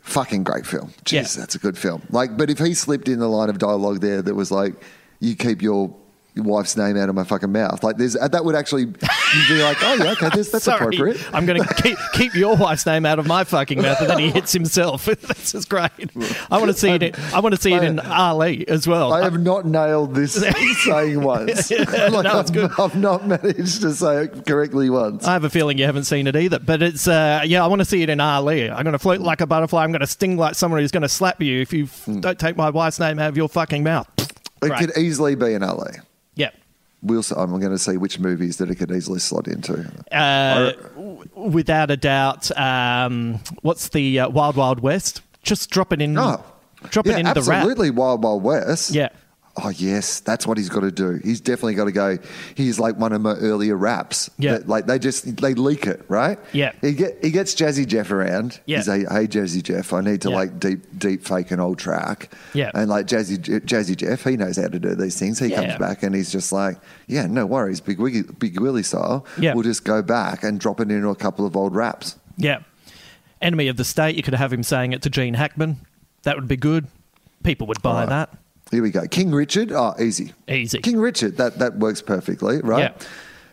fucking 0.00 0.44
great 0.44 0.64
film. 0.66 0.92
Jeez, 1.04 1.12
Yeah. 1.36 1.40
that's 1.40 1.54
a 1.54 1.58
good 1.58 1.76
film. 1.76 2.02
Like, 2.10 2.36
but 2.36 2.48
if 2.50 2.58
he 2.58 2.74
slipped 2.74 3.08
in 3.08 3.18
the 3.18 3.28
line 3.28 3.50
of 3.50 3.58
dialogue 3.58 4.00
there 4.00 4.22
that 4.22 4.34
was 4.34 4.50
like, 4.50 4.74
"You 5.20 5.34
keep 5.36 5.60
your." 5.62 5.94
Your 6.34 6.44
wife's 6.46 6.76
name 6.76 6.96
out 6.96 7.08
of 7.08 7.14
my 7.14 7.24
fucking 7.24 7.52
mouth. 7.52 7.82
Like, 7.84 7.96
there's 7.98 8.14
that 8.14 8.44
would 8.44 8.54
actually 8.54 8.82
you'd 8.84 9.48
be 9.48 9.62
like, 9.62 9.76
oh 9.82 9.94
yeah, 9.94 10.12
okay, 10.12 10.30
that's, 10.34 10.50
that's 10.50 10.64
Sorry, 10.64 10.96
appropriate. 10.96 11.34
I'm 11.34 11.44
going 11.46 11.62
to 11.62 11.74
keep, 11.82 11.98
keep 12.14 12.34
your 12.34 12.56
wife's 12.56 12.86
name 12.86 13.04
out 13.04 13.18
of 13.18 13.26
my 13.26 13.44
fucking 13.44 13.82
mouth, 13.82 14.00
and 14.00 14.08
then 14.10 14.18
he 14.18 14.30
hits 14.30 14.52
himself. 14.52 15.04
this 15.06 15.54
is 15.54 15.64
great. 15.66 15.90
I 16.50 16.58
want 16.58 16.70
to 16.70 16.74
see 16.78 16.90
it. 16.90 17.02
In, 17.02 17.14
I 17.34 17.40
want 17.40 17.54
to 17.54 17.60
see 17.60 17.72
it 17.74 17.82
in 17.84 17.98
Ali 18.00 18.66
as 18.68 18.86
well. 18.88 19.12
I 19.12 19.22
have 19.22 19.38
not 19.40 19.66
nailed 19.66 20.14
this 20.14 20.32
saying 20.84 21.22
once. 21.22 21.70
like, 21.70 21.88
No, 21.88 22.20
it's 22.20 22.50
I've, 22.50 22.52
good. 22.52 22.70
I've 22.78 22.96
not 22.96 23.26
managed 23.26 23.82
to 23.82 23.92
say 23.92 24.24
it 24.24 24.46
correctly 24.46 24.88
once. 24.90 25.26
I 25.26 25.32
have 25.34 25.44
a 25.44 25.50
feeling 25.50 25.76
you 25.78 25.84
haven't 25.84 26.04
seen 26.04 26.26
it 26.26 26.36
either, 26.36 26.58
but 26.58 26.82
it's 26.82 27.06
uh, 27.08 27.42
yeah. 27.44 27.62
I 27.64 27.66
want 27.66 27.80
to 27.80 27.84
see 27.86 28.02
it 28.02 28.08
in 28.10 28.20
Ali. 28.20 28.70
I'm 28.70 28.82
going 28.84 28.92
to 28.92 28.98
float 28.98 29.20
like 29.20 29.40
a 29.40 29.46
butterfly. 29.46 29.84
I'm 29.84 29.92
going 29.92 30.00
to 30.00 30.06
sting 30.06 30.36
like 30.38 30.54
someone 30.54 30.80
who's 30.80 30.92
going 30.92 31.02
to 31.02 31.08
slap 31.08 31.42
you 31.42 31.60
if 31.60 31.72
you 31.72 31.84
f- 31.84 32.02
Hmm. 32.02 32.20
don't 32.20 32.38
take 32.38 32.56
my 32.56 32.70
wife's 32.70 32.98
name 32.98 33.18
out 33.18 33.28
of 33.28 33.36
your 33.36 33.48
fucking 33.48 33.84
mouth. 33.84 34.08
It 34.18 34.32
Great. 34.68 34.78
could 34.78 34.98
easily 34.98 35.34
be 35.34 35.54
in 35.54 35.62
LA. 35.62 35.84
We'll, 37.02 37.24
I'm 37.36 37.50
going 37.58 37.72
to 37.72 37.78
see 37.78 37.96
which 37.96 38.20
movies 38.20 38.58
that 38.58 38.70
it 38.70 38.76
could 38.76 38.92
easily 38.92 39.18
slot 39.18 39.48
into. 39.48 39.90
Uh, 40.12 40.72
without 41.34 41.90
a 41.90 41.96
doubt. 41.96 42.56
Um, 42.56 43.40
what's 43.62 43.88
the 43.88 44.20
uh, 44.20 44.28
Wild 44.28 44.56
Wild 44.56 44.80
West? 44.80 45.20
Just 45.42 45.70
drop 45.70 45.92
it 45.92 46.00
in. 46.00 46.16
Oh, 46.16 46.44
drop 46.90 47.06
yeah, 47.06 47.14
it 47.14 47.18
into 47.20 47.34
the 47.34 47.42
rap. 47.42 47.58
absolutely. 47.58 47.90
Wild 47.90 48.22
Wild 48.22 48.44
West. 48.44 48.90
Yeah. 48.92 49.08
Oh 49.54 49.68
yes, 49.68 50.20
that's 50.20 50.46
what 50.46 50.56
he's 50.56 50.70
got 50.70 50.80
to 50.80 50.90
do. 50.90 51.20
He's 51.22 51.38
definitely 51.40 51.74
got 51.74 51.84
to 51.84 51.92
go. 51.92 52.16
He's 52.54 52.78
like 52.80 52.96
one 52.96 53.12
of 53.12 53.20
my 53.20 53.34
earlier 53.34 53.76
raps. 53.76 54.30
Yeah. 54.38 54.52
that, 54.52 54.68
like 54.68 54.86
they 54.86 54.98
just 54.98 55.36
they 55.36 55.52
leak 55.52 55.86
it, 55.86 56.02
right? 56.08 56.38
Yeah. 56.54 56.72
He 56.80 56.92
get 56.92 57.22
he 57.22 57.30
gets 57.30 57.54
Jazzy 57.54 57.86
Jeff 57.86 58.10
around. 58.10 58.60
Yeah. 58.64 58.78
He's 58.78 58.88
like, 58.88 59.00
hey 59.02 59.26
Jazzy 59.26 59.62
Jeff, 59.62 59.92
I 59.92 60.00
need 60.00 60.22
to 60.22 60.30
Yeah. 60.30 60.36
like 60.36 60.58
deep 60.58 60.98
deep 60.98 61.22
fake 61.24 61.50
an 61.50 61.60
old 61.60 61.78
track. 61.78 62.32
Yeah. 62.54 62.70
And 62.74 62.88
like 62.88 63.06
Jazzy 63.06 63.36
Jazzy 63.36 63.94
Jeff, 63.94 64.24
he 64.24 64.38
knows 64.38 64.56
how 64.56 64.68
to 64.68 64.78
do 64.78 64.94
these 64.94 65.18
things. 65.18 65.38
He 65.38 65.48
Yeah. 65.48 65.66
comes 65.66 65.78
back 65.78 66.02
and 66.02 66.14
he's 66.14 66.32
just 66.32 66.50
like, 66.50 66.78
yeah, 67.06 67.26
no 67.26 67.44
worries, 67.44 67.82
Big 67.82 67.98
Wiggy, 67.98 68.22
Big 68.22 68.58
Willie 68.58 68.82
style. 68.82 69.26
Yeah. 69.38 69.52
We'll 69.52 69.64
just 69.64 69.84
go 69.84 70.00
back 70.00 70.44
and 70.44 70.58
drop 70.58 70.80
it 70.80 70.90
into 70.90 71.10
a 71.10 71.14
couple 71.14 71.44
of 71.44 71.56
old 71.56 71.74
raps. 71.74 72.16
Yeah. 72.38 72.60
Enemy 73.42 73.68
of 73.68 73.76
the 73.76 73.84
State. 73.84 74.16
You 74.16 74.22
could 74.22 74.34
have 74.34 74.50
him 74.50 74.62
saying 74.62 74.94
it 74.94 75.02
to 75.02 75.10
Gene 75.10 75.34
Hackman. 75.34 75.76
That 76.22 76.36
would 76.36 76.48
be 76.48 76.56
good. 76.56 76.86
People 77.42 77.66
would 77.66 77.82
buy 77.82 78.04
right. 78.04 78.08
that. 78.08 78.30
Here 78.72 78.82
we 78.82 78.90
go. 78.90 79.06
King 79.06 79.30
Richard. 79.30 79.70
Oh, 79.70 79.94
easy. 80.00 80.32
Easy. 80.48 80.80
King 80.80 80.98
Richard. 80.98 81.36
That 81.36 81.58
that 81.58 81.76
works 81.76 82.02
perfectly, 82.02 82.60
right? 82.62 82.92
Yeah. 82.98 83.06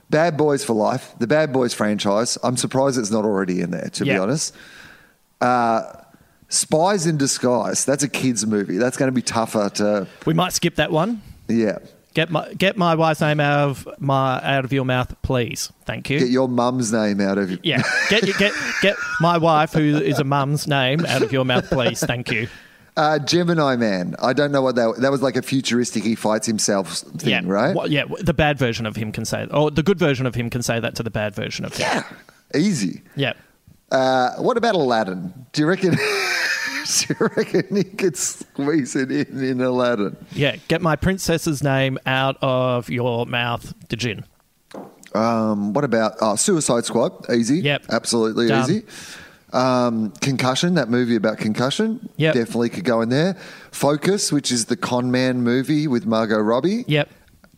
Bad 0.10 0.38
Boys 0.38 0.64
for 0.66 0.74
Life. 0.74 1.14
The 1.20 1.28
Bad 1.28 1.54
Boys 1.54 1.74
franchise. 1.74 2.38
I'm 2.42 2.58
surprised 2.58 2.98
it's 2.98 3.12
not 3.12 3.26
already 3.26 3.62
in 3.62 3.70
there, 3.70 3.90
to 3.90 4.06
be 4.06 4.18
honest. 4.18 4.56
Uh, 5.42 5.84
Spies 6.48 7.06
in 7.06 7.18
Disguise. 7.18 7.86
That's 7.86 8.04
a 8.04 8.08
kids' 8.10 8.46
movie. 8.46 8.78
That's 8.78 8.98
going 8.98 9.10
to 9.10 9.14
be 9.14 9.22
tougher 9.22 9.70
to. 9.76 10.08
We 10.26 10.34
might 10.34 10.54
skip 10.54 10.76
that 10.76 10.92
one. 10.92 11.22
Yeah. 11.48 11.78
Get 12.16 12.32
my 12.32 12.52
get 12.54 12.76
my 12.76 12.96
wife's 12.96 13.22
name 13.22 13.40
out 13.40 13.70
of 13.70 13.88
my 14.00 14.42
out 14.42 14.66
of 14.66 14.74
your 14.74 14.84
mouth, 14.84 15.16
please. 15.22 15.72
Thank 15.86 16.10
you. 16.10 16.20
Get 16.20 16.30
your 16.30 16.48
mum's 16.48 16.92
name 16.92 17.22
out 17.22 17.38
of. 17.38 17.52
your. 17.52 17.60
yeah, 17.62 17.84
get 18.10 18.24
get 18.40 18.52
get 18.82 18.96
my 19.22 19.38
wife, 19.38 19.74
who 19.74 19.98
is 19.98 20.18
a 20.18 20.24
mum's 20.24 20.68
name, 20.68 21.06
out 21.06 21.22
of 21.22 21.32
your 21.32 21.46
mouth, 21.46 21.70
please. 21.70 22.00
Thank 22.00 22.32
you. 22.32 22.48
Uh, 23.00 23.18
Gemini 23.18 23.78
Man. 23.78 24.14
I 24.22 24.34
don't 24.34 24.52
know 24.52 24.62
what 24.62 24.76
that. 24.76 24.96
That 24.98 25.10
was 25.10 25.22
like 25.22 25.38
a 25.38 25.42
futuristic. 25.42 26.04
He 26.04 26.16
fights 26.16 26.46
himself 26.46 26.96
thing, 26.98 27.30
yeah, 27.30 27.42
right? 27.46 27.74
Well, 27.74 27.90
yeah, 27.90 28.04
the 28.20 28.34
bad 28.34 28.60
version 28.60 28.86
of 28.86 28.98
him 28.98 29.14
can 29.14 29.24
say, 29.24 29.48
or 29.52 29.72
the 29.72 29.84
good 29.84 29.98
version 29.98 30.26
of 30.26 30.36
him 30.36 30.50
can 30.50 30.62
say 30.62 30.82
that 30.82 30.96
to 30.96 31.04
the 31.04 31.10
bad 31.10 31.34
version 31.34 31.64
of 31.64 31.78
him. 31.78 31.88
Yeah. 31.88 32.04
Easy. 32.54 33.02
Yeah. 33.16 33.34
Uh, 33.90 34.36
what 34.40 34.58
about 34.58 34.76
Aladdin? 34.76 35.34
Do 35.54 35.62
you 35.62 35.68
reckon? 35.68 35.92
do 35.96 37.06
you 37.08 37.30
reckon 37.38 37.74
he 37.74 37.86
could 37.86 38.18
squeeze 38.18 38.98
it 38.98 39.12
in 39.12 39.44
in 39.46 39.62
Aladdin? 39.62 40.18
Yeah, 40.34 40.58
get 40.68 40.82
my 40.82 40.98
princess's 40.98 41.64
name 41.64 42.00
out 42.06 42.36
of 42.42 42.90
your 42.90 43.26
mouth, 43.26 43.74
Djinn. 43.88 44.26
Um, 45.16 45.72
what 45.72 45.86
about 45.86 46.16
oh, 46.20 46.36
Suicide 46.36 46.84
Squad? 46.84 47.32
Easy. 47.32 47.62
Yep. 47.62 47.86
Absolutely 47.92 48.50
Done. 48.50 48.70
easy. 48.70 48.84
Um, 49.52 50.12
concussion, 50.22 50.76
that 50.76 50.90
movie 50.90 51.16
about 51.16 51.38
concussion. 51.40 52.10
Yep. 52.18 52.34
Definitely 52.36 52.70
could 52.70 52.84
go 52.86 53.02
in 53.02 53.10
there. 53.10 53.36
Focus, 53.72 54.32
which 54.32 54.52
is 54.52 54.66
the 54.66 54.78
con 54.78 55.10
man 55.12 55.42
movie 55.42 55.88
with 55.88 56.06
Margot 56.06 56.38
Robbie. 56.40 56.86
Yep. 56.88 57.10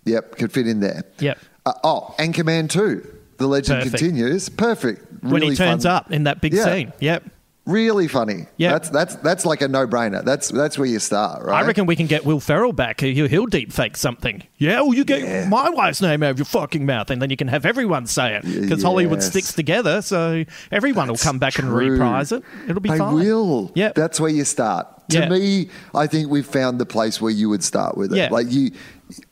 Yep, 0.06 0.38
could 0.38 0.52
fit 0.52 0.68
in 0.68 0.80
there. 0.80 1.04
Yep. 1.20 1.38
Uh, 1.66 1.74
oh, 1.84 2.16
Anchorman 2.18 2.70
2. 2.70 3.18
The 3.38 3.48
legend 3.48 3.84
Perfect. 3.84 3.98
continues. 3.98 4.50
Perfect. 4.50 5.24
when 5.24 5.42
he 5.42 5.56
turns 5.56 5.84
fun. 5.84 5.92
up 5.92 6.12
in 6.12 6.24
that 6.24 6.42
big 6.42 6.54
Yeah. 6.54 6.66
scene. 6.66 6.94
Yep. 7.00 7.24
Really 7.72 8.08
funny. 8.08 8.46
Yeah. 8.58 8.72
That's 8.74 8.90
that's 8.90 9.16
that's 9.18 9.46
like 9.46 9.62
a 9.62 9.68
no 9.68 9.88
brainer. 9.88 10.24
That's 10.24 10.50
that's 10.50 10.78
where 10.78 10.88
you 10.88 11.00
start, 11.00 11.44
right? 11.46 11.64
I 11.64 11.68
reckon 11.68 11.86
we 11.86 11.96
can 11.96 12.08
get 12.08 12.26
Will 12.26 12.40
Ferrell 12.40 12.74
back. 12.74 13.00
He'll, 13.02 13.28
he'll 13.28 13.46
deep 13.46 13.72
fake 13.72 13.98
something. 13.98 14.44
Yeah, 14.58 14.82
well, 14.82 14.94
you 14.94 15.04
get 15.06 15.22
Yeah. 15.22 15.48
my 15.48 15.70
wife's 15.70 16.02
name 16.02 16.22
out 16.24 16.32
of 16.32 16.38
your 16.40 16.46
fucking 16.46 16.86
mouth, 16.86 17.10
and 17.10 17.22
then 17.22 17.30
you 17.30 17.38
can 17.38 17.48
have 17.48 17.66
everyone 17.66 18.06
say 18.08 18.36
it 18.36 18.44
because 18.44 18.84
Hollywood 18.84 19.24
sticks 19.24 19.54
together, 19.54 20.02
so 20.02 20.44
everyone 20.72 21.08
will 21.08 21.18
come 21.18 21.40
back 21.40 21.58
and 21.60 21.74
reprise 21.74 22.32
it. 22.32 22.44
It'll 22.68 22.82
be 22.82 22.90
they 22.90 22.98
fine. 22.98 23.16
will. 23.16 23.72
Yep. 23.76 23.96
That's 23.96 24.20
where 24.20 24.30
you 24.32 24.44
start. 24.44 24.88
To 25.10 25.20
Yeah. 25.20 25.30
me, 25.30 25.70
I 25.96 26.08
think 26.08 26.30
we've 26.30 26.46
found 26.46 26.80
the 26.80 26.86
place 26.86 27.20
where 27.20 27.32
you 27.32 27.50
would 27.50 27.64
start 27.64 27.98
with 27.98 28.14
it. 28.14 28.18
Yeah. 28.18 28.30
Like 28.32 28.52
you, 28.52 28.72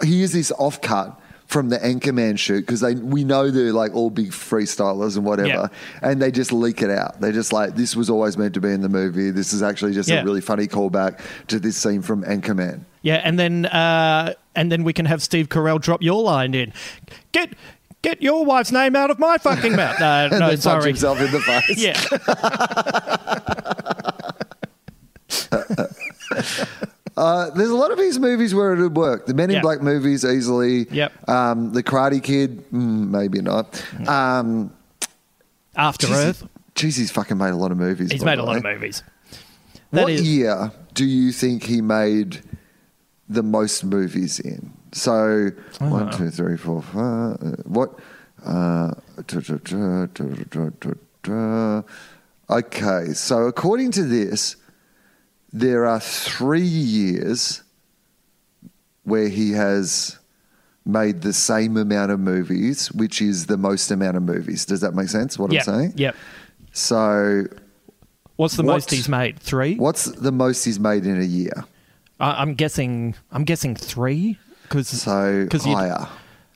here's 0.03 0.31
this 0.33 0.51
off 0.57 0.81
cut 0.81 1.19
from 1.49 1.69
the 1.69 1.77
Anchorman 1.79 2.37
shoot 2.39 2.61
because 2.61 2.79
they 2.79 2.93
we 2.93 3.23
know 3.23 3.49
they're 3.51 3.73
like 3.73 3.93
all 3.95 4.09
big 4.11 4.29
freestylers 4.31 5.17
and 5.17 5.25
whatever, 5.25 5.47
Yeah. 5.49 5.67
and 6.01 6.21
they 6.21 6.31
just 6.31 6.53
leak 6.53 6.81
it 6.81 6.89
out. 6.91 7.19
They're 7.19 7.31
just 7.31 7.51
like, 7.51 7.75
this 7.75 7.95
was 7.95 8.09
always 8.09 8.37
meant 8.37 8.53
to 8.53 8.61
be 8.61 8.69
in 8.69 8.81
the 8.81 8.87
movie. 8.89 9.31
This 9.31 9.51
is 9.51 9.61
actually 9.63 9.93
just 9.93 10.07
Yeah. 10.09 10.21
a 10.21 10.23
really 10.23 10.41
funny 10.41 10.67
callback 10.67 11.19
to 11.47 11.59
this 11.59 11.75
scene 11.75 12.01
from 12.03 12.23
Anchorman. 12.23 12.81
Yeah, 13.01 13.15
and 13.23 13.37
then 13.39 13.65
uh, 13.65 14.33
and 14.55 14.71
then 14.71 14.83
we 14.83 14.93
can 14.93 15.05
have 15.07 15.21
Steve 15.23 15.49
Carell 15.49 15.81
drop 15.81 16.01
your 16.03 16.21
line 16.21 16.53
in. 16.53 16.71
Get 17.31 17.53
get 18.03 18.21
your 18.21 18.45
wife's 18.45 18.71
name 18.71 18.95
out 18.95 19.09
of 19.09 19.17
my 19.19 19.37
fucking 19.39 19.75
mouth. 19.75 19.99
No, 19.99 20.29
punch 20.39 20.59
sorry. 20.59 20.85
himself 20.91 21.19
in 21.19 21.31
the 21.31 21.39
face. 21.65 21.77
Yeah, 21.77 21.99
Uh, 27.17 27.49
there's 27.49 27.69
a 27.69 27.75
lot 27.75 27.88
of 27.99 28.05
his 28.05 28.19
movies 28.19 28.53
where 28.55 28.73
it 28.73 28.79
would 28.81 28.95
work. 28.95 29.25
The 29.25 29.33
Men 29.33 29.49
in 29.49 29.55
Yeah. 29.57 29.61
Black 29.61 29.81
movies 29.81 30.23
easily. 30.25 30.87
Yep. 30.91 31.29
Um, 31.29 31.73
the 31.73 31.83
Karate 31.83 32.21
Kid, 32.23 32.63
mm, 32.71 33.09
maybe 33.09 33.41
not. 33.41 33.83
Um, 34.07 34.71
After 35.75 36.07
Jeez, 36.07 36.15
Earth. 36.27 36.47
Jeez, 36.75 36.97
he's 36.97 37.11
fucking 37.11 37.37
made 37.37 37.49
a 37.51 37.55
lot 37.55 37.71
of 37.71 37.77
movies. 37.77 38.11
He's 38.11 38.23
made 38.23 38.39
a 38.39 38.43
lot 38.43 38.57
of 38.57 38.63
movies. 38.63 39.03
That 39.91 40.03
What 40.03 40.11
is- 40.11 40.21
year 40.27 40.71
do 40.93 41.05
you 41.05 41.31
think 41.31 41.63
he 41.63 41.81
made 41.81 42.41
the 43.27 43.43
most 43.43 43.83
movies 43.83 44.39
in? 44.39 44.71
So 44.91 45.51
one, 45.79 46.11
two, 46.11 46.29
three, 46.31 46.57
four, 46.57 46.81
five. 46.81 47.37
uh, 47.41 47.55
What? 47.65 47.99
Uh. 48.43 48.91
Okay, 52.49 53.13
so 53.13 53.43
according 53.45 53.91
to 53.91 54.03
this, 54.03 54.55
there 55.53 55.85
are 55.85 55.99
three 55.99 56.61
years 56.61 57.61
where 59.09 59.27
he 59.27 59.51
has 59.51 60.17
made 60.85 61.21
the 61.21 61.33
same 61.33 61.77
amount 61.77 62.11
of 62.11 62.19
movies, 62.19 62.91
which 62.93 63.21
is 63.21 63.45
the 63.47 63.57
most 63.57 63.91
amount 63.91 64.17
of 64.17 64.23
movies. 64.23 64.65
Does 64.65 64.81
that 64.81 64.93
make 64.95 65.09
sense? 65.09 65.37
What 65.37 65.51
Yep. 65.51 65.67
I'm 65.67 65.73
saying? 65.75 65.93
Yep. 65.97 66.15
So, 66.71 67.43
What's 68.37 68.55
the 68.55 68.63
most 68.63 68.89
he's 68.91 69.09
made? 69.09 69.37
Three. 69.39 69.75
what's 69.75 70.05
the 70.05 70.31
most 70.31 70.63
he's 70.63 70.79
made 70.79 71.05
in 71.05 71.19
a 71.19 71.25
year? 71.25 71.65
I 72.19 72.41
I'm 72.41 72.53
guessing. 72.53 73.15
I'm 73.31 73.43
guessing 73.43 73.75
three. 73.75 74.37
Because 74.63 74.87
So 74.87 75.47
higher. 75.51 76.07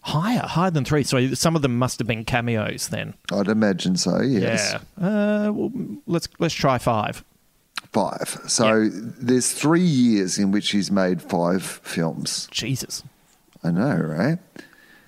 higher, 0.02 0.39
higher 0.39 0.72
than 0.72 0.86
three. 0.86 1.04
So 1.04 1.34
some 1.34 1.56
of 1.56 1.62
them 1.62 1.78
must 1.78 2.00
have 2.00 2.08
been 2.08 2.24
cameos 2.26 2.88
then. 2.89 3.16
I'd 3.34 3.48
imagine 3.48 3.98
so. 3.98 4.22
Yes, 4.22 4.76
Yeah. 4.98 5.06
Uh, 5.48 5.52
well, 5.52 5.72
let's 6.08 6.28
let's 6.39 6.54
try 6.54 6.78
five. 6.78 7.24
Five. 7.93 8.38
So 8.47 8.89
there's 8.91 9.51
three 9.51 9.79
years 9.82 10.38
in 10.38 10.51
which 10.51 10.71
he's 10.71 10.89
made 10.91 11.21
five 11.21 11.63
films. 11.63 12.47
Jesus. 12.51 13.03
I 13.63 13.71
know, 13.71 13.95
right? 13.95 14.39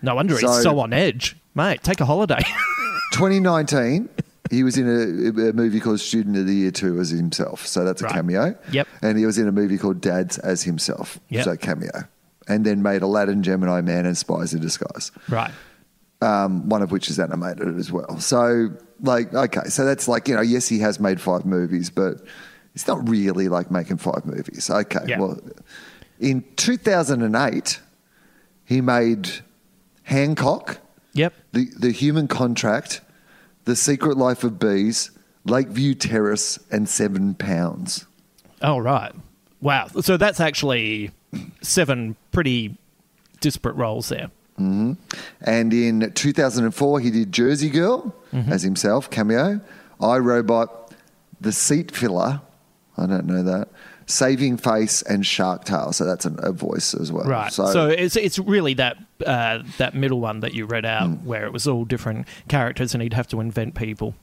No 0.01 0.15
wonder 0.15 0.37
So- 0.37 0.47
he's 0.53 0.63
so 0.63 0.79
on 0.79 0.93
edge, 0.93 1.35
mate. 1.55 1.81
Take 1.83 1.99
a 1.99 2.05
holiday. 2.05 2.41
2019, 3.11 4.09
he 4.51 4.63
was 4.63 4.77
in 4.77 4.87
a, 4.87 5.49
a 5.49 5.53
movie 5.53 5.79
called 5.79 5.99
Student 5.99 6.37
of 6.37 6.45
the 6.47 6.53
Year 6.53 6.71
2 6.71 6.99
as 6.99 7.09
himself. 7.09 7.65
So 7.65 7.83
that's 7.83 8.01
a 8.01 8.05
Right. 8.05 8.13
cameo. 8.13 8.55
Yep. 8.71 8.87
And 9.01 9.17
he 9.17 9.25
was 9.25 9.37
in 9.37 9.47
a 9.47 9.51
movie 9.51 9.77
called 9.77 10.01
Dads 10.01 10.37
as 10.39 10.63
himself. 10.63 11.19
Yep. 11.29 11.45
So 11.45 11.55
cameo. 11.57 12.03
And 12.47 12.65
then 12.65 12.83
made 12.83 13.01
Aladdin, 13.01 13.41
Gemini 13.41 13.81
Man, 13.81 14.05
and 14.05 14.17
Spies 14.17 14.53
in 14.53 14.61
Disguise. 14.61 15.11
right. 15.29 15.51
um, 16.21 16.69
one 16.69 16.81
of 16.81 16.91
which 16.91 17.09
is 17.09 17.19
animated 17.19 17.77
as 17.77 17.91
well. 17.91 18.19
So, 18.19 18.69
like, 19.01 19.33
okay, 19.33 19.67
so 19.69 19.83
that's 19.85 20.07
like, 20.07 20.27
you 20.27 20.35
know, 20.35 20.41
yes, 20.41 20.67
he 20.67 20.79
has 20.79 20.99
made 20.99 21.19
five 21.19 21.45
movies, 21.45 21.89
but 21.89 22.21
it's 22.75 22.87
not 22.87 23.07
really 23.07 23.47
like 23.47 23.71
making 23.71 23.97
five 23.97 24.25
movies. 24.25 24.69
Okay, 24.69 24.99
Yeah. 25.07 25.19
well, 25.19 25.39
in 26.19 26.43
2008, 26.57 27.79
he 28.65 28.81
made 28.81 29.29
Hancock, 30.03 30.79
Yep. 31.13 31.33
the, 31.53 31.69
the 31.77 31.91
Human 31.91 32.27
Contract, 32.27 33.01
The 33.63 33.75
Secret 33.75 34.17
Life 34.17 34.43
of 34.43 34.59
Bees, 34.59 35.11
Lakeview 35.45 35.95
Terrace, 35.95 36.59
and 36.71 36.87
Seven 36.87 37.33
Pounds. 37.35 38.05
Oh, 38.61 38.77
right. 38.77 39.13
Wow. 39.61 39.87
So 40.01 40.17
that's 40.17 40.39
actually 40.39 41.11
seven 41.61 42.15
pretty 42.31 42.77
disparate 43.39 43.75
roles 43.75 44.09
there. 44.09 44.29
Mm-hmm. 44.59 44.93
And 45.41 45.73
in 45.73 46.11
2004, 46.13 46.99
he 46.99 47.11
did 47.11 47.31
Jersey 47.31 47.69
Girl 47.69 48.15
mm-hmm. 48.33 48.51
as 48.51 48.63
himself, 48.63 49.09
cameo. 49.09 49.59
I 50.01 50.17
Robot, 50.17 50.93
The 51.41 51.51
Seat 51.51 51.91
Filler. 51.95 52.41
I 52.97 53.05
don't 53.05 53.25
know 53.25 53.43
that. 53.43 53.69
Saving 54.07 54.57
Face 54.57 55.01
and 55.01 55.25
Shark 55.25 55.65
Tale. 55.65 55.91
So 55.91 56.05
that's 56.05 56.25
an, 56.25 56.37
a 56.39 56.51
voice 56.51 56.93
as 56.93 57.11
well. 57.11 57.25
Right. 57.25 57.51
So, 57.51 57.87
it's 57.87 58.15
it's 58.15 58.37
really 58.37 58.75
that 58.75 58.97
uh, 59.25 59.63
that 59.77 59.95
middle 59.95 60.19
one 60.19 60.41
that 60.41 60.53
you 60.53 60.65
read 60.65 60.85
out 60.85 61.23
where 61.23 61.45
it 61.45 61.53
was 61.53 61.67
all 61.67 61.85
different 61.85 62.27
characters 62.47 62.93
and 62.93 63.01
he'd 63.01 63.13
have 63.13 63.27
to 63.29 63.39
invent 63.39 63.75
people. 63.75 64.15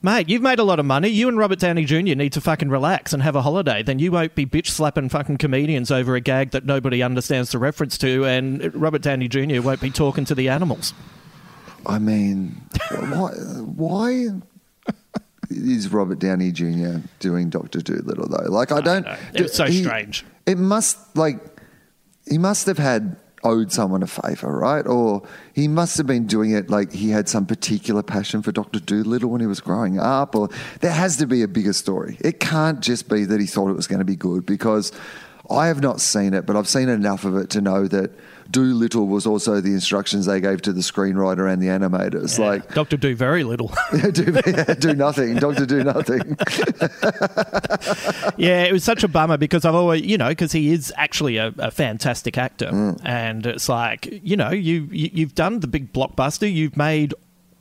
Mate, 0.00 0.28
you've 0.28 0.42
made 0.42 0.60
a 0.60 0.64
lot 0.64 0.78
of 0.78 0.86
money. 0.86 1.08
You 1.08 1.28
and 1.28 1.36
Robert 1.36 1.58
Downey 1.58 1.84
Jr. 1.84 2.14
need 2.14 2.32
to 2.34 2.40
fucking 2.40 2.68
relax 2.68 3.12
and 3.12 3.20
have 3.24 3.34
a 3.34 3.42
holiday. 3.42 3.82
Then 3.82 3.98
you 3.98 4.12
won't 4.12 4.36
be 4.36 4.46
bitch 4.46 4.68
slapping 4.68 5.08
fucking 5.08 5.38
comedians 5.38 5.90
over 5.90 6.14
a 6.14 6.20
gag 6.20 6.52
that 6.52 6.64
nobody 6.64 7.02
understands 7.02 7.50
the 7.50 7.58
reference 7.58 7.98
to, 7.98 8.24
and 8.24 8.72
Robert 8.76 9.02
Downey 9.02 9.26
Jr. 9.26 9.60
won't 9.60 9.80
be 9.80 9.90
talking 9.90 10.24
to 10.26 10.36
the 10.36 10.48
animals. 10.50 10.94
I 11.84 11.98
mean, 11.98 12.62
why, 12.90 13.30
why 13.32 14.28
is 15.50 15.92
Robert 15.92 16.18
Downey 16.18 16.52
Jr. 16.52 16.98
doing 17.20 17.50
Doctor 17.50 17.80
Doolittle 17.80 18.28
though? 18.28 18.50
Like, 18.50 18.72
I 18.72 18.80
don't. 18.80 19.04
know. 19.04 19.16
It 19.34 19.42
was 19.42 19.54
so 19.54 19.64
he- 19.66 19.82
strange. 19.82 20.24
It 20.46 20.58
must 20.58 21.16
like 21.16 21.38
he 22.28 22.38
must 22.38 22.66
have 22.66 22.78
had 22.78 23.16
owed 23.44 23.70
someone 23.70 24.02
a 24.02 24.06
favor, 24.06 24.50
right? 24.58 24.86
Or 24.86 25.22
he 25.54 25.68
must 25.68 25.96
have 25.96 26.06
been 26.06 26.26
doing 26.26 26.50
it 26.50 26.70
like 26.70 26.92
he 26.92 27.10
had 27.10 27.28
some 27.28 27.46
particular 27.46 28.02
passion 28.02 28.42
for 28.42 28.50
Doctor 28.50 28.80
Doolittle 28.80 29.30
when 29.30 29.40
he 29.40 29.46
was 29.46 29.60
growing 29.60 29.98
up. 29.98 30.34
Or 30.34 30.48
there 30.80 30.90
has 30.90 31.16
to 31.18 31.26
be 31.26 31.42
a 31.42 31.48
bigger 31.48 31.72
story. 31.72 32.18
It 32.20 32.40
can't 32.40 32.80
just 32.80 33.08
be 33.08 33.24
that 33.24 33.40
he 33.40 33.46
thought 33.46 33.68
it 33.70 33.76
was 33.76 33.86
going 33.86 34.00
to 34.00 34.04
be 34.04 34.16
good 34.16 34.46
because. 34.46 34.92
I 35.50 35.68
have 35.68 35.80
not 35.80 35.98
seen 35.98 36.34
it, 36.34 36.44
but 36.44 36.56
I've 36.56 36.68
seen 36.68 36.90
enough 36.90 37.24
of 37.24 37.34
it 37.38 37.48
to 37.50 37.62
know 37.62 37.88
that 37.88 38.10
Doolittle 38.50 39.06
was 39.06 39.26
also 39.26 39.60
the 39.60 39.72
instructions 39.72 40.24
they 40.26 40.40
gave 40.40 40.62
to 40.62 40.72
the 40.72 40.80
screenwriter 40.80 41.52
and 41.52 41.60
the 41.62 41.66
animators. 41.66 42.38
Like, 42.38 42.72
Doctor 42.74 42.96
Do 42.96 43.14
very 43.14 43.44
little. 43.44 43.70
do, 44.12 44.32
do 44.74 44.94
nothing, 44.94 45.36
Doctor, 45.36 45.66
do 45.66 45.84
nothing. 45.84 46.36
yeah, 48.38 48.64
it 48.64 48.72
was 48.72 48.84
such 48.84 49.04
a 49.04 49.08
bummer 49.08 49.36
because 49.36 49.64
I've 49.64 49.74
always, 49.74 50.02
you 50.02 50.16
know, 50.16 50.28
because 50.30 50.52
he 50.52 50.72
is 50.72 50.92
actually 50.96 51.36
a, 51.36 51.52
a 51.58 51.70
fantastic 51.70 52.38
actor, 52.38 52.70
mm. 52.70 52.98
and 53.04 53.44
it's 53.44 53.68
like, 53.68 54.08
you 54.22 54.36
know, 54.36 54.50
you, 54.50 54.88
you 54.90 55.10
you've 55.12 55.34
done 55.34 55.60
the 55.60 55.66
big 55.66 55.92
blockbuster, 55.92 56.50
you've 56.50 56.76
made 56.76 57.14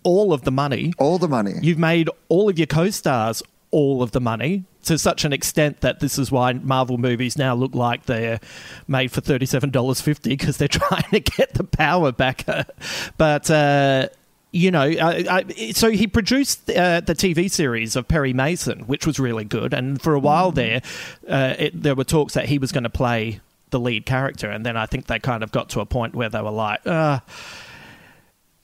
all 0.04 0.32
of 0.32 0.44
the 0.44 0.52
money, 0.52 0.94
All 1.00 1.18
the 1.18 1.28
money. 1.28 1.56
you've 1.62 1.80
made 1.80 2.10
all 2.30 2.50
of 2.50 2.58
your 2.58 2.68
co-stars 2.68 3.44
all 3.72 4.01
of 4.01 4.11
the 4.11 4.22
money 4.22 4.63
to 4.84 4.97
such 4.97 5.26
an 5.26 5.34
extent 5.34 5.82
that 5.82 5.99
this 5.99 6.18
is 6.18 6.32
why 6.32 6.53
Marvel 6.53 6.97
movies 6.97 7.38
now 7.38 7.53
look 7.53 7.76
like 7.76 8.05
they're 8.05 8.39
made 8.88 9.11
for 9.11 9.22
thirty-seven 9.22 9.70
dollars 9.70 10.01
fifty 10.01 10.30
because 10.38 10.57
they're 10.57 10.68
trying 10.70 11.09
to 11.11 11.20
get 11.20 11.53
the 11.53 11.63
power 11.63 12.11
back. 12.11 12.45
but. 13.18 13.49
Uh, 13.49 14.07
you 14.53 14.72
know, 14.72 14.82
I, 14.82 15.26
I, 15.30 15.72
so 15.74 15.91
he 15.91 16.07
produced 16.07 16.70
uh, 16.72 17.01
the 17.01 17.13
TV 17.13 17.51
series 17.51 17.97
of 17.97 18.07
Perry 18.07 18.32
Mason, 18.32 18.80
which 18.88 19.05
was 19.05 19.20
really 19.20 19.43
good. 19.43 19.74
And 19.74 20.01
for 20.01 20.13
a 20.13 20.20
while 20.20 20.51
there, 20.51 20.82
uh, 21.28 21.55
it, 21.59 21.84
there 21.84 21.93
were 21.93 22.05
talks 22.05 22.34
that 22.34 22.45
he 22.45 22.57
was 22.57 22.72
going 22.72 22.86
to 22.86 22.89
play 22.89 23.41
the 23.72 23.80
lead 23.80 24.05
character. 24.05 24.49
And 24.49 24.65
then 24.65 24.78
I 24.78 24.86
think 24.86 25.07
they 25.07 25.20
kind 25.20 25.43
of 25.43 25.51
got 25.51 25.70
to 25.72 25.82
a 25.82 25.86
point 25.86 26.15
where 26.15 26.30
they 26.30 26.41
were 26.41 26.49
like, 26.49 26.80
uh, 26.88 27.20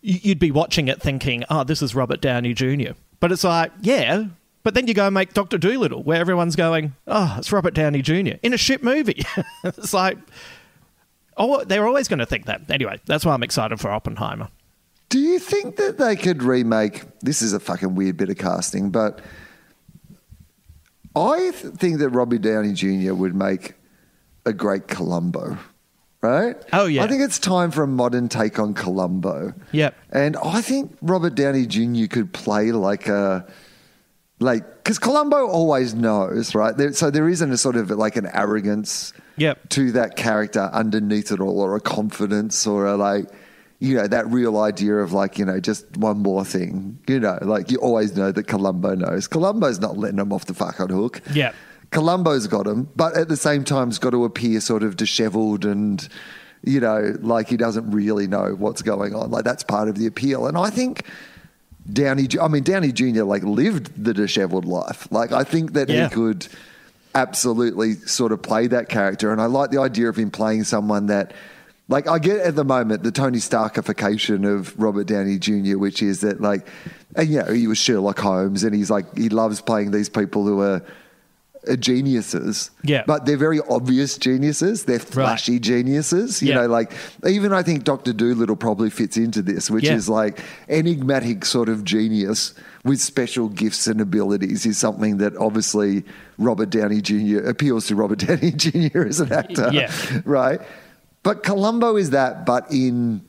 you'd 0.02 0.40
be 0.40 0.52
watching 0.52 0.88
it 0.88 1.02
thinking, 1.02 1.44
oh, 1.50 1.64
this 1.64 1.82
is 1.82 1.94
Robert 1.94 2.22
Downey 2.22 2.54
Jr. 2.54 2.94
But 3.20 3.32
it's 3.32 3.44
like, 3.44 3.72
yeah. 3.82 4.26
But 4.64 4.76
then 4.76 4.88
you 4.88 4.94
go 4.94 5.06
and 5.06 5.14
make 5.14 5.34
Doctor 5.34 5.58
Doolittle, 5.58 6.04
where 6.04 6.20
everyone's 6.20 6.56
going, 6.56 6.96
oh, 7.06 7.36
it's 7.38 7.52
Robert 7.52 7.74
Downey 7.74 8.02
Jr. 8.02 8.38
in 8.42 8.54
a 8.54 8.58
shit 8.58 8.82
movie. 8.82 9.24
it's 9.64 9.94
like, 9.94 10.18
oh, 11.36 11.64
they're 11.66 11.86
always 11.86 12.08
going 12.08 12.20
to 12.20 12.26
think 12.26 12.46
that. 12.46 12.70
Anyway, 12.70 13.00
that's 13.06 13.26
why 13.26 13.34
I'm 13.34 13.44
excited 13.44 13.80
for 13.80 13.92
Oppenheimer. 13.92 14.48
Do 15.10 15.20
you 15.20 15.38
think 15.38 15.76
that 15.76 15.98
they 15.98 16.16
could 16.16 16.42
remake? 16.42 17.04
This 17.20 17.42
is 17.42 17.54
a 17.54 17.60
fucking 17.60 17.94
weird 17.94 18.18
bit 18.18 18.30
of 18.30 18.38
casting, 18.38 18.90
but 18.90 19.20
I 21.16 21.52
th- 21.52 21.76
think 21.76 22.00
that 22.00 22.10
Robbie 22.10 22.40
Downey 22.40 22.74
Jr. 22.74 23.14
would 23.14 23.36
make 23.36 23.76
a 24.46 24.54
great 24.54 24.88
Columbo, 24.88 25.58
right? 26.22 26.56
Oh, 26.72 26.86
yeah. 26.86 27.04
I 27.04 27.08
think 27.08 27.22
it's 27.22 27.38
time 27.38 27.70
for 27.70 27.84
a 27.84 27.88
modern 27.88 28.30
take 28.30 28.58
on 28.60 28.74
Columbo. 28.74 29.54
Yep. 29.74 29.96
And 30.12 30.38
I 30.38 30.62
think 30.62 30.98
Robert 31.02 31.36
Downey 31.36 31.68
Jr. 31.68 32.08
could 32.08 32.34
play 32.34 32.72
like 32.72 33.08
a 33.08 33.46
like 34.44 34.84
because 34.84 35.00
Columbo 35.00 35.48
always 35.48 35.94
knows, 35.96 36.54
right? 36.54 36.76
There, 36.76 36.92
so 36.94 37.10
there 37.10 37.30
isn't 37.30 37.52
a 37.52 37.58
sort 37.58 37.76
of 37.78 37.90
like 37.90 38.16
an 38.18 38.28
arrogance 38.34 39.14
Yep. 39.38 39.70
to 39.70 39.92
that 39.94 40.16
character 40.16 40.70
underneath 40.74 41.32
it 41.32 41.40
all, 41.40 41.60
or 41.60 41.76
a 41.76 41.80
confidence, 41.82 42.68
or 42.68 42.86
a 42.86 42.96
like, 42.96 43.26
you 43.80 43.96
know, 43.96 44.06
that 44.08 44.28
real 44.28 44.60
idea 44.60 44.96
of 44.98 45.12
like, 45.12 45.40
you 45.40 45.46
know, 45.46 45.60
just 45.60 45.98
one 45.98 46.20
more 46.20 46.46
thing. 46.46 47.00
You 47.08 47.20
know, 47.20 47.40
like 47.42 47.72
you 47.72 47.78
always 47.80 48.16
know 48.16 48.32
that 48.32 48.44
Columbo 48.48 48.94
knows. 48.96 49.28
Columbo's 49.28 49.80
not 49.80 49.98
letting 49.98 50.20
him 50.20 50.32
off 50.32 50.46
the 50.46 50.54
fucking 50.54 50.90
hook. 50.90 51.22
Yep. 51.34 51.56
Columbo's 51.90 52.46
got 52.48 52.68
him, 52.68 52.90
but 52.96 53.16
at 53.16 53.30
the 53.30 53.38
same 53.38 53.64
time, 53.64 53.88
he's 53.90 54.00
got 54.00 54.12
to 54.12 54.24
appear 54.26 54.60
sort 54.60 54.84
of 54.84 54.98
dishevelled 54.98 55.64
and, 55.66 56.08
you 56.64 56.80
know, 56.80 57.16
like 57.22 57.50
he 57.50 57.58
doesn't 57.58 57.90
really 57.92 58.28
know 58.28 58.56
what's 58.58 58.82
going 58.82 59.16
on. 59.16 59.32
Like 59.32 59.44
that's 59.46 59.64
part 59.64 59.88
of 59.90 59.96
the 59.98 60.06
appeal. 60.08 60.48
And 60.48 60.58
I 60.58 60.70
think 60.70 61.06
Downey, 61.92 62.28
I 62.42 62.48
mean, 62.48 62.64
Downey 62.64 62.92
Jr. 62.92 63.24
like 63.24 63.44
lived 63.44 64.04
the 64.04 64.14
dishevelled 64.14 64.66
life. 64.66 65.08
Like 65.12 65.32
I 65.32 65.44
think 65.44 65.74
that 65.74 65.90
Yeah. 65.90 66.08
he 66.08 66.14
could 66.16 66.48
absolutely 67.16 67.94
sort 67.94 68.32
of 68.32 68.42
play 68.42 68.68
that 68.68 68.90
character. 68.90 69.32
And 69.32 69.42
I 69.42 69.46
like 69.46 69.70
the 69.72 69.80
idea 69.80 70.10
of 70.10 70.16
him 70.16 70.32
playing 70.32 70.64
someone 70.64 71.08
that, 71.08 71.34
like, 71.88 72.08
I 72.08 72.18
get 72.18 72.40
at 72.40 72.56
the 72.56 72.64
moment 72.64 73.04
the 73.04 73.12
Tony 73.12 73.38
Starkification 73.38 74.52
of 74.52 74.78
Robert 74.80 75.06
Downey 75.06 75.38
Jr., 75.38 75.78
which 75.78 76.02
is 76.02 76.22
that, 76.22 76.42
like, 76.42 76.66
and 77.16 77.30
you 77.30 77.40
know, 77.44 77.52
he 77.54 77.68
was 77.68 77.78
Sherlock 77.78 78.18
Holmes 78.20 78.64
and 78.64 78.74
he's 78.74 78.90
like, 78.90 79.16
he 79.16 79.30
loves 79.30 79.62
playing 79.62 79.92
these 79.92 80.10
people 80.10 80.46
who 80.46 80.62
are. 80.62 80.82
Are 81.68 81.76
Geniuses, 81.78 82.72
Yeah. 82.84 83.04
but 83.08 83.26
they're 83.26 83.38
very 83.38 83.60
obvious 83.70 84.18
geniuses. 84.18 84.84
They're 84.84 85.00
flashy 85.00 85.60
geniuses, 85.60 86.42
you 86.42 86.50
Yeah. 86.50 86.56
know. 86.62 86.68
Like 86.68 86.92
even 87.28 87.54
I 87.54 87.64
think 87.64 87.84
Doctor 87.84 88.14
Doolittle 88.14 88.56
probably 88.56 88.90
fits 88.90 89.18
into 89.18 89.42
this, 89.42 89.70
which 89.72 89.86
Yeah. 89.86 89.96
is 89.96 90.10
like 90.10 90.40
enigmatic 90.70 91.46
sort 91.46 91.70
of 91.70 91.84
genius 91.84 92.54
with 92.84 93.00
special 93.00 93.48
gifts 93.50 93.88
and 93.88 94.02
abilities 94.02 94.66
is 94.66 94.78
something 94.78 95.18
that 95.18 95.36
obviously 95.38 96.04
Robert 96.38 96.70
Downey 96.70 97.02
Jr. 97.02 97.40
appeals 97.48 97.88
to 97.88 97.96
Robert 97.96 98.20
Downey 98.28 98.52
Jr. 98.52 99.04
as 99.08 99.20
an 99.20 99.32
actor. 99.32 99.70
Yeah. 99.72 99.92
Right. 100.26 100.60
But 101.24 101.44
Columbo 101.44 101.96
is 101.96 102.10
that, 102.10 102.46
but 102.46 102.66
in 102.72 103.22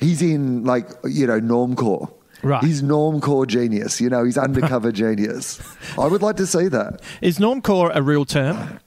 he's 0.00 0.20
in 0.22 0.64
like, 0.64 0.88
you 1.04 1.26
know, 1.28 1.40
normcore. 1.40 2.10
Right. 2.42 2.62
He's 2.64 2.82
normcore 2.82 3.46
genius, 3.46 4.00
you 4.00 4.10
know, 4.10 4.24
he's 4.24 4.38
undercover 4.38 4.90
genius. 5.02 5.60
I 5.98 6.06
would 6.06 6.22
like 6.22 6.36
to 6.36 6.46
see 6.46 6.68
that. 6.68 7.00
Is 7.20 7.38
normcore 7.38 7.92
a 7.94 8.02
real 8.02 8.24
term? 8.24 8.80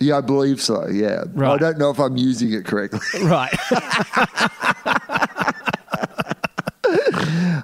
Yeah, 0.00 0.18
I 0.18 0.20
believe 0.22 0.60
so. 0.62 0.86
Yeah. 0.88 1.24
I 1.36 1.58
don't 1.58 1.78
know 1.78 1.90
if 1.90 1.98
I'm 1.98 2.16
using 2.16 2.52
it 2.52 2.64
correctly. 2.64 3.00
right. 3.22 3.54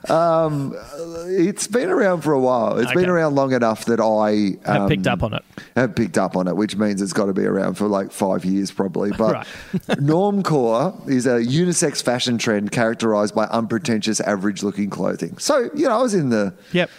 It's 0.08 1.66
been 1.66 1.90
around 1.90 2.22
for 2.22 2.32
a 2.32 2.40
while. 2.40 2.78
It's 2.78 2.92
been 2.92 3.08
around 3.08 3.34
long 3.34 3.52
enough 3.52 3.84
that 3.86 4.00
I 4.00 4.56
Have 4.70 4.82
um, 4.82 4.88
picked 4.88 5.06
up 5.06 5.22
on 5.22 5.34
it. 5.34 5.44
Have 5.74 5.94
picked 5.94 6.18
up 6.18 6.36
on 6.36 6.48
it, 6.48 6.56
which 6.56 6.76
means 6.76 7.02
it's 7.02 7.12
got 7.12 7.26
to 7.26 7.32
be 7.32 7.44
around 7.44 7.74
for 7.74 7.88
like 7.88 8.12
five 8.12 8.44
years 8.44 8.70
probably. 8.70 9.10
But 9.10 9.46
normcore 9.88 11.08
is 11.08 11.26
a 11.26 11.38
unisex 11.40 12.02
fashion 12.02 12.38
trend 12.38 12.70
characterized 12.72 13.34
by 13.34 13.44
unpretentious, 13.46 14.20
average-looking 14.20 14.90
clothing. 14.90 15.38
So 15.38 15.70
you 15.74 15.88
know, 15.88 15.98
I 15.98 16.02
was 16.02 16.14
in 16.14 16.30
the. 16.30 16.54
Yep. 16.72 16.90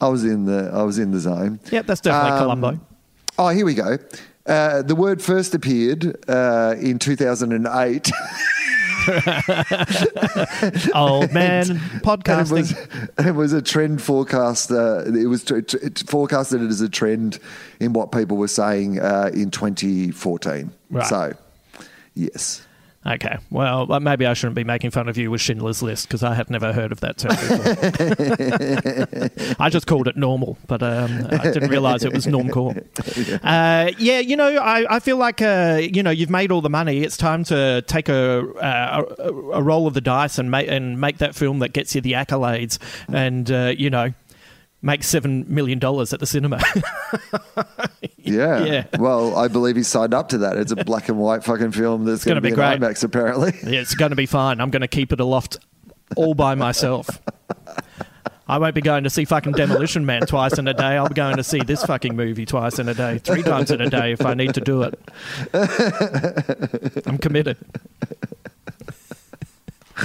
I 0.00 0.08
was 0.08 0.24
in 0.24 0.46
the. 0.46 0.70
I 0.72 0.82
was 0.82 0.98
in 0.98 1.10
the 1.10 1.20
zone. 1.20 1.60
Yep, 1.70 1.86
that's 1.86 2.00
definitely 2.00 2.32
Um, 2.32 2.38
Columbo. 2.38 2.80
Oh, 3.38 3.48
here 3.48 3.64
we 3.64 3.74
go. 3.74 3.98
Uh, 4.44 4.82
the 4.82 4.94
word 4.96 5.22
first 5.22 5.54
appeared 5.54 6.16
uh, 6.28 6.74
in 6.80 6.98
2008. 6.98 8.10
Old 10.94 11.32
man 11.32 11.70
And 11.70 11.80
podcasting. 12.02 12.58
it 13.18 13.18
was, 13.18 13.26
it 13.26 13.34
was 13.34 13.52
a 13.52 13.62
trend 13.62 14.02
forecast. 14.02 14.70
Uh, 14.70 15.04
it 15.04 15.26
was 15.26 15.42
t- 15.44 15.62
t- 15.62 15.78
it 15.82 16.02
forecasted 16.06 16.62
it 16.62 16.68
as 16.68 16.80
a 16.80 16.88
trend 16.88 17.38
in 17.80 17.92
what 17.92 18.12
people 18.12 18.36
were 18.36 18.48
saying 18.48 19.00
uh, 19.00 19.30
in 19.32 19.50
2014. 19.50 20.70
Right. 20.90 21.06
So, 21.06 21.32
yes. 22.14 22.66
Okay, 23.04 23.36
well, 23.50 23.92
uh, 23.92 23.98
maybe 23.98 24.26
I 24.26 24.34
shouldn't 24.34 24.54
be 24.54 24.62
making 24.62 24.92
fun 24.92 25.08
of 25.08 25.16
you 25.16 25.28
with 25.28 25.40
Schindler's 25.40 25.82
List 25.82 26.06
because 26.06 26.22
I 26.22 26.34
had 26.34 26.48
never 26.50 26.72
heard 26.72 26.92
of 26.92 27.00
that 27.00 27.18
term 27.18 27.34
before. 27.34 27.56
I 29.58 29.68
just 29.70 29.88
called 29.88 30.06
it 30.06 30.16
normal, 30.16 30.56
but 30.68 30.84
um, 30.84 31.26
I 31.30 31.50
didn't 31.50 31.68
realize 31.68 32.04
it 32.04 32.12
was 32.12 32.26
normcore. 32.26 32.86
Uh, 33.42 33.90
yeah, 33.98 34.18
you 34.18 34.36
know, 34.36 34.56
I, 34.56 34.96
I 34.96 35.00
feel 35.00 35.16
like, 35.16 35.42
uh, 35.42 35.80
you 35.82 36.02
know, 36.02 36.10
you've 36.10 36.30
made 36.30 36.52
all 36.52 36.60
the 36.60 36.70
money. 36.70 37.02
It's 37.02 37.16
time 37.16 37.44
to 37.44 37.82
take 37.86 38.08
a, 38.08 38.48
uh, 38.54 39.04
a, 39.18 39.32
a 39.32 39.62
roll 39.62 39.86
of 39.86 39.94
the 39.94 40.00
dice 40.00 40.38
and 40.38 40.50
make, 40.50 40.68
and 40.68 41.00
make 41.00 41.18
that 41.18 41.34
film 41.34 41.58
that 41.60 41.72
gets 41.72 41.94
you 41.94 42.00
the 42.00 42.12
accolades 42.12 42.78
and, 43.08 43.50
uh, 43.50 43.74
you 43.76 43.90
know, 43.90 44.12
make 44.82 45.00
$7 45.02 45.48
million 45.48 45.78
at 45.78 46.20
the 46.20 46.26
cinema. 46.26 46.60
Yeah. 48.24 48.64
Yeah. 48.64 48.84
Well, 48.98 49.36
I 49.36 49.48
believe 49.48 49.76
he 49.76 49.82
signed 49.82 50.14
up 50.14 50.28
to 50.30 50.38
that. 50.38 50.56
It's 50.56 50.70
a 50.72 50.76
black 50.76 51.08
and 51.08 51.18
white 51.18 51.42
fucking 51.42 51.72
film 51.72 52.04
that's 52.04 52.24
going 52.24 52.36
to 52.36 52.40
gonna 52.40 52.40
be, 52.40 52.50
be 52.50 52.54
great. 52.54 52.80
IMAX, 52.80 53.02
apparently. 53.02 53.52
Yeah, 53.64 53.80
it's 53.80 53.94
going 53.94 54.10
to 54.10 54.16
be 54.16 54.26
fine. 54.26 54.60
I'm 54.60 54.70
going 54.70 54.82
to 54.82 54.88
keep 54.88 55.12
it 55.12 55.20
aloft 55.20 55.58
all 56.16 56.34
by 56.34 56.54
myself. 56.54 57.20
I 58.46 58.58
won't 58.58 58.74
be 58.74 58.80
going 58.80 59.04
to 59.04 59.10
see 59.10 59.24
fucking 59.24 59.52
Demolition 59.52 60.04
Man 60.04 60.22
twice 60.22 60.58
in 60.58 60.68
a 60.68 60.74
day. 60.74 60.96
I'll 60.96 61.08
be 61.08 61.14
going 61.14 61.36
to 61.36 61.44
see 61.44 61.60
this 61.60 61.84
fucking 61.84 62.14
movie 62.14 62.44
twice 62.46 62.78
in 62.78 62.88
a 62.88 62.94
day, 62.94 63.18
three 63.18 63.42
times 63.42 63.70
in 63.70 63.80
a 63.80 63.90
day 63.90 64.12
if 64.12 64.24
I 64.24 64.34
need 64.34 64.54
to 64.54 64.60
do 64.60 64.82
it. 64.82 64.98
I'm 67.06 67.18
committed. 67.18 67.56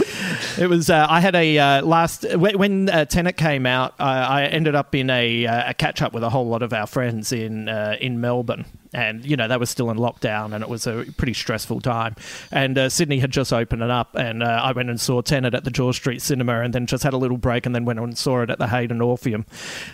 It 0.57 0.67
was. 0.69 0.89
Uh, 0.89 1.05
I 1.07 1.19
had 1.19 1.35
a 1.35 1.57
uh, 1.57 1.81
last 1.85 2.25
when, 2.35 2.89
uh, 2.89 3.05
Tenet 3.05 3.37
came 3.37 3.67
out. 3.67 3.93
I, 3.99 4.41
I 4.41 4.43
ended 4.45 4.73
up 4.73 4.95
in 4.95 5.09
a, 5.11 5.45
uh, 5.45 5.69
a 5.69 5.73
catch 5.75 6.01
up 6.01 6.13
with 6.13 6.23
a 6.23 6.29
whole 6.29 6.47
lot 6.47 6.63
of 6.63 6.73
our 6.73 6.87
friends 6.87 7.31
in 7.31 7.69
uh, 7.69 7.95
in 8.01 8.19
Melbourne, 8.19 8.65
and 8.97 9.23
you 9.23 9.37
know 9.37 9.47
they 9.47 9.57
were 9.57 9.67
still 9.67 9.91
in 9.91 9.97
lockdown, 9.97 10.53
and 10.53 10.63
it 10.63 10.69
was 10.69 10.87
a 10.87 11.05
pretty 11.17 11.33
stressful 11.33 11.81
time. 11.81 12.15
And 12.51 12.77
uh, 12.77 12.89
Sydney 12.89 13.19
had 13.19 13.29
just 13.29 13.53
opened 13.53 13.83
it 13.83 13.91
up, 13.91 14.15
and 14.15 14.41
uh, 14.41 14.59
I 14.63 14.71
went 14.71 14.89
and 14.89 14.99
saw 14.99 15.21
Tenet 15.21 15.53
at 15.53 15.63
the 15.63 15.69
George 15.71 15.97
Street 15.97 16.21
Cinema, 16.21 16.61
and 16.61 16.73
then 16.73 16.87
just 16.87 17.03
had 17.03 17.13
a 17.13 17.17
little 17.17 17.37
break, 17.37 17.67
and 17.67 17.75
then 17.75 17.85
went 17.85 17.99
and 17.99 18.17
saw 18.17 18.41
it 18.41 18.49
at 18.49 18.57
the 18.57 18.67
Hayden 18.67 18.99
Orpheum. 18.99 19.45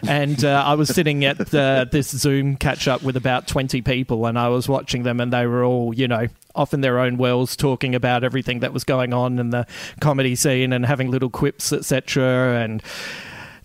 And 0.07 0.45
uh, 0.45 0.63
I 0.65 0.75
was 0.75 0.87
sitting 0.89 1.25
at 1.25 1.53
uh, 1.53 1.85
this 1.91 2.09
Zoom 2.11 2.55
catch 2.55 2.87
up 2.87 3.03
with 3.03 3.17
about 3.17 3.45
twenty 3.45 3.81
people, 3.81 4.25
and 4.25 4.39
I 4.39 4.47
was 4.47 4.69
watching 4.69 5.03
them, 5.03 5.19
and 5.19 5.33
they 5.33 5.45
were 5.45 5.65
all 5.65 5.93
you 5.93 6.07
know 6.07 6.27
off 6.55 6.73
in 6.73 6.81
their 6.81 6.99
own 6.99 7.17
wells 7.17 7.57
talking 7.57 7.95
about 7.95 8.23
everything 8.23 8.59
that 8.59 8.71
was 8.71 8.83
going 8.83 9.11
on 9.11 9.39
in 9.39 9.49
the 9.49 9.65
comedy 9.99 10.35
scene 10.35 10.71
and 10.71 10.85
having 10.85 11.09
little 11.09 11.31
quips 11.31 11.73
etc 11.73 12.61
and 12.61 12.83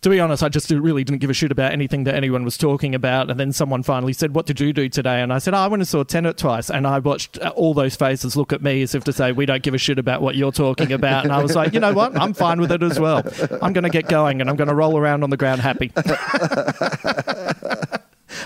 to 0.02 0.10
be 0.10 0.20
honest, 0.20 0.42
I 0.42 0.48
just 0.48 0.70
really 0.70 1.04
didn't 1.04 1.20
give 1.20 1.30
a 1.30 1.34
shit 1.34 1.50
about 1.50 1.72
anything 1.72 2.04
that 2.04 2.14
anyone 2.14 2.44
was 2.44 2.56
talking 2.56 2.94
about. 2.94 3.30
And 3.30 3.38
then 3.38 3.52
someone 3.52 3.82
finally 3.82 4.12
said, 4.12 4.34
What 4.34 4.46
did 4.46 4.60
you 4.60 4.72
do 4.72 4.88
today? 4.88 5.20
And 5.22 5.32
I 5.32 5.38
said, 5.38 5.54
oh, 5.54 5.58
I 5.58 5.66
went 5.66 5.80
and 5.80 5.88
saw 5.88 6.02
Tenet 6.04 6.36
twice. 6.36 6.70
And 6.70 6.86
I 6.86 6.98
watched 6.98 7.38
uh, 7.38 7.52
all 7.56 7.74
those 7.74 7.96
faces 7.96 8.36
look 8.36 8.52
at 8.52 8.62
me 8.62 8.82
as 8.82 8.94
if 8.94 9.04
to 9.04 9.12
say, 9.12 9.32
We 9.32 9.46
don't 9.46 9.62
give 9.62 9.74
a 9.74 9.78
shit 9.78 9.98
about 9.98 10.22
what 10.22 10.36
you're 10.36 10.52
talking 10.52 10.92
about. 10.92 11.24
And 11.24 11.32
I 11.32 11.42
was 11.42 11.54
like, 11.54 11.72
You 11.72 11.80
know 11.80 11.92
what? 11.92 12.16
I'm 12.16 12.34
fine 12.34 12.60
with 12.60 12.72
it 12.72 12.82
as 12.82 13.00
well. 13.00 13.22
I'm 13.62 13.72
going 13.72 13.84
to 13.84 13.90
get 13.90 14.08
going 14.08 14.40
and 14.40 14.48
I'm 14.48 14.56
going 14.56 14.68
to 14.68 14.74
roll 14.74 14.96
around 14.96 15.22
on 15.24 15.30
the 15.30 15.36
ground 15.36 15.60
happy. 15.60 15.92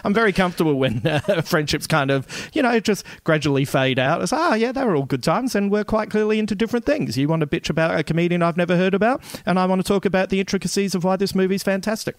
I'm 0.05 0.15
very 0.15 0.33
comfortable 0.33 0.75
when 0.75 1.07
uh, 1.07 1.43
friendships 1.45 1.87
kind 1.87 2.11
of, 2.11 2.27
you 2.53 2.63
know, 2.63 2.81
just 2.81 3.05
gradually 3.25 3.65
fade 3.65 3.99
out. 3.99 4.23
It's, 4.23 4.33
ah, 4.33 4.55
yeah, 4.55 4.73
they 4.73 4.85
were 4.85 4.97
all 4.97 5.05
good 5.05 5.23
times 5.23 5.55
and 5.55 5.71
we're 5.71 5.85
quite 5.85 6.11
clearly 6.11 6.39
into 6.39 6.55
different 6.55 6.85
things. 6.87 7.17
You 7.17 7.29
want 7.29 7.41
to 7.41 7.47
bitch 7.47 7.71
about 7.71 7.99
a 7.99 8.03
comedian 8.03 8.43
I've 8.43 8.57
never 8.57 8.77
heard 8.77 8.95
about, 8.95 9.23
and 9.47 9.59
I 9.59 9.67
want 9.67 9.81
to 9.81 9.87
talk 9.87 10.05
about 10.05 10.29
the 10.31 10.41
intricacies 10.41 10.95
of 10.95 11.05
why 11.05 11.17
this 11.17 11.35
movie's 11.35 11.63
fantastic. 11.63 12.17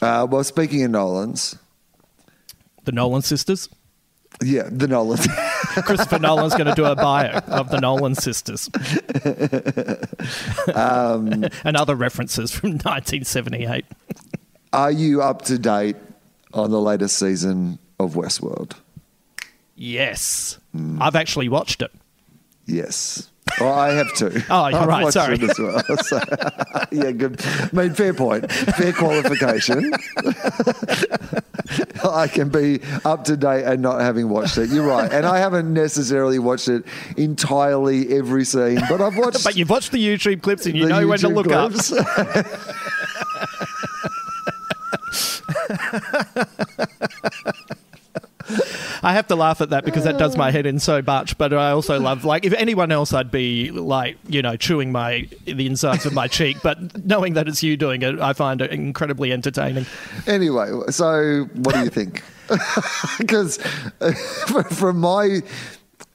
Uh, 0.00 0.26
well, 0.30 0.44
speaking 0.44 0.82
of 0.84 0.90
Nolan's, 0.90 1.56
The 2.84 2.92
Nolan 2.92 3.22
sisters. 3.22 3.68
yeah, 4.42 4.68
the 4.70 4.86
Nolans. 4.88 5.26
Christopher 5.84 6.18
Nolan's 6.18 6.54
going 6.54 6.66
to 6.66 6.74
do 6.74 6.86
a 6.86 6.96
bio 6.96 7.38
of 7.48 7.70
the 7.70 7.78
Nolan 7.80 8.14
sisters. 8.14 8.70
and 10.74 11.76
other 11.76 11.94
references 11.94 12.50
from 12.50 12.70
1978. 12.70 13.84
Are 14.72 14.90
you 14.90 15.20
up 15.20 15.42
to 15.42 15.58
date 15.58 15.96
on 16.52 16.70
the 16.70 16.80
latest 16.80 17.18
season 17.18 17.78
of 17.98 18.14
Westworld? 18.14 18.72
Yes. 19.76 20.58
Hmm. 20.72 21.00
I've 21.00 21.16
actually 21.16 21.48
watched 21.48 21.82
it. 21.82 21.90
Yes. 22.66 23.30
Well, 23.58 23.72
I 23.72 23.90
have 23.92 24.12
too. 24.14 24.30
Oh, 24.50 24.68
you're 24.68 24.78
I've 24.78 24.86
right, 24.88 25.02
watched 25.02 25.14
sorry. 25.14 25.34
it 25.34 25.42
as 25.42 25.58
well. 25.58 25.82
So, 26.04 26.20
yeah, 26.92 27.10
good. 27.10 27.40
I 27.44 27.68
mean, 27.72 27.94
fair 27.94 28.14
point. 28.14 28.50
Fair 28.50 28.92
qualification. 28.92 29.92
I 32.04 32.28
can 32.28 32.48
be 32.48 32.80
up 33.04 33.24
to 33.24 33.36
date 33.36 33.64
and 33.64 33.82
not 33.82 34.00
having 34.00 34.28
watched 34.28 34.56
it. 34.58 34.70
You're 34.70 34.86
right. 34.86 35.10
And 35.12 35.26
I 35.26 35.38
haven't 35.38 35.72
necessarily 35.72 36.38
watched 36.38 36.68
it 36.68 36.84
entirely 37.16 38.16
every 38.16 38.44
scene, 38.44 38.80
but 38.88 39.00
I've 39.00 39.16
watched. 39.16 39.44
But 39.44 39.56
you've 39.56 39.70
watched 39.70 39.92
the 39.92 40.04
YouTube 40.04 40.42
clips 40.42 40.66
and 40.66 40.76
you 40.76 40.86
know 40.86 41.06
when 41.06 41.18
to 41.20 41.28
YouTube 41.28 41.34
look 41.34 41.50
up. 41.50 43.19
I 49.02 49.14
have 49.14 49.26
to 49.28 49.36
laugh 49.36 49.60
at 49.60 49.70
that 49.70 49.84
because 49.84 50.04
that 50.04 50.18
does 50.18 50.36
my 50.36 50.50
head 50.50 50.66
in 50.66 50.78
so 50.78 51.02
much. 51.02 51.38
But 51.38 51.52
I 51.52 51.70
also 51.70 51.98
love, 52.00 52.24
like, 52.24 52.44
if 52.44 52.52
anyone 52.54 52.92
else, 52.92 53.12
I'd 53.12 53.30
be 53.30 53.70
like, 53.70 54.18
you 54.26 54.42
know, 54.42 54.56
chewing 54.56 54.92
my 54.92 55.28
the 55.44 55.66
insides 55.66 56.06
of 56.06 56.12
my 56.12 56.28
cheek. 56.36 56.58
But 56.62 57.04
knowing 57.06 57.34
that 57.34 57.48
it's 57.48 57.62
you 57.62 57.76
doing 57.76 58.02
it, 58.02 58.20
I 58.20 58.32
find 58.32 58.60
it 58.60 58.70
incredibly 58.70 59.32
entertaining. 59.32 59.86
Anyway, 60.26 60.70
so 60.90 61.44
what 61.54 61.74
do 61.74 61.82
you 61.82 61.90
think? 61.90 62.22
Because 63.18 63.60
uh, 64.00 64.12
from 64.64 64.98
my 64.98 65.40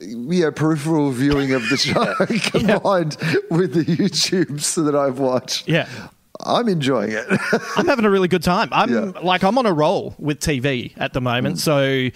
yeah, 0.02 0.50
peripheral 0.50 1.12
viewing 1.12 1.54
of 1.54 1.70
the 1.70 1.78
show 1.78 2.14
combined 2.50 3.16
with 3.50 3.74
the 3.74 3.86
YouTubes 3.86 4.84
that 4.84 4.96
I've 4.96 5.20
watched, 5.20 5.68
Yeah. 5.68 5.88
I'm 6.44 6.68
enjoying 6.68 7.12
it. 7.12 7.26
I'm 7.78 7.86
having 7.88 8.06
a 8.06 8.10
really 8.10 8.28
good 8.28 8.44
time. 8.44 8.70
I'm 8.72 8.92
Yeah. 8.92 9.12
like 9.22 9.44
I'm 9.44 9.58
on 9.58 9.66
a 9.66 9.74
roll 9.74 10.16
with 10.20 10.40
TV 10.40 10.94
at 10.98 11.14
the 11.14 11.22
moment. 11.22 11.60
So 11.60 12.10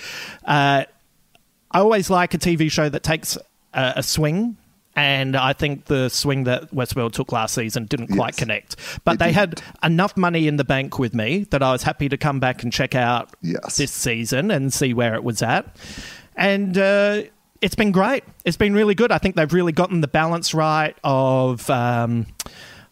uh, 0.46 0.84
I 1.72 1.80
always 1.80 2.10
like 2.10 2.34
a 2.34 2.38
TV 2.38 2.72
show 2.72 2.90
that 2.90 3.04
takes 3.04 3.38
a, 3.74 3.94
a 3.98 4.04
swing. 4.04 4.58
And 4.96 5.38
I 5.38 5.54
think 5.54 5.86
the 5.86 6.10
swing 6.10 6.44
that 6.46 6.72
Westworld 6.72 7.14
took 7.14 7.32
last 7.32 7.56
season 7.56 7.86
didn't 7.86 8.08
quite 8.08 8.34
Yes. 8.34 8.40
connect. 8.40 8.76
But 9.06 9.20
they 9.20 9.28
didn't. 9.32 9.60
had 9.60 9.62
enough 9.84 10.18
money 10.18 10.48
in 10.48 10.58
the 10.58 10.66
bank 10.66 11.00
with 11.00 11.14
me 11.14 11.46
that 11.52 11.64
I 11.64 11.72
was 11.72 11.84
happy 11.84 12.10
to 12.10 12.18
come 12.18 12.40
back 12.42 12.64
and 12.64 12.74
check 12.74 12.96
out 12.96 13.30
Yes. 13.42 13.78
this 13.78 13.92
season 13.92 14.52
and 14.52 14.74
see 14.74 14.94
where 14.94 15.16
it 15.16 15.24
was 15.24 15.42
at. 15.42 15.74
And 16.36 16.78
uh, 16.78 17.22
it's 17.62 17.76
been 17.76 17.92
great. 17.94 18.24
It's 18.44 18.58
been 18.58 18.74
really 18.74 18.96
good. 18.96 19.12
I 19.12 19.20
think 19.20 19.36
they've 19.36 19.54
really 19.54 19.72
gotten 19.72 20.02
the 20.02 20.08
balance 20.10 20.54
right 20.54 20.98
of 21.04 21.70
um, 21.70 22.26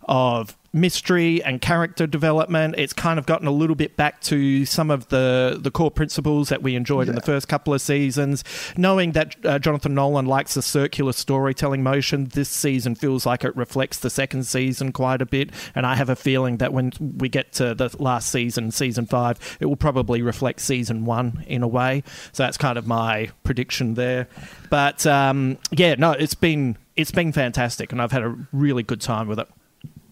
of 0.07 0.56
mystery 0.73 1.43
and 1.43 1.61
character 1.61 2.07
development. 2.07 2.75
It's 2.77 2.93
kind 2.93 3.19
of 3.19 3.25
gotten 3.25 3.47
a 3.47 3.51
little 3.51 3.75
bit 3.75 3.95
back 3.95 4.21
to 4.21 4.65
some 4.65 4.91
of 4.91 5.09
the 5.09 5.57
the 5.59 5.71
core 5.71 5.91
principles 5.91 6.49
that 6.49 6.61
we 6.61 6.75
enjoyed 6.75 7.09
in 7.09 7.15
the 7.15 7.21
first 7.21 7.47
couple 7.47 7.73
of 7.73 7.81
seasons. 7.81 8.43
Knowing 8.75 9.13
that 9.13 9.35
uh, 9.45 9.59
Jonathan 9.59 9.95
Nolan 9.95 10.25
likes 10.25 10.53
the 10.53 10.61
circular 10.61 11.13
storytelling 11.13 11.83
motion, 11.83 12.25
this 12.25 12.49
season 12.49 12.95
feels 12.95 13.25
like 13.25 13.43
it 13.43 13.55
reflects 13.55 13.99
the 13.99 14.09
second 14.09 14.45
season 14.45 14.91
quite 14.91 15.21
a 15.21 15.25
bit. 15.25 15.51
And 15.75 15.85
I 15.85 15.95
have 15.95 16.09
a 16.09 16.15
feeling 16.15 16.57
that 16.57 16.73
when 16.73 16.91
we 16.99 17.29
get 17.29 17.53
to 17.53 17.73
the 17.73 17.95
last 17.99 18.29
season, 18.29 18.71
season 18.71 19.05
five, 19.05 19.57
it 19.59 19.65
will 19.65 19.75
probably 19.75 20.21
reflect 20.21 20.61
season 20.61 21.05
one 21.05 21.43
in 21.47 21.63
a 21.63 21.67
way. 21.67 22.03
So 22.31 22.43
that's 22.43 22.57
kind 22.57 22.77
of 22.77 22.87
my 22.87 23.29
prediction 23.43 23.95
there. 23.95 24.27
But 24.69 25.05
um, 25.05 25.57
yeah, 25.71 25.95
no, 25.95 26.11
it's 26.11 26.33
been 26.35 26.77
it's 26.95 27.11
been 27.11 27.31
fantastic, 27.31 27.91
and 27.91 28.01
I've 28.01 28.11
had 28.11 28.23
a 28.23 28.35
really 28.51 28.83
good 28.83 29.01
time 29.01 29.27
with 29.27 29.39
it. 29.39 29.47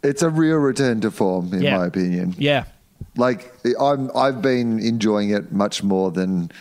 It's 0.04 0.22
a 0.22 0.30
real 0.30 0.58
return 0.58 1.02
to 1.02 1.12
form, 1.12 1.54
in 1.54 1.62
Yeah. 1.62 1.78
my 1.78 1.86
opinion. 1.88 2.36
Yeah. 2.38 2.66
Like 3.18 3.54
I'm, 3.80 4.12
I've 4.16 4.42
been 4.42 4.80
enjoying 4.80 5.30
it 5.32 5.52
much 5.52 5.84
more 5.84 6.12
than 6.12 6.52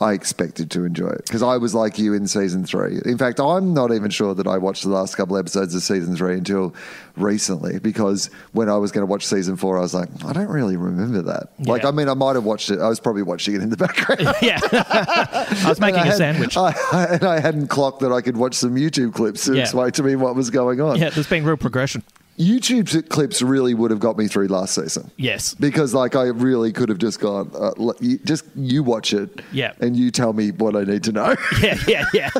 I 0.00 0.12
expected 0.12 0.72
to 0.72 0.84
enjoy 0.84 1.08
it 1.10 1.22
because 1.24 1.42
I 1.42 1.56
was 1.56 1.72
like 1.72 1.98
you 2.00 2.14
in 2.14 2.26
season 2.26 2.64
three. 2.66 2.98
In 3.04 3.16
fact, 3.16 3.38
I'm 3.38 3.72
not 3.74 3.92
even 3.92 4.10
sure 4.10 4.34
that 4.34 4.46
I 4.46 4.58
watched 4.58 4.82
the 4.82 4.88
last 4.90 5.14
couple 5.16 5.36
episodes 5.38 5.72
of 5.74 5.82
season 5.82 6.16
three 6.16 6.34
until 6.34 6.74
recently 7.16 7.78
because 7.78 8.28
when 8.52 8.68
I 8.68 8.76
was 8.76 8.90
going 8.90 9.02
to 9.06 9.10
watch 9.10 9.24
season 9.24 9.56
four, 9.56 9.78
I 9.78 9.82
was 9.82 9.94
like, 9.94 10.08
I 10.24 10.32
don't 10.32 10.48
really 10.48 10.76
remember 10.76 11.22
that. 11.22 11.48
Like, 11.60 11.82
Yeah. 11.84 11.88
I 11.88 11.92
mean, 11.92 12.08
I 12.08 12.14
might 12.14 12.34
have 12.34 12.44
watched 12.44 12.70
it. 12.70 12.80
I 12.80 12.88
was 12.88 12.98
probably 12.98 13.22
watching 13.22 13.54
it 13.54 13.62
in 13.62 13.70
the 13.70 13.76
background. 13.76 14.34
Yeah. 14.42 14.58
I 14.72 15.64
was 15.68 15.80
making 15.80 16.00
a 16.00 16.04
had- 16.06 16.16
sandwich. 16.16 16.56
I, 16.56 16.74
I- 16.92 17.04
and 17.14 17.24
I 17.24 17.38
hadn't 17.40 17.68
clocked 17.68 18.00
that 18.00 18.12
I 18.12 18.20
could 18.20 18.36
watch 18.36 18.54
some 18.56 18.74
YouTube 18.74 19.14
clips 19.14 19.44
to 19.44 19.54
Yeah. 19.54 19.62
explain 19.62 19.92
to 19.92 20.02
me 20.02 20.16
what 20.16 20.34
was 20.34 20.50
going 20.50 20.80
on. 20.80 20.98
yeah, 20.98 21.10
there's 21.10 21.28
been 21.28 21.44
real 21.44 21.56
progression. 21.56 22.02
YouTube 22.38 23.08
clips 23.10 23.40
really 23.42 23.74
would 23.74 23.90
have 23.90 24.00
got 24.00 24.18
me 24.18 24.26
through 24.26 24.48
last 24.48 24.74
season. 24.74 25.10
Yes. 25.16 25.54
Because 25.54 25.94
like 25.94 26.16
I 26.16 26.24
really 26.24 26.72
could 26.72 26.88
have 26.88 26.98
just 26.98 27.20
gone, 27.20 27.50
uh, 27.54 27.72
you, 28.00 28.18
just 28.18 28.44
you 28.56 28.82
watch 28.82 29.12
it, 29.12 29.40
Yeah. 29.52 29.72
and 29.80 29.96
you 29.96 30.10
tell 30.10 30.32
me 30.32 30.50
what 30.50 30.74
I 30.74 30.84
need 30.84 31.04
to 31.04 31.12
know. 31.12 31.36
Yeah, 31.62 31.78
yeah, 31.86 32.04
yeah. 32.12 32.30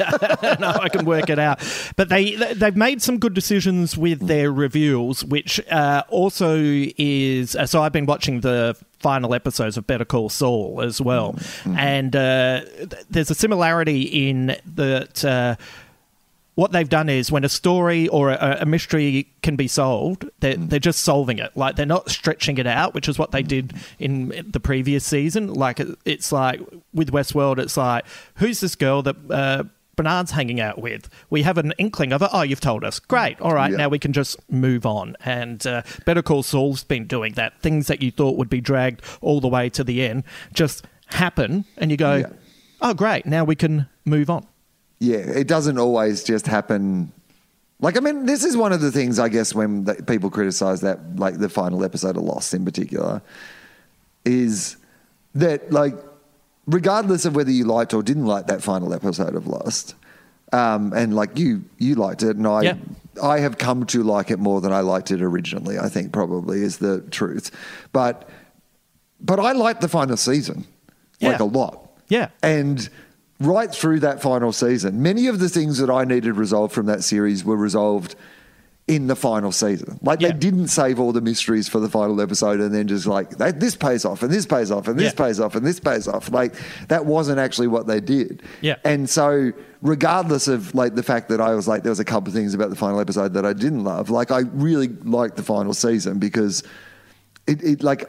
no, 0.60 0.68
I 0.70 0.88
can 0.88 1.04
work 1.06 1.30
it 1.30 1.38
out. 1.38 1.60
But 1.96 2.08
they 2.08 2.34
they've 2.54 2.76
made 2.76 3.00
some 3.02 3.18
good 3.18 3.32
decisions 3.34 3.96
with 3.96 4.26
their 4.26 4.50
reveals, 4.52 5.24
which 5.24 5.60
uh, 5.70 6.02
also 6.08 6.56
is. 6.58 7.54
Uh, 7.56 7.66
so 7.66 7.82
I've 7.82 7.92
been 7.92 8.06
watching 8.06 8.40
the 8.40 8.76
final 8.98 9.34
episodes 9.34 9.76
of 9.76 9.86
Better 9.86 10.04
Call 10.04 10.28
Saul 10.28 10.80
as 10.82 11.00
well, 11.00 11.36
and 11.64 12.14
uh, 12.16 12.62
th- 12.64 13.04
there's 13.08 13.30
a 13.30 13.34
similarity 13.34 14.28
in 14.28 14.56
that. 14.74 15.58
What 16.56 16.70
they've 16.72 16.88
done 16.88 17.08
is 17.08 17.32
when 17.32 17.42
a 17.44 17.48
story 17.48 18.06
or 18.08 18.30
a, 18.30 18.58
a 18.60 18.64
mystery 18.64 19.28
can 19.42 19.56
be 19.56 19.66
solved, 19.66 20.24
they're, 20.38 20.56
they're 20.56 20.78
just 20.78 21.00
solving 21.02 21.38
it. 21.38 21.50
Like 21.56 21.74
they're 21.76 21.84
not 21.84 22.08
stretching 22.10 22.58
it 22.58 22.66
out, 22.66 22.94
which 22.94 23.08
is 23.08 23.18
what 23.18 23.32
they 23.32 23.42
did 23.42 23.72
in 23.98 24.28
the 24.50 24.60
previous 24.60 25.04
season. 25.04 25.52
Like 25.52 25.80
it- 25.80 25.98
it's 26.04 26.30
like 26.30 26.60
with 26.92 27.10
Westworld, 27.10 27.58
it's 27.58 27.76
like 27.76 28.04
who's 28.36 28.60
this 28.60 28.76
girl 28.76 29.02
that 29.02 29.16
uh, 29.30 29.64
Bernard's 29.96 30.30
hanging 30.30 30.60
out 30.60 30.78
with? 30.80 31.08
We 31.28 31.42
have 31.42 31.58
an 31.58 31.72
inkling 31.78 32.12
of 32.12 32.22
it. 32.22 32.30
Oh, 32.32 32.42
you've 32.42 32.60
told 32.60 32.84
us. 32.84 33.00
Great. 33.00 33.40
All 33.40 33.52
right, 33.54 33.70
Yeah. 33.72 33.76
now 33.78 33.88
we 33.88 33.98
can 33.98 34.12
just 34.12 34.36
move 34.50 34.86
on. 34.86 35.16
And 35.24 35.64
uh, 35.66 35.82
Better 36.06 36.22
Call 36.22 36.42
Saul's 36.44 36.84
been 36.84 37.06
doing 37.08 37.32
that. 37.34 37.60
Things 37.62 37.88
that 37.88 38.00
you 38.00 38.10
thought 38.12 38.36
would 38.36 38.48
be 38.50 38.60
dragged 38.60 39.02
all 39.20 39.40
the 39.40 39.48
way 39.48 39.68
to 39.70 39.82
the 39.82 40.02
end 40.02 40.22
just 40.52 40.84
happen, 41.06 41.64
and 41.78 41.90
you 41.90 41.96
go, 41.96 42.14
Yeah. 42.14 42.26
oh, 42.80 42.94
great. 42.94 43.26
Now 43.26 43.42
we 43.44 43.54
can 43.56 43.88
move 44.04 44.30
on. 44.30 44.46
Yeah, 45.04 45.16
it 45.18 45.46
doesn't 45.46 45.78
always 45.78 46.24
just 46.24 46.46
happen. 46.46 47.12
Like, 47.80 47.96
I 47.96 48.00
mean, 48.00 48.24
this 48.24 48.44
is 48.44 48.56
one 48.56 48.72
of 48.72 48.80
the 48.80 48.90
things 48.90 49.18
I 49.18 49.28
guess 49.28 49.54
when 49.54 49.84
the, 49.84 49.94
people 49.96 50.30
criticize 50.30 50.80
that, 50.80 51.16
like 51.16 51.38
the 51.38 51.48
final 51.48 51.84
episode 51.84 52.16
of 52.16 52.22
Lost 52.22 52.54
in 52.54 52.64
particular, 52.64 53.20
is 54.24 54.76
that 55.34 55.70
like, 55.70 55.94
regardless 56.66 57.26
of 57.26 57.36
whether 57.36 57.50
you 57.50 57.64
liked 57.64 57.92
or 57.92 58.02
didn't 58.02 58.26
like 58.26 58.46
that 58.46 58.62
final 58.62 58.94
episode 58.94 59.34
of 59.34 59.46
Lost, 59.46 59.94
um, 60.52 60.92
and 60.94 61.14
like 61.14 61.38
you, 61.38 61.64
you 61.78 61.96
liked 61.96 62.22
it, 62.22 62.36
and 62.36 62.46
I, 62.46 62.62
Yeah. 62.62 62.76
I 63.22 63.40
have 63.40 63.58
come 63.58 63.84
to 63.86 64.02
like 64.02 64.30
it 64.30 64.38
more 64.38 64.60
than 64.60 64.72
I 64.72 64.80
liked 64.80 65.10
it 65.10 65.20
originally. 65.20 65.78
I 65.78 65.88
think 65.88 66.12
probably 66.12 66.62
is 66.62 66.78
the 66.78 67.00
truth, 67.10 67.50
but 67.92 68.28
but 69.20 69.38
I 69.38 69.52
liked 69.52 69.80
the 69.80 69.88
final 69.88 70.16
season 70.16 70.66
like 71.20 71.40
a 71.40 71.44
lot. 71.44 71.90
Yeah. 72.08 72.28
And 72.42 72.88
right 73.40 73.70
through 73.72 74.00
that 74.00 74.22
final 74.22 74.52
season, 74.52 75.02
many 75.02 75.26
of 75.26 75.38
the 75.40 75.48
things 75.48 75.78
that 75.78 75.90
I 75.90 76.04
needed 76.04 76.36
resolved 76.36 76.72
from 76.72 76.86
that 76.86 77.02
series 77.04 77.44
were 77.44 77.56
resolved 77.56 78.14
in 78.86 79.06
the 79.06 79.16
final 79.16 79.50
season. 79.50 79.98
Like 80.02 80.20
Yeah. 80.20 80.28
they 80.28 80.34
didn't 80.38 80.68
save 80.68 81.00
all 81.00 81.10
the 81.12 81.22
mysteries 81.22 81.68
for 81.68 81.80
the 81.80 81.88
final 81.88 82.20
episode 82.20 82.60
and 82.60 82.72
then 82.74 82.86
just 82.86 83.06
like 83.06 83.30
"That- 83.38 83.58
this 83.58 83.74
pays 83.74 84.04
off 84.04 84.22
and 84.22 84.30
this 84.30 84.44
pays 84.44 84.70
off 84.70 84.88
and 84.88 84.98
this 84.98 85.14
Yeah. 85.18 85.24
pays 85.24 85.40
off 85.40 85.54
and 85.54 85.66
this 85.66 85.80
pays 85.80 86.06
off. 86.06 86.30
Like 86.30 86.54
that 86.88 87.06
wasn't 87.06 87.38
actually 87.38 87.68
what 87.68 87.86
they 87.86 87.98
did. 88.00 88.42
Yeah. 88.60 88.76
And 88.84 89.08
so 89.08 89.52
regardless 89.80 90.48
of 90.48 90.74
like 90.74 90.94
the 90.96 91.02
fact 91.02 91.30
that 91.30 91.40
I 91.40 91.54
was 91.54 91.66
like 91.66 91.82
there 91.82 91.90
was 91.90 91.98
a 92.00 92.04
couple 92.04 92.28
of 92.28 92.34
things 92.34 92.52
about 92.52 92.68
the 92.68 92.76
final 92.76 93.00
episode 93.00 93.32
that 93.34 93.46
I 93.46 93.54
didn't 93.54 93.84
love, 93.84 94.10
like 94.10 94.30
I 94.30 94.40
really 94.52 94.88
liked 95.02 95.36
the 95.36 95.42
final 95.42 95.72
season 95.72 96.18
because 96.18 96.62
it, 97.46 97.62
it 97.64 97.82
like 97.82 98.06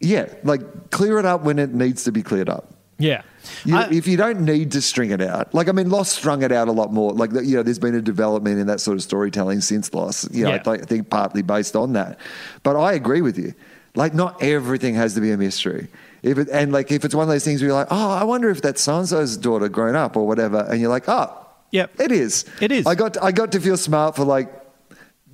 yeah, 0.00 0.26
like 0.44 0.90
clear 0.90 1.18
it 1.18 1.24
up 1.24 1.42
when 1.42 1.58
it 1.58 1.72
needs 1.72 2.04
to 2.04 2.12
be 2.12 2.22
cleared 2.22 2.50
up. 2.50 2.74
Yeah. 2.98 3.22
You, 3.64 3.76
I- 3.76 3.88
if 3.90 4.06
you 4.06 4.16
don't 4.16 4.40
need 4.40 4.72
to 4.72 4.80
string 4.82 5.10
it 5.10 5.20
out, 5.20 5.52
like 5.54 5.68
I 5.68 5.72
mean, 5.72 5.90
Lost 5.90 6.12
strung 6.16 6.42
it 6.42 6.52
out 6.52 6.68
a 6.68 6.72
lot 6.72 6.92
more. 6.92 7.12
Like 7.12 7.32
you 7.32 7.56
know, 7.56 7.62
there's 7.62 7.78
been 7.78 7.94
a 7.94 8.02
development 8.02 8.58
in 8.60 8.66
that 8.68 8.80
sort 8.80 8.96
of 8.96 9.02
storytelling 9.02 9.60
since 9.60 9.92
Lost. 9.94 10.32
You 10.34 10.44
know, 10.44 10.50
I, 10.50 10.54
Yeah. 10.54 10.62
th- 10.62 10.80
I 10.82 10.84
think 10.84 11.10
partly 11.10 11.42
based 11.42 11.74
on 11.76 11.92
that. 11.94 12.18
But 12.62 12.76
I 12.76 12.92
agree 12.92 13.20
with 13.20 13.38
you. 13.38 13.54
Like, 13.94 14.14
not 14.14 14.42
everything 14.42 14.94
has 14.94 15.14
to 15.14 15.20
be 15.20 15.30
a 15.32 15.36
mystery. 15.36 15.88
If 16.22 16.38
it, 16.38 16.48
and 16.50 16.72
like 16.72 16.92
if 16.92 17.04
it's 17.04 17.14
one 17.14 17.22
of 17.24 17.28
those 17.28 17.44
things 17.44 17.60
where 17.60 17.68
you're 17.68 17.76
like, 17.78 17.88
oh, 17.90 18.10
I 18.10 18.24
wonder 18.24 18.50
if 18.50 18.60
that's 18.62 18.80
so 18.82 18.98
and 18.98 19.08
so's 19.08 19.36
daughter 19.36 19.68
grown 19.68 19.96
up 19.96 20.16
or 20.16 20.26
whatever, 20.26 20.58
and 20.68 20.80
you're 20.80 20.90
like, 20.90 21.08
oh, 21.08 21.46
Yep. 21.70 22.00
it 22.00 22.12
is. 22.12 22.44
It 22.60 22.72
is. 22.72 22.86
I 22.86 22.94
got 22.94 23.22
I 23.22 23.30
got 23.32 23.52
to 23.52 23.60
feel 23.60 23.76
smart 23.76 24.16
for 24.16 24.24
like 24.24 24.50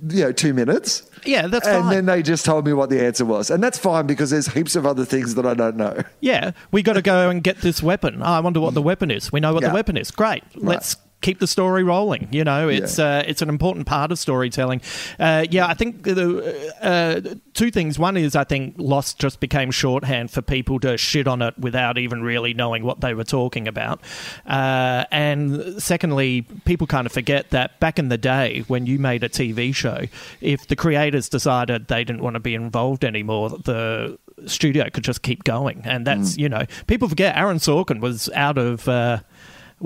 you 0.09 0.23
know 0.23 0.31
two 0.31 0.53
minutes. 0.53 1.09
Yeah, 1.25 1.47
that's 1.47 1.67
and 1.67 1.83
fine. 1.83 1.93
then 1.93 2.05
they 2.05 2.21
just 2.21 2.45
told 2.45 2.65
me 2.65 2.73
what 2.73 2.89
the 2.89 3.03
answer 3.03 3.25
was, 3.25 3.49
and 3.49 3.63
that's 3.63 3.77
fine 3.77 4.05
because 4.05 4.29
there's 4.29 4.47
heaps 4.47 4.75
of 4.75 4.85
other 4.85 5.05
things 5.05 5.35
that 5.35 5.45
I 5.45 5.53
don't 5.53 5.77
know. 5.77 6.03
Yeah, 6.21 6.51
we 6.71 6.81
got 6.81 6.93
to 6.93 7.01
go 7.01 7.29
and 7.29 7.43
get 7.43 7.57
this 7.61 7.83
weapon. 7.83 8.21
Oh, 8.21 8.25
I 8.25 8.39
wonder 8.39 8.59
what 8.59 8.73
the 8.73 8.81
mm. 8.81 8.85
weapon 8.85 9.11
is. 9.11 9.31
We 9.31 9.39
know 9.39 9.53
what 9.53 9.63
Yeah. 9.63 9.69
the 9.69 9.75
weapon 9.75 9.97
is. 9.97 10.11
Great. 10.11 10.43
Let's 10.55 10.97
keep 11.25 11.39
the 11.39 11.47
story 11.47 11.83
rolling. 11.83 12.27
You 12.31 12.43
know, 12.43 12.69
it's 12.69 12.99
Yeah. 12.99 13.17
uh, 13.17 13.23
it's 13.25 13.41
an 13.41 13.49
important 13.49 13.87
part 13.87 14.11
of 14.11 14.19
storytelling. 14.19 14.81
Uh, 15.19 15.45
yeah, 15.49 15.65
I 15.67 15.73
think 15.73 16.03
the 16.03 16.71
uh, 16.81 17.35
two 17.53 17.71
things. 17.71 17.97
One 17.97 18.15
is 18.15 18.35
I 18.35 18.43
think 18.43 18.75
Lost 18.77 19.17
just 19.19 19.39
became 19.39 19.71
shorthand 19.71 20.29
for 20.29 20.41
people 20.43 20.79
to 20.81 20.97
shit 20.97 21.27
on 21.27 21.41
it 21.41 21.57
without 21.57 21.97
even 21.97 22.21
really 22.21 22.53
knowing 22.53 22.83
what 22.83 23.01
they 23.01 23.13
were 23.15 23.23
talking 23.23 23.67
about. 23.67 24.01
Uh, 24.45 25.05
and 25.11 25.81
secondly, 25.81 26.43
people 26.65 26.85
kind 26.87 27.05
of 27.07 27.11
forget 27.11 27.49
that 27.49 27.79
back 27.79 27.97
in 27.97 28.09
the 28.09 28.17
day 28.19 28.63
when 28.67 28.85
you 28.85 28.99
made 28.99 29.23
a 29.23 29.29
TV 29.29 29.73
show, 29.73 30.05
if 30.41 30.67
the 30.67 30.75
creators 30.75 31.27
decided 31.29 31.87
they 31.87 32.03
didn't 32.03 32.21
want 32.21 32.35
to 32.35 32.39
be 32.39 32.53
involved 32.53 33.03
anymore, 33.03 33.49
the 33.49 34.17
studio 34.45 34.89
could 34.89 35.03
just 35.03 35.21
keep 35.23 35.43
going. 35.43 35.81
And 35.85 36.05
that's, 36.05 36.37
you 36.37 36.49
know, 36.49 36.65
people 36.87 37.09
forget 37.09 37.35
Aaron 37.35 37.57
Sorkin 37.57 37.99
was 37.99 38.29
out 38.35 38.57
of. 38.59 38.87
Uh, 38.87 39.19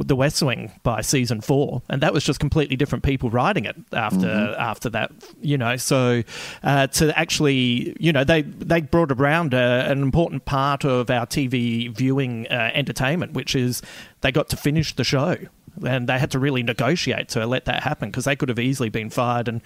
the 0.04 0.16
West 0.16 0.42
Wing 0.42 0.72
by 0.84 1.02
season 1.02 1.42
four, 1.42 1.82
and 1.90 2.02
that 2.02 2.14
was 2.14 2.24
just 2.24 2.40
completely 2.40 2.76
different 2.76 3.04
people 3.04 3.30
writing 3.30 3.66
it 3.66 3.76
after 3.94 4.56
after 4.58 4.90
that. 4.90 5.12
You 5.42 5.58
know, 5.58 5.78
so 5.78 6.24
uh, 6.64 6.88
to 6.88 7.18
actually, 7.18 7.96
you 8.00 8.12
know, 8.12 8.24
they 8.24 8.42
they 8.42 8.82
brought 8.82 9.12
around 9.12 9.54
uh, 9.54 9.86
an 9.88 10.02
important 10.02 10.46
part 10.46 10.86
of 10.86 11.10
our 11.10 11.26
TV 11.26 11.96
viewing 11.96 12.48
uh, 12.48 12.72
entertainment, 12.74 13.34
which 13.34 13.56
is 13.56 13.82
they 14.22 14.32
got 14.32 14.50
to 14.50 14.58
finish 14.58 14.96
the 14.96 15.04
show. 15.04 15.38
And 15.86 16.08
they 16.10 16.18
had 16.20 16.32
to 16.32 16.40
really 16.40 16.64
negotiate 16.64 17.30
to 17.30 17.46
let 17.46 17.66
that 17.66 17.84
happen 17.84 18.10
because 18.10 18.26
they 18.26 18.36
could 18.36 18.50
have 18.50 18.60
easily 18.60 18.90
been 18.90 19.10
fired 19.10 19.48
and 19.48 19.62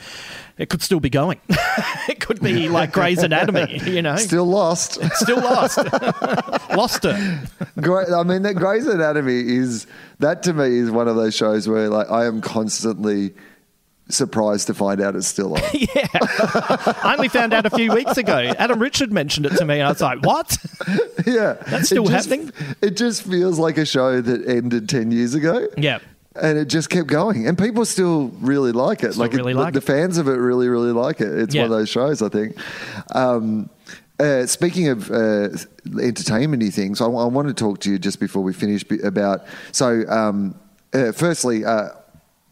it 0.57 0.70
could 0.70 0.82
still 0.82 0.99
be 0.99 1.09
going. 1.09 1.39
it 2.09 2.20
could 2.20 2.39
be 2.41 2.70
like 2.70 2.91
Grey's 2.91 3.24
Anatomy, 3.24 3.80
you 3.86 4.01
know, 4.01 4.16
Still 4.18 4.45
lost. 4.45 4.99
still 5.16 5.41
lost, 5.41 5.78
lost 6.76 7.05
it. 7.05 7.49
Great. 7.82 8.09
I 8.09 8.24
mean, 8.24 8.43
that 8.43 8.55
Grey's 8.55 8.88
Anatomy 8.88 9.39
is 9.55 9.88
that 10.20 10.43
to 10.43 10.53
me 10.53 10.78
is 10.78 10.91
one 10.91 11.07
of 11.07 11.16
those 11.16 11.36
shows 11.36 11.68
where 11.68 11.89
like 11.89 12.09
I 12.09 12.26
am 12.26 12.41
constantly 12.41 13.34
surprised 14.10 14.68
to 14.68 14.74
find 14.74 15.01
out 15.01 15.16
it's 15.16 15.28
still 15.28 15.54
on. 15.56 15.62
Yeah. 15.74 16.08
I 16.14 17.16
only 17.18 17.30
found 17.30 17.54
out 17.54 17.66
a 17.66 17.70
few 17.70 17.91
weeks 17.93 18.18
ago. 18.18 18.54
Adam 18.58 18.80
Richard 18.80 19.12
mentioned 19.12 19.45
it 19.45 19.51
to 19.58 19.66
me, 19.66 19.76
and 19.80 19.84
I 19.84 19.89
was 19.89 20.01
like, 20.01 20.24
what? 20.26 20.58
yeah, 21.26 21.54
That's 21.68 21.88
still 21.88 22.06
It 22.08 22.12
just- 22.12 22.30
happening? 22.30 22.51
It 22.82 22.97
just 22.97 23.24
feels 23.24 23.60
like 23.60 23.78
a 23.78 23.86
show 23.86 24.22
that 24.22 24.47
ended 24.47 24.89
ten 24.89 25.12
years 25.12 25.34
ago. 25.36 25.68
Yeah. 25.78 25.99
And 26.36 26.58
it 26.58 26.66
just 26.66 26.89
kept 26.89 27.08
going, 27.08 27.47
and 27.47 27.58
people 27.58 27.86
still 27.86 28.30
really 28.41 28.72
like 28.72 29.04
it. 29.04 29.12
Still 29.14 29.22
like 29.26 29.34
really 29.34 29.54
the, 29.54 29.60
like 29.60 29.74
the 29.74 29.80
it. 29.80 29.84
fans 29.84 30.18
of 30.18 30.28
it 30.28 30.32
really, 30.34 30.68
really 30.68 30.91
like 30.91 31.22
it. 31.22 31.28
It's 31.32 31.54
Yeah. 31.54 31.64
one 31.64 31.72
of 31.72 31.78
those 31.78 31.89
shows, 31.89 32.22
I 32.24 32.30
think. 32.30 32.58
Um, 33.14 33.70
uh, 34.20 34.45
speaking 34.47 34.88
of 34.89 35.12
uh, 35.12 35.49
entertainmenty 36.01 36.72
things, 36.72 37.01
I, 37.01 37.06
I 37.06 37.26
want 37.26 37.47
to 37.49 37.54
talk 37.54 37.80
to 37.82 37.91
you 37.91 37.99
just 37.99 38.20
before 38.20 38.41
we 38.43 38.51
finish 38.54 38.84
about. 39.04 39.41
So, 39.72 40.04
um, 40.10 40.56
uh, 40.93 41.12
firstly, 41.12 41.66
uh, 41.66 41.89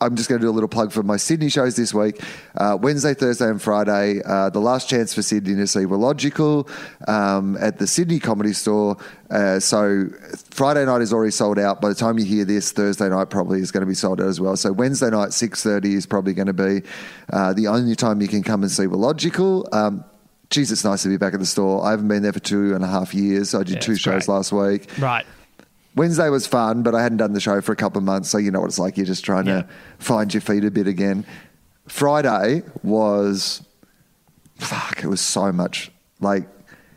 I'm 0.01 0.15
just 0.15 0.27
going 0.27 0.41
to 0.41 0.45
do 0.45 0.49
a 0.49 0.51
little 0.51 0.67
plug 0.67 0.91
for 0.91 1.03
my 1.03 1.15
Sydney 1.17 1.49
shows 1.49 1.75
this 1.75 1.93
week. 1.93 2.19
Uh, 2.57 2.77
Wednesday, 2.81 3.13
Thursday, 3.13 3.47
and 3.47 3.61
Friday. 3.61 4.21
Uh, 4.25 4.49
the 4.49 4.59
last 4.59 4.89
chance 4.89 5.13
for 5.13 5.21
Sydney 5.21 5.55
to 5.55 5.67
see 5.67 5.85
Wilogical 5.85 6.67
um, 7.07 7.55
at 7.61 7.77
the 7.77 7.85
Sydney 7.85 8.19
Comedy 8.19 8.53
Store. 8.53 8.97
Uh, 9.29 9.59
so 9.59 10.07
Friday 10.49 10.83
night 10.85 11.01
is 11.01 11.13
already 11.13 11.31
sold 11.31 11.59
out. 11.59 11.79
By 11.81 11.89
the 11.89 11.95
time 11.95 12.17
you 12.17 12.25
hear 12.25 12.43
this, 12.45 12.71
Thursday 12.71 13.09
night 13.09 13.29
probably 13.29 13.59
is 13.59 13.71
going 13.71 13.81
to 13.81 13.87
be 13.87 13.93
sold 13.93 14.19
out 14.19 14.27
as 14.27 14.41
well. 14.41 14.57
So 14.57 14.71
Wednesday 14.71 15.11
night, 15.11 15.33
six 15.33 15.61
thirty 15.63 15.93
is 15.93 16.05
probably 16.07 16.33
going 16.33 16.47
to 16.47 16.53
be 16.53 16.81
uh, 17.31 17.53
the 17.53 17.67
only 17.67 17.95
time 17.95 18.21
you 18.21 18.27
can 18.27 18.41
come 18.43 18.63
and 18.63 18.71
see 18.71 18.87
Wilogical. 18.87 19.69
Um, 19.71 20.03
Geez, 20.49 20.69
it's 20.69 20.83
nice 20.83 21.03
to 21.03 21.07
be 21.07 21.15
back 21.15 21.33
at 21.33 21.39
the 21.39 21.45
store. 21.45 21.85
I 21.85 21.91
haven't 21.91 22.09
been 22.09 22.23
there 22.23 22.33
for 22.33 22.41
two 22.41 22.75
and 22.75 22.83
a 22.83 22.87
half 22.87 23.13
years. 23.13 23.55
I 23.55 23.59
did 23.63 23.75
Yeah, 23.75 23.79
two 23.79 23.95
shows 23.95 24.25
great. 24.25 24.33
last 24.33 24.51
week. 24.51 24.89
Right. 24.99 25.25
Wednesday 25.95 26.29
was 26.29 26.47
fun, 26.47 26.83
but 26.83 26.95
I 26.95 27.01
hadn't 27.03 27.17
done 27.17 27.33
the 27.33 27.39
show 27.39 27.59
for 27.61 27.71
a 27.71 27.75
couple 27.75 27.97
of 27.99 28.05
months, 28.05 28.29
so 28.29 28.37
you 28.37 28.49
know 28.51 28.61
what 28.61 28.67
it's 28.67 28.79
like. 28.79 28.97
You're 28.97 29.05
just 29.05 29.25
trying 29.25 29.45
Yeah. 29.47 29.63
to 29.63 29.67
find 29.99 30.33
your 30.33 30.41
feet 30.41 30.63
a 30.63 30.71
bit 30.71 30.87
again. 30.87 31.25
Friday 31.87 32.63
was 32.83 33.61
fuck. 34.57 35.03
It 35.03 35.07
was 35.07 35.19
so 35.21 35.51
much 35.51 35.91
like 36.19 36.47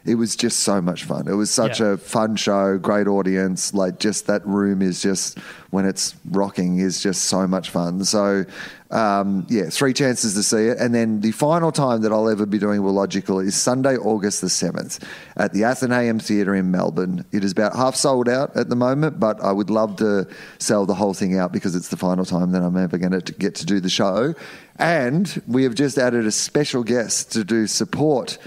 it 0.05 0.17
was 0.17 0.37
just 0.37 0.61
so 0.61 0.81
much 0.83 1.05
fun. 1.05 1.27
It 1.29 1.35
was 1.35 1.51
such 1.51 1.81
Yeah. 1.81 1.93
a 1.93 1.97
fun 1.97 2.37
show, 2.37 2.77
great 2.79 3.07
audience. 3.07 3.73
Like 3.73 3.99
just 3.99 4.27
that 4.27 4.47
room 4.47 4.83
is 4.83 5.01
just 5.01 5.39
when 5.71 5.87
it's 5.87 6.15
rocking 6.31 6.79
is 6.79 7.01
just 7.01 7.25
so 7.25 7.47
much 7.47 7.71
fun. 7.71 8.05
So 8.05 8.45
um, 8.91 9.45
yeah, 9.49 9.71
three 9.71 9.93
chances 9.93 10.35
to 10.35 10.43
see 10.45 10.69
it, 10.69 10.79
and 10.79 10.95
then 10.95 11.21
the 11.21 11.33
final 11.33 11.73
time 11.73 12.03
that 12.03 12.13
I'll 12.13 12.29
ever 12.29 12.47
be 12.47 12.59
doing 12.59 12.81
Wilogical 12.81 13.41
is 13.41 13.57
Sunday, 13.57 13.97
August 13.97 14.41
the 14.41 14.49
seventh, 14.49 15.05
at 15.37 15.53
the 15.53 15.65
Athenaeum 15.65 16.21
Theatre 16.21 16.55
in 16.55 16.71
Melbourne. 16.71 17.25
It 17.33 17.43
is 17.43 17.51
about 17.51 17.75
half 17.75 17.97
sold 17.97 18.29
out 18.29 18.57
at 18.57 18.69
the 18.69 18.77
moment, 18.77 19.19
but 19.19 19.43
I 19.43 19.51
would 19.51 19.69
love 19.69 19.97
to 19.97 20.29
sell 20.59 20.87
the 20.87 20.95
whole 20.95 21.13
thing 21.13 21.37
out 21.37 21.51
because 21.51 21.75
it's 21.75 21.89
the 21.89 21.97
final 21.97 22.25
time 22.25 22.53
that 22.53 22.63
I'm 22.63 22.77
ever 22.77 22.97
going 22.99 23.19
to 23.21 23.33
get 23.33 23.57
to 23.57 23.67
do 23.67 23.81
the 23.81 23.89
show. 23.91 24.35
And 24.79 25.43
we 25.49 25.65
have 25.65 25.75
just 25.75 25.99
added 25.99 26.25
a 26.25 26.31
special 26.31 26.85
guest 26.85 27.33
to 27.33 27.43
do 27.43 27.67
support 27.67 28.39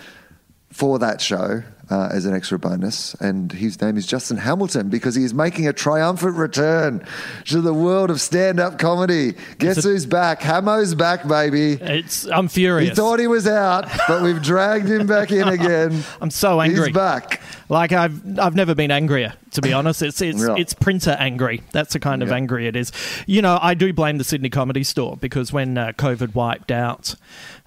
for 0.71 0.99
that 0.99 1.21
show 1.21 1.63
uh, 1.89 2.09
as 2.11 2.25
an 2.25 2.35
extra 2.35 2.59
bonus. 2.59 3.13
And 3.15 3.51
his 3.51 3.81
name 3.81 3.95
is 3.97 4.05
Justin 4.05 4.37
Hamilton 4.37 4.89
because 4.89 5.15
he 5.15 5.23
is 5.23 5.33
making 5.33 5.67
a 5.67 5.73
triumphant 5.73 6.35
return 6.35 7.05
to 7.45 7.61
the 7.61 7.73
world 7.73 8.11
of 8.11 8.19
stand 8.19 8.59
up 8.59 8.77
comedy. 8.77 9.33
Guess 9.59 9.77
it- 9.77 9.83
who's 9.85 10.05
back? 10.05 10.41
Hammo's 10.41 10.93
back, 10.93 11.25
baby. 11.27 11.73
It's 11.81 12.25
I'm 12.27 12.49
furious. 12.49 12.89
He 12.89 12.95
thought 12.95 13.19
he 13.19 13.27
was 13.27 13.47
out, 13.47 13.85
but 14.07 14.21
we've 14.21 14.41
dragged 14.43 14.87
him 14.89 15.07
back 15.07 15.31
in 15.31 15.47
again. 15.47 16.03
I'm 16.21 16.29
so 16.29 16.59
angry. 16.59 16.87
He's 16.87 16.93
back. 16.93 17.41
Like 17.69 17.91
I've 17.91 18.39
I've 18.39 18.55
never 18.55 18.73
been 18.75 18.91
angrier, 18.91 19.33
to 19.51 19.61
be 19.61 19.73
honest. 19.73 20.01
It's 20.01 20.21
it's 20.21 20.39
Yeah. 20.41 20.55
it's 20.57 20.73
printer 20.73 21.17
angry. 21.19 21.61
That's 21.73 21.93
the 21.93 21.99
kind 21.99 22.23
of 22.23 22.31
angry 22.31 22.65
it 22.67 22.75
is. 22.77 22.91
You 23.25 23.41
know, 23.41 23.59
I 23.61 23.73
do 23.73 23.91
blame 23.91 24.17
the 24.17 24.23
Sydney 24.23 24.49
Comedy 24.49 24.83
Store 24.85 25.17
because 25.17 25.51
when 25.51 25.77
uh, 25.77 25.91
COVID 25.97 26.33
wiped 26.33 26.71
out, 26.71 27.15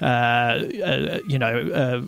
uh, 0.01 0.05
uh, 0.05 1.19
you 1.29 1.39
know, 1.39 1.55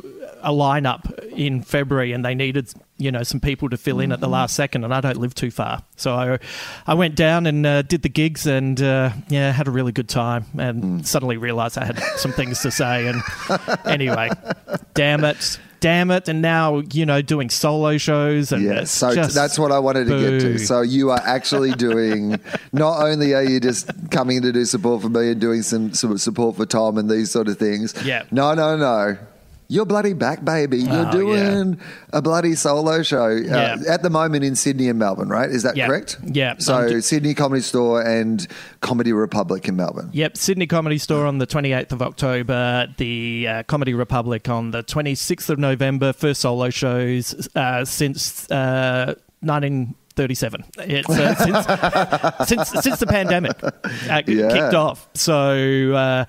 uh, 0.02 0.08
a 0.42 0.50
lineup 0.52 1.12
in 1.28 1.62
February, 1.62 2.12
and 2.12 2.24
they 2.24 2.34
needed 2.34 2.72
you 2.96 3.10
know 3.12 3.22
some 3.24 3.40
people 3.40 3.68
to 3.68 3.76
fill 3.76 4.00
in 4.00 4.10
at 4.12 4.20
the 4.20 4.26
Mm-hmm. 4.26 4.32
last 4.32 4.54
second, 4.56 4.84
and 4.84 4.94
I 4.94 5.00
don't 5.02 5.18
live 5.18 5.34
too 5.34 5.50
far, 5.50 5.82
so 5.96 6.14
I 6.14 6.38
I 6.86 6.94
went 6.94 7.14
down 7.14 7.46
and 7.46 7.66
uh, 7.66 7.82
did 7.82 8.00
the 8.02 8.08
gigs, 8.08 8.46
and 8.46 8.80
uh, 8.80 9.10
yeah, 9.28 9.52
had 9.52 9.68
a 9.68 9.70
really 9.70 9.92
good 9.92 10.08
time, 10.08 10.46
and 10.58 10.82
Mm. 10.82 11.06
suddenly 11.06 11.36
realised 11.36 11.76
I 11.76 11.84
had 11.84 11.98
some 12.16 12.32
things 12.32 12.60
to 12.62 12.70
say, 12.70 13.06
and 13.08 13.20
anyway, 13.84 14.30
damn 14.94 15.24
it. 15.24 15.58
Damn 15.82 16.10
it! 16.12 16.28
And 16.28 16.40
now 16.40 16.82
you 16.92 17.04
know 17.04 17.20
doing 17.20 17.50
solo 17.50 17.98
shows 17.98 18.52
and 18.52 18.62
Yes, 18.62 18.90
so 18.92 19.14
just 19.14 19.34
that's 19.34 19.58
what 19.58 19.72
I 19.72 19.78
wanted 19.80 20.06
to 20.06 20.18
get 20.18 20.40
to. 20.40 20.58
So 20.58 20.80
you 20.80 21.10
are 21.10 21.20
actually 21.24 21.72
doing. 21.72 22.40
not 22.72 23.02
only 23.02 23.34
are 23.34 23.42
you 23.42 23.60
just 23.60 23.90
coming 24.10 24.40
to 24.42 24.52
do 24.52 24.64
support 24.64 25.02
for 25.02 25.08
me 25.08 25.32
and 25.32 25.40
doing 25.40 25.62
some, 25.62 25.92
some 25.92 26.16
support 26.18 26.56
for 26.56 26.66
Tom 26.66 26.98
and 26.98 27.10
these 27.10 27.30
sort 27.30 27.48
of 27.48 27.58
things. 27.58 27.94
Yeah. 28.04 28.24
No, 28.30 28.54
no, 28.54 28.76
no. 28.76 29.18
You're 29.72 29.86
bloody 29.86 30.12
back, 30.12 30.44
baby. 30.44 30.78
You're 30.82 31.08
Oh, 31.08 31.10
doing 31.12 31.78
a 32.12 32.20
bloody 32.20 32.54
solo 32.56 33.02
show 33.02 33.24
uh, 33.24 33.30
Yeah. 33.30 33.76
at 33.88 34.02
the 34.02 34.10
moment 34.10 34.44
in 34.44 34.54
Sydney 34.54 34.86
and 34.90 34.98
Melbourne, 34.98 35.30
right? 35.30 35.48
Is 35.48 35.62
that 35.62 35.76
Yeah. 35.78 35.86
correct? 35.86 36.18
Yeah. 36.26 36.56
So 36.58 36.74
I'm 36.76 37.00
Sydney 37.00 37.32
Comedy 37.32 37.62
Store 37.62 38.02
and 38.02 38.46
Comedy 38.82 39.14
Republic 39.14 39.66
in 39.68 39.76
Melbourne. 39.76 40.10
Yep, 40.12 40.36
Sydney 40.36 40.66
Comedy 40.66 40.98
Store 40.98 41.24
on 41.26 41.38
the 41.38 41.46
28th 41.46 41.92
of 41.92 42.02
October, 42.02 42.86
the 42.98 43.46
uh, 43.48 43.62
Comedy 43.62 43.94
Republic 43.94 44.46
on 44.50 44.72
the 44.72 44.82
26th 44.82 45.48
of 45.48 45.58
November, 45.58 46.12
first 46.12 46.42
solo 46.42 46.68
shows 46.68 47.48
uh, 47.56 47.86
since 47.86 48.50
uh, 48.50 49.14
1937. 49.40 50.64
It's 50.80 51.08
uh, 51.08 51.34
since, 52.44 52.48
since 52.70 52.84
since 52.84 52.98
the 53.00 53.06
pandemic 53.06 53.56
uh, 53.64 53.70
Yeah. 54.26 54.52
kicked 54.52 54.74
off. 54.74 55.08
So 55.14 55.92
uh, 55.94 56.24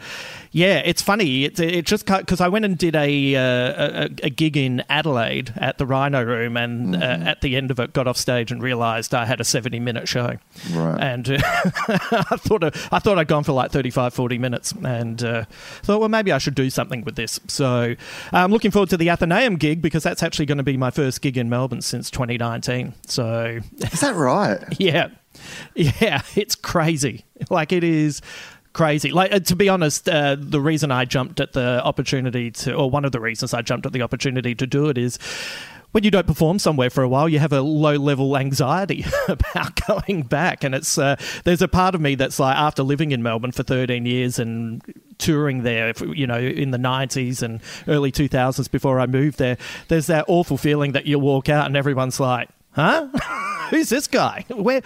yeah, 0.53 0.83
it's 0.85 1.01
funny. 1.01 1.45
It, 1.45 1.59
it 1.59 1.85
just 1.87 2.05
because 2.05 2.39
I 2.39 2.47
went 2.47 2.63
and 2.63 2.77
did 2.77 2.95
a, 2.95 3.35
uh, 3.35 3.41
a 3.41 4.09
a 4.25 4.29
gig 4.29 4.55
in 4.55 4.83
Adelaide 4.87 5.51
at 5.57 5.79
the 5.79 5.85
Rhino 5.87 6.23
Room, 6.23 6.57
and 6.57 6.95
uh, 6.95 6.99
at 6.99 7.41
the 7.41 7.55
end 7.55 7.71
of 7.71 7.79
it, 7.79 7.91
got 7.91 8.07
off 8.07 8.17
stage 8.17 8.51
and 8.51 8.61
realised 8.61 9.15
I 9.15 9.25
had 9.25 9.41
a 9.41 9.43
70 9.43 9.79
minute 9.79 10.07
show. 10.07 10.37
Right. 10.71 11.01
And 11.01 11.27
uh, 11.31 11.37
I 11.41 12.37
thought 12.37 12.63
I 12.63 12.99
thought 12.99 13.17
I'd 13.17 13.27
gone 13.27 13.43
for 13.43 13.53
like 13.53 13.71
35, 13.71 14.13
40 14.13 14.37
minutes, 14.37 14.73
and 14.83 15.23
uh, 15.23 15.45
thought, 15.81 15.99
well, 15.99 16.09
maybe 16.09 16.31
I 16.31 16.37
should 16.37 16.55
do 16.55 16.69
something 16.69 17.03
with 17.03 17.15
this. 17.15 17.39
So 17.47 17.95
I'm 18.31 18.51
looking 18.51 18.69
forward 18.69 18.89
to 18.91 18.97
the 18.97 19.09
Athenaeum 19.09 19.55
gig 19.55 19.81
because 19.81 20.03
that's 20.03 20.21
actually 20.21 20.45
going 20.45 20.59
to 20.59 20.63
be 20.63 20.77
my 20.77 20.91
first 20.91 21.23
gig 21.23 21.35
in 21.35 21.49
Melbourne 21.49 21.81
since 21.81 22.11
2019. 22.11 22.93
So 23.07 23.59
Is 23.91 24.01
that 24.01 24.15
right? 24.15 24.59
yeah, 24.79 25.09
yeah, 25.73 26.21
it's 26.35 26.53
crazy. 26.53 27.25
Like 27.49 27.71
it 27.71 27.83
is 27.83 28.21
crazy. 28.73 29.11
Like 29.11 29.31
uh, 29.31 29.39
to 29.39 29.55
be 29.55 29.69
honest, 29.69 30.09
uh, 30.09 30.35
the 30.37 30.59
reason 30.59 30.91
I 30.91 31.05
jumped 31.05 31.39
at 31.39 31.53
the 31.53 31.83
opportunity 31.83 32.51
to, 32.51 32.73
or 32.73 32.89
one 32.89 33.05
of 33.05 33.11
the 33.11 33.19
reasons 33.19 33.53
I 33.53 33.61
jumped 33.61 33.85
at 33.85 33.93
the 33.93 34.01
opportunity 34.01 34.55
to 34.55 34.67
do 34.67 34.89
it 34.89 34.97
is. 34.97 35.17
When 35.91 36.03
you 36.03 36.09
don't 36.09 36.25
perform 36.25 36.57
somewhere 36.57 36.89
for 36.89 37.03
a 37.03 37.07
while, 37.07 37.29
you 37.29 37.37
have 37.37 37.53
a 37.53 37.61
low 37.61 37.97
level 37.97 38.35
anxiety 38.35 39.05
about 39.27 39.79
going 39.87 40.23
back. 40.23 40.63
And 40.63 40.73
it's 40.73 40.97
uh, 40.97 41.17
there's 41.43 41.61
a 41.61 41.67
part 41.67 41.93
of 41.93 42.01
me 42.01 42.15
that's 42.15 42.39
like 42.39 42.57
after 42.57 42.81
living 42.81 43.11
in 43.11 43.21
Melbourne 43.21 43.51
for 43.51 43.61
13 43.61 44.03
years 44.07 44.39
and 44.39 44.81
touring 45.19 45.61
there, 45.61 45.93
you 46.11 46.25
know, 46.25 46.39
in 46.39 46.71
the 46.71 46.79
90s 46.79 47.43
and 47.43 47.61
early 47.87 48.11
2000s 48.11 48.71
before 48.71 48.99
I 48.99 49.05
moved 49.05 49.37
there, 49.37 49.59
there's 49.87 50.07
that 50.07 50.25
awful 50.27 50.57
feeling 50.57 50.93
that 50.93 51.05
you 51.05 51.19
walk 51.19 51.47
out 51.47 51.67
and 51.67 51.77
everyone's 51.77 52.19
like, 52.19 52.49
huh? 52.71 53.07
Who's 53.69 53.89
this 53.89 54.07
guy? 54.07 54.45
Where? 54.49 54.81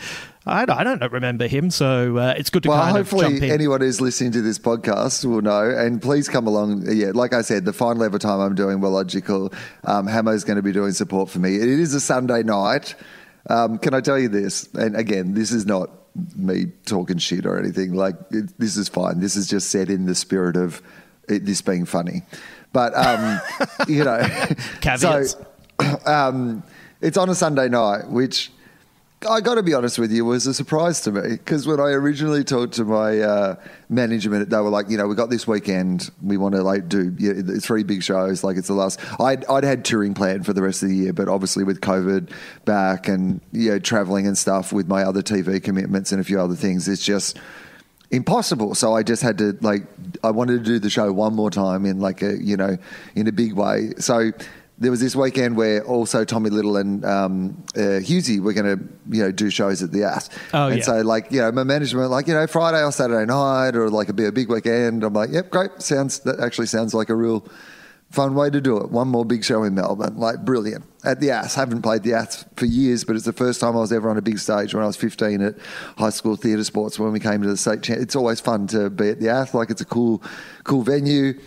I 0.47 0.65
don't, 0.65 0.77
I 0.79 0.83
don't 0.83 1.11
remember 1.11 1.47
him, 1.47 1.69
so 1.69 2.17
uh, 2.17 2.33
it's 2.37 2.49
good 2.49 2.63
to 2.63 2.69
Well, 2.69 2.81
kind 2.81 2.97
of 2.97 3.09
jump 3.09 3.21
hopefully, 3.21 3.47
in. 3.47 3.53
anyone 3.53 3.81
who's 3.81 3.99
listening 4.01 4.31
to 4.33 4.41
this 4.41 4.57
podcast 4.57 5.25
will 5.25 5.41
know. 5.41 5.69
And 5.69 6.01
please 6.01 6.27
come 6.29 6.47
along. 6.47 6.83
Yeah, 6.91 7.11
like 7.13 7.33
I 7.33 7.41
said, 7.41 7.65
the 7.65 7.73
final 7.73 8.03
ever 8.03 8.17
time 8.19 8.39
I'm 8.39 8.55
doing 8.55 8.79
Wilogical, 8.81 9.53
um, 9.83 10.07
Hammo's 10.07 10.43
going 10.43 10.55
to 10.57 10.61
be 10.63 10.71
doing 10.71 10.91
support 10.93 11.29
for 11.29 11.39
me. 11.39 11.55
It 11.55 11.67
is 11.67 11.93
a 11.93 11.99
Sunday 11.99 12.43
night. 12.43 12.95
Um, 13.49 13.77
can 13.77 13.93
I 13.93 14.01
tell 14.01 14.17
you 14.19 14.29
this? 14.29 14.67
And 14.73 14.95
again, 14.95 15.33
this 15.33 15.51
is 15.51 15.65
not 15.65 15.89
me 16.35 16.65
talking 16.85 17.17
shit 17.17 17.45
or 17.45 17.59
anything. 17.59 17.93
Like, 17.93 18.15
it, 18.31 18.57
this 18.57 18.75
is 18.77 18.89
fine. 18.89 19.19
This 19.19 19.35
is 19.35 19.47
just 19.47 19.69
said 19.69 19.89
in 19.89 20.05
the 20.05 20.15
spirit 20.15 20.55
of 20.57 20.81
it, 21.29 21.45
this 21.45 21.61
being 21.61 21.85
funny. 21.85 22.23
But, 22.73 22.93
um, 22.95 23.39
you 23.87 24.03
know, 24.03 24.19
Caveats. 24.81 25.37
so 25.79 25.99
um, 26.05 26.63
it's 27.01 27.17
on 27.17 27.29
a 27.29 27.35
Sunday 27.35 27.69
night, 27.69 28.09
which 28.09 28.51
I 29.25 29.41
got 29.41 29.55
to 29.55 29.63
be 29.63 29.73
honest 29.73 29.97
with 29.97 30.11
you, 30.11 30.25
it 30.25 30.29
was 30.29 30.45
a 30.45 30.53
surprise 30.53 31.01
to 31.01 31.11
me 31.11 31.21
because 31.31 31.65
when 31.65 31.79
I 31.79 31.89
originally 31.89 32.43
talked 32.43 32.75
to 32.75 32.85
my 32.85 33.19
uh, 33.19 33.55
management, 33.89 34.51
they 34.51 34.57
were 34.57 34.69
like, 34.69 34.91
you 34.91 34.97
know, 34.97 35.07
we 35.07 35.15
got 35.15 35.31
this 35.31 35.47
weekend, 35.47 36.11
we 36.21 36.37
want 36.37 36.53
to 36.53 36.61
like 36.61 36.87
do 36.87 37.15
you 37.17 37.33
know, 37.33 37.59
three 37.59 37.81
big 37.81 38.03
shows, 38.03 38.43
like 38.43 38.57
it's 38.57 38.67
the 38.67 38.75
last. 38.75 38.99
I'd, 39.19 39.43
I'd 39.45 39.63
had 39.63 39.83
touring 39.83 40.13
planned 40.13 40.45
for 40.45 40.53
the 40.53 40.61
rest 40.61 40.83
of 40.83 40.89
the 40.89 40.95
year, 40.95 41.13
but 41.13 41.27
obviously 41.29 41.63
with 41.63 41.81
COVID 41.81 42.31
back 42.65 43.07
and 43.07 43.41
you 43.51 43.71
know 43.71 43.79
traveling 43.79 44.27
and 44.27 44.37
stuff 44.37 44.71
with 44.71 44.87
my 44.87 45.01
other 45.01 45.23
TV 45.23 45.63
commitments 45.63 46.11
and 46.11 46.21
a 46.21 46.23
few 46.23 46.39
other 46.39 46.55
things, 46.55 46.87
it's 46.87 47.03
just 47.03 47.39
impossible. 48.11 48.75
So 48.75 48.93
I 48.93 49.01
just 49.01 49.23
had 49.23 49.39
to 49.39 49.57
like 49.61 49.81
I 50.23 50.29
wanted 50.29 50.63
to 50.63 50.63
do 50.63 50.77
the 50.77 50.91
show 50.91 51.11
one 51.11 51.33
more 51.33 51.49
time 51.49 51.87
in 51.87 51.99
like 51.99 52.21
a 52.21 52.37
you 52.39 52.55
know 52.55 52.77
in 53.15 53.27
a 53.27 53.31
big 53.31 53.53
way. 53.53 53.93
So 53.97 54.31
there 54.79 54.91
was 54.91 54.99
this 54.99 55.15
weekend 55.15 55.57
where 55.57 55.83
also 55.85 56.23
Tommy 56.23 56.49
Little 56.49 56.77
and 56.77 57.03
um, 57.03 57.63
uh, 57.75 57.99
Hughesy 57.99 58.39
were 58.39 58.53
going 58.53 58.77
to 58.77 58.83
you 59.09 59.23
know 59.23 59.31
do 59.31 59.49
shows 59.49 59.81
at 59.81 59.91
the 59.91 60.03
Ass. 60.03 60.29
Oh, 60.53 60.67
and 60.67 60.79
yeah. 60.79 60.83
so 60.83 61.01
like 61.01 61.31
you 61.31 61.41
know 61.41 61.51
my 61.51 61.63
management 61.63 62.03
were 62.03 62.07
like 62.07 62.27
you 62.27 62.33
know 62.33 62.45
Friday 62.47 62.83
or 62.83 62.91
Saturday 62.91 63.25
night 63.25 63.75
or 63.75 63.89
like 63.89 64.09
a 64.09 64.13
big, 64.13 64.27
a 64.27 64.31
big 64.31 64.49
weekend. 64.49 65.03
I'm 65.03 65.13
like 65.13 65.31
yep 65.31 65.49
great 65.49 65.81
sounds 65.81 66.19
that 66.19 66.39
actually 66.39 66.67
sounds 66.67 66.93
like 66.93 67.09
a 67.09 67.15
real. 67.15 67.47
Fun 68.09 68.35
way 68.35 68.49
to 68.49 68.61
do 68.61 68.77
it. 68.77 68.89
One 68.89 69.09
more 69.09 69.25
big 69.25 69.43
show 69.43 69.63
in 69.63 69.75
Melbourne. 69.75 70.15
Like, 70.15 70.45
brilliant. 70.45 70.85
At 71.03 71.19
the 71.19 71.31
Ass. 71.31 71.55
Haven't 71.55 71.81
played 71.81 72.03
the 72.03 72.13
Ass 72.13 72.45
for 72.55 72.65
years, 72.65 73.03
but 73.03 73.17
it's 73.17 73.25
the 73.25 73.33
first 73.33 73.59
time 73.59 73.75
I 73.75 73.81
was 73.81 73.91
ever 73.91 74.09
on 74.09 74.17
a 74.17 74.21
big 74.21 74.39
stage 74.39 74.73
when 74.73 74.81
I 74.81 74.87
was 74.87 74.95
15 74.95 75.41
at 75.41 75.55
high 75.97 76.11
school 76.11 76.37
theatre 76.37 76.63
sports 76.63 76.97
when 76.97 77.11
we 77.11 77.19
came 77.19 77.41
to 77.41 77.49
the 77.49 77.57
state. 77.57 77.89
It's 77.89 78.15
always 78.15 78.39
fun 78.39 78.65
to 78.67 78.89
be 78.89 79.09
at 79.09 79.19
the 79.19 79.27
Ass. 79.27 79.53
Like, 79.53 79.69
it's 79.69 79.81
a 79.81 79.85
cool, 79.85 80.23
cool 80.63 80.83
venue. 80.83 81.37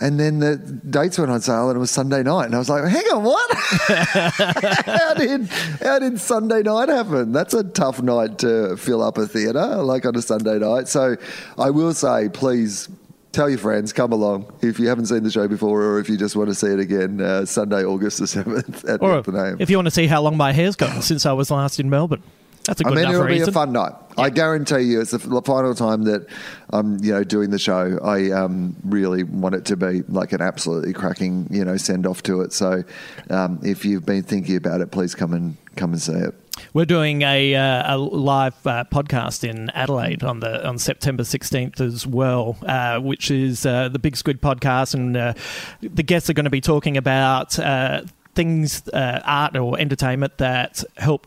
And 0.00 0.18
then 0.18 0.40
the 0.40 0.56
dates 0.56 1.18
went 1.18 1.30
on 1.30 1.40
sale 1.40 1.68
and 1.68 1.76
it 1.76 1.78
was 1.78 1.90
Sunday 1.90 2.24
night. 2.24 2.46
And 2.46 2.54
I 2.56 2.58
was 2.58 2.68
like, 2.68 2.84
hang 2.84 3.04
on, 3.12 3.22
what? 3.22 3.56
how, 3.56 5.14
did, 5.14 5.46
how 5.82 5.98
did 6.00 6.18
Sunday 6.18 6.62
night 6.62 6.88
happen? 6.88 7.30
That's 7.30 7.54
a 7.54 7.62
tough 7.62 8.02
night 8.02 8.38
to 8.38 8.76
fill 8.76 9.02
up 9.02 9.18
a 9.18 9.26
theatre, 9.26 9.76
like 9.76 10.04
on 10.04 10.16
a 10.16 10.22
Sunday 10.22 10.58
night. 10.58 10.88
So 10.88 11.16
I 11.56 11.70
will 11.70 11.94
say, 11.94 12.28
please 12.28 12.88
tell 13.30 13.48
your 13.48 13.58
friends, 13.58 13.92
come 13.92 14.12
along. 14.12 14.52
If 14.62 14.80
you 14.80 14.88
haven't 14.88 15.06
seen 15.06 15.22
the 15.22 15.30
show 15.30 15.46
before 15.46 15.82
or 15.82 16.00
if 16.00 16.08
you 16.08 16.16
just 16.16 16.34
want 16.34 16.48
to 16.48 16.54
see 16.56 16.68
it 16.68 16.80
again, 16.80 17.20
uh, 17.20 17.44
Sunday, 17.44 17.84
August 17.84 18.18
the 18.18 18.24
7th 18.24 18.88
at 18.88 18.98
the 18.98 18.98
or 18.98 19.18
Athenaeum. 19.18 19.60
if 19.60 19.70
you 19.70 19.76
want 19.76 19.86
to 19.86 19.92
see 19.92 20.08
how 20.08 20.22
long 20.22 20.36
my 20.36 20.52
hair's 20.52 20.74
gone 20.74 21.02
since 21.02 21.24
I 21.24 21.32
was 21.32 21.52
last 21.52 21.78
in 21.78 21.88
Melbourne, 21.88 22.22
that's 22.64 22.80
a 22.80 22.86
I 22.86 22.90
good 22.90 22.96
mean, 22.96 23.08
it'll 23.10 23.26
be 23.26 23.40
a 23.40 23.52
fun 23.52 23.72
night. 23.72 23.92
I 24.16 24.30
guarantee 24.30 24.82
you, 24.82 25.00
it's 25.00 25.10
the 25.10 25.42
final 25.44 25.74
time 25.74 26.04
that 26.04 26.26
I'm, 26.70 27.02
you 27.02 27.12
know, 27.12 27.24
doing 27.24 27.50
the 27.50 27.58
show. 27.58 27.98
I 28.02 28.30
um, 28.30 28.76
really 28.84 29.22
want 29.22 29.54
it 29.54 29.64
to 29.66 29.76
be 29.76 30.02
like 30.08 30.32
an 30.32 30.40
absolutely 30.40 30.92
cracking, 30.92 31.48
you 31.50 31.64
know, 31.64 31.76
send 31.76 32.06
off 32.06 32.22
to 32.24 32.40
it. 32.40 32.52
So, 32.52 32.84
um, 33.30 33.60
if 33.62 33.84
you've 33.84 34.06
been 34.06 34.22
thinking 34.22 34.56
about 34.56 34.80
it, 34.80 34.90
please 34.90 35.14
come 35.14 35.32
and 35.34 35.56
come 35.76 35.92
and 35.92 36.00
see 36.00 36.12
it. 36.12 36.34
We're 36.72 36.84
doing 36.84 37.22
a, 37.22 37.54
uh, 37.54 37.96
a 37.96 37.98
live 37.98 38.66
uh, 38.66 38.84
podcast 38.84 39.48
in 39.48 39.70
Adelaide 39.70 40.22
on 40.22 40.40
the 40.40 40.66
on 40.66 40.78
September 40.78 41.24
16th 41.24 41.80
as 41.80 42.06
well, 42.06 42.56
uh, 42.64 43.00
which 43.00 43.30
is 43.30 43.66
uh, 43.66 43.88
the 43.88 43.98
Big 43.98 44.16
Squid 44.16 44.40
podcast, 44.40 44.94
and 44.94 45.16
uh, 45.16 45.34
the 45.80 46.02
guests 46.02 46.30
are 46.30 46.34
going 46.34 46.44
to 46.44 46.50
be 46.50 46.60
talking 46.60 46.96
about 46.96 47.58
uh, 47.58 48.02
things, 48.34 48.86
uh, 48.88 49.20
art 49.24 49.56
or 49.56 49.78
entertainment 49.78 50.38
that 50.38 50.84
help 50.96 51.26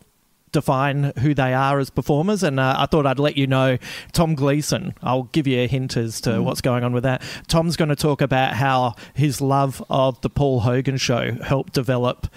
define 0.52 1.14
who 1.20 1.34
they 1.34 1.54
are 1.54 1.80
as 1.80 1.90
performers. 1.90 2.44
And 2.44 2.60
uh, 2.60 2.76
I 2.78 2.86
thought 2.86 3.06
I'd 3.06 3.20
let 3.20 3.38
you 3.38 3.48
know, 3.48 3.78
Tom 4.14 4.36
Gleeson. 4.36 4.94
I'll 5.02 5.24
give 5.24 5.48
you 5.48 5.60
a 5.60 5.68
hint 5.68 5.98
as 5.98 6.22
to 6.22 6.42
what's 6.42 6.62
going 6.62 6.84
on 6.84 6.94
with 6.94 7.04
that. 7.04 7.22
Tom's 7.48 7.76
going 7.76 7.90
to 7.90 7.96
talk 7.96 8.22
about 8.22 8.54
how 8.54 8.96
his 9.14 9.42
love 9.42 9.84
of 9.90 10.20
the 10.22 10.30
Paul 10.30 10.62
Hogan 10.62 10.98
show 10.98 11.34
helped 11.44 11.74
develop 11.74 12.28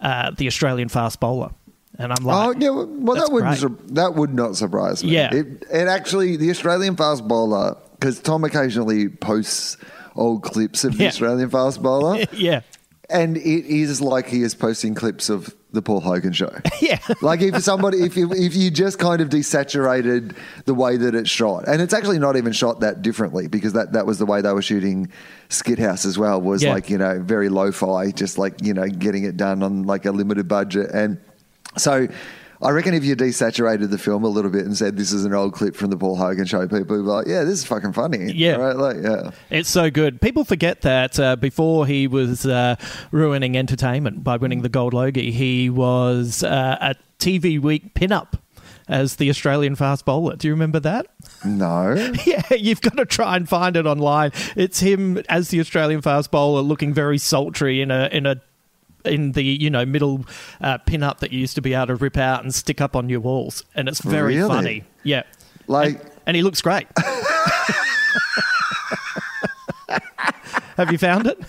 uh, 0.00 0.30
the 0.30 0.46
Australian 0.46 0.88
fast 0.88 1.20
bowler. 1.20 1.50
And 1.98 2.12
I'm 2.12 2.24
like, 2.24 2.46
Oh 2.48 2.60
yeah, 2.60 2.70
well 2.70 3.16
that 3.16 3.32
would 3.32 3.94
that 3.94 4.14
would 4.16 4.34
not 4.34 4.54
surprise 4.54 5.02
me. 5.02 5.12
Yeah. 5.12 5.34
it, 5.34 5.64
it 5.72 5.88
actually 5.88 6.36
the 6.36 6.50
Australian 6.50 6.94
fast 6.94 7.26
bowler 7.26 7.74
because 7.92 8.20
Tom 8.20 8.44
occasionally 8.44 9.08
posts 9.08 9.78
old 10.14 10.42
clips 10.42 10.84
of 10.84 10.98
the 10.98 11.04
Yeah. 11.04 11.08
Australian 11.08 11.48
fast 11.48 11.82
bowler. 11.82 12.22
yeah. 12.32 12.60
And 13.08 13.38
it 13.38 13.64
is 13.64 14.02
like 14.02 14.26
he 14.26 14.42
is 14.42 14.54
posting 14.54 14.94
clips 14.94 15.30
of 15.30 15.54
the 15.76 15.82
Paul 15.82 16.00
Hogan 16.00 16.32
show. 16.32 16.52
Yeah. 16.80 16.98
like 17.22 17.40
if 17.40 17.62
somebody, 17.62 17.98
if 18.02 18.16
you, 18.16 18.32
if 18.32 18.54
you 18.56 18.70
just 18.70 18.98
kind 18.98 19.20
of 19.20 19.28
desaturated 19.28 20.36
the 20.66 20.74
way 20.74 20.96
that 20.96 21.14
it's 21.14 21.30
shot, 21.30 21.68
and 21.68 21.80
it's 21.80 21.94
actually 21.94 22.18
not 22.18 22.36
even 22.36 22.52
shot 22.52 22.80
that 22.80 23.02
differently 23.02 23.46
because 23.48 23.72
that 23.74 23.92
that 23.92 24.04
was 24.06 24.18
the 24.18 24.26
way 24.26 24.40
they 24.40 24.52
were 24.52 24.62
shooting 24.62 25.10
Skithouse 25.48 26.04
as 26.04 26.18
well. 26.18 26.40
Was 26.40 26.62
Yeah. 26.62 26.72
like 26.74 26.90
you 26.90 26.98
know 26.98 27.20
very 27.20 27.48
lo-fi, 27.48 28.10
just 28.10 28.36
like 28.38 28.62
you 28.62 28.74
know 28.74 28.86
getting 28.88 29.24
it 29.24 29.36
done 29.36 29.62
on 29.62 29.84
like 29.84 30.04
a 30.06 30.10
limited 30.10 30.48
budget, 30.48 30.90
and 30.92 31.18
so. 31.76 32.08
I 32.62 32.70
reckon 32.70 32.94
if 32.94 33.04
you 33.04 33.14
desaturated 33.16 33.90
the 33.90 33.98
film 33.98 34.24
a 34.24 34.28
little 34.28 34.50
bit 34.50 34.64
and 34.64 34.76
said 34.76 34.96
this 34.96 35.12
is 35.12 35.24
an 35.24 35.34
old 35.34 35.52
clip 35.52 35.76
from 35.76 35.90
the 35.90 35.96
Paul 35.96 36.16
Hogan 36.16 36.46
show, 36.46 36.62
people 36.66 36.96
would 36.96 37.04
be 37.04 37.08
like, 37.08 37.26
"Yeah, 37.26 37.44
this 37.44 37.60
is 37.60 37.64
fucking 37.64 37.92
funny." 37.92 38.32
Yeah. 38.32 38.56
right? 38.56 38.76
Like, 38.76 38.96
yeah. 39.02 39.30
It's 39.50 39.68
so 39.68 39.90
good. 39.90 40.20
People 40.20 40.44
forget 40.44 40.82
that 40.82 41.18
uh, 41.20 41.36
before 41.36 41.86
he 41.86 42.06
was 42.06 42.46
uh, 42.46 42.76
ruining 43.10 43.56
entertainment 43.56 44.24
by 44.24 44.36
winning 44.36 44.62
the 44.62 44.68
Gold 44.68 44.94
Logie, 44.94 45.30
he 45.30 45.68
was 45.70 46.42
uh, 46.42 46.78
a 46.80 46.94
TV 47.18 47.60
Week 47.60 47.94
pinup 47.94 48.38
as 48.88 49.16
the 49.16 49.28
Australian 49.30 49.74
fast 49.74 50.04
bowler. 50.04 50.36
Do 50.36 50.48
you 50.48 50.54
remember 50.54 50.80
that? 50.80 51.06
No. 51.44 51.94
Yeah, 52.26 52.42
you've 52.54 52.80
got 52.80 52.96
to 52.96 53.04
try 53.04 53.36
and 53.36 53.48
find 53.48 53.76
it 53.76 53.86
online. 53.86 54.32
It's 54.56 54.80
him 54.80 55.18
as 55.28 55.48
the 55.50 55.60
Australian 55.60 56.02
fast 56.02 56.30
bowler, 56.30 56.60
looking 56.60 56.92
very 56.92 57.18
sultry 57.18 57.80
in 57.80 57.90
a 57.90 58.08
in 58.10 58.26
a 58.26 58.40
in 59.06 59.32
the 59.32 59.42
you 59.42 59.70
know 59.70 59.84
middle 59.86 60.24
uh, 60.60 60.78
pin 60.78 61.02
up 61.02 61.20
that 61.20 61.32
you 61.32 61.40
used 61.40 61.54
to 61.56 61.60
be 61.62 61.74
able 61.74 61.86
to 61.88 61.94
rip 61.96 62.16
out 62.16 62.42
and 62.42 62.54
stick 62.54 62.80
up 62.80 62.94
on 62.96 63.08
your 63.08 63.20
walls, 63.20 63.64
and 63.74 63.88
it's 63.88 64.00
very 64.00 64.36
Really? 64.36 64.48
funny. 64.48 64.84
Yeah, 65.02 65.22
Like, 65.68 66.00
and, 66.00 66.10
and 66.26 66.36
he 66.36 66.42
looks 66.42 66.60
great. 66.62 66.86
Have 70.76 70.92
you 70.92 70.98
found 70.98 71.26
it? 71.26 71.38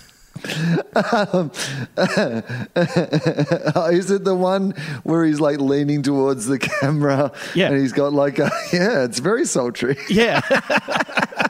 is 3.92 4.12
it 4.12 4.24
the 4.24 4.36
one 4.36 4.72
where 5.04 5.26
he's 5.26 5.40
like 5.40 5.60
leaning 5.60 6.02
towards 6.04 6.46
the 6.46 6.60
camera? 6.60 7.32
Yeah. 7.56 7.68
And 7.70 7.80
he's 7.82 7.92
got 7.94 8.14
like 8.14 8.40
a, 8.40 8.50
yeah, 8.74 9.04
it's 9.04 9.20
very 9.20 9.46
sultry. 9.46 9.98
Yeah. 10.10 10.42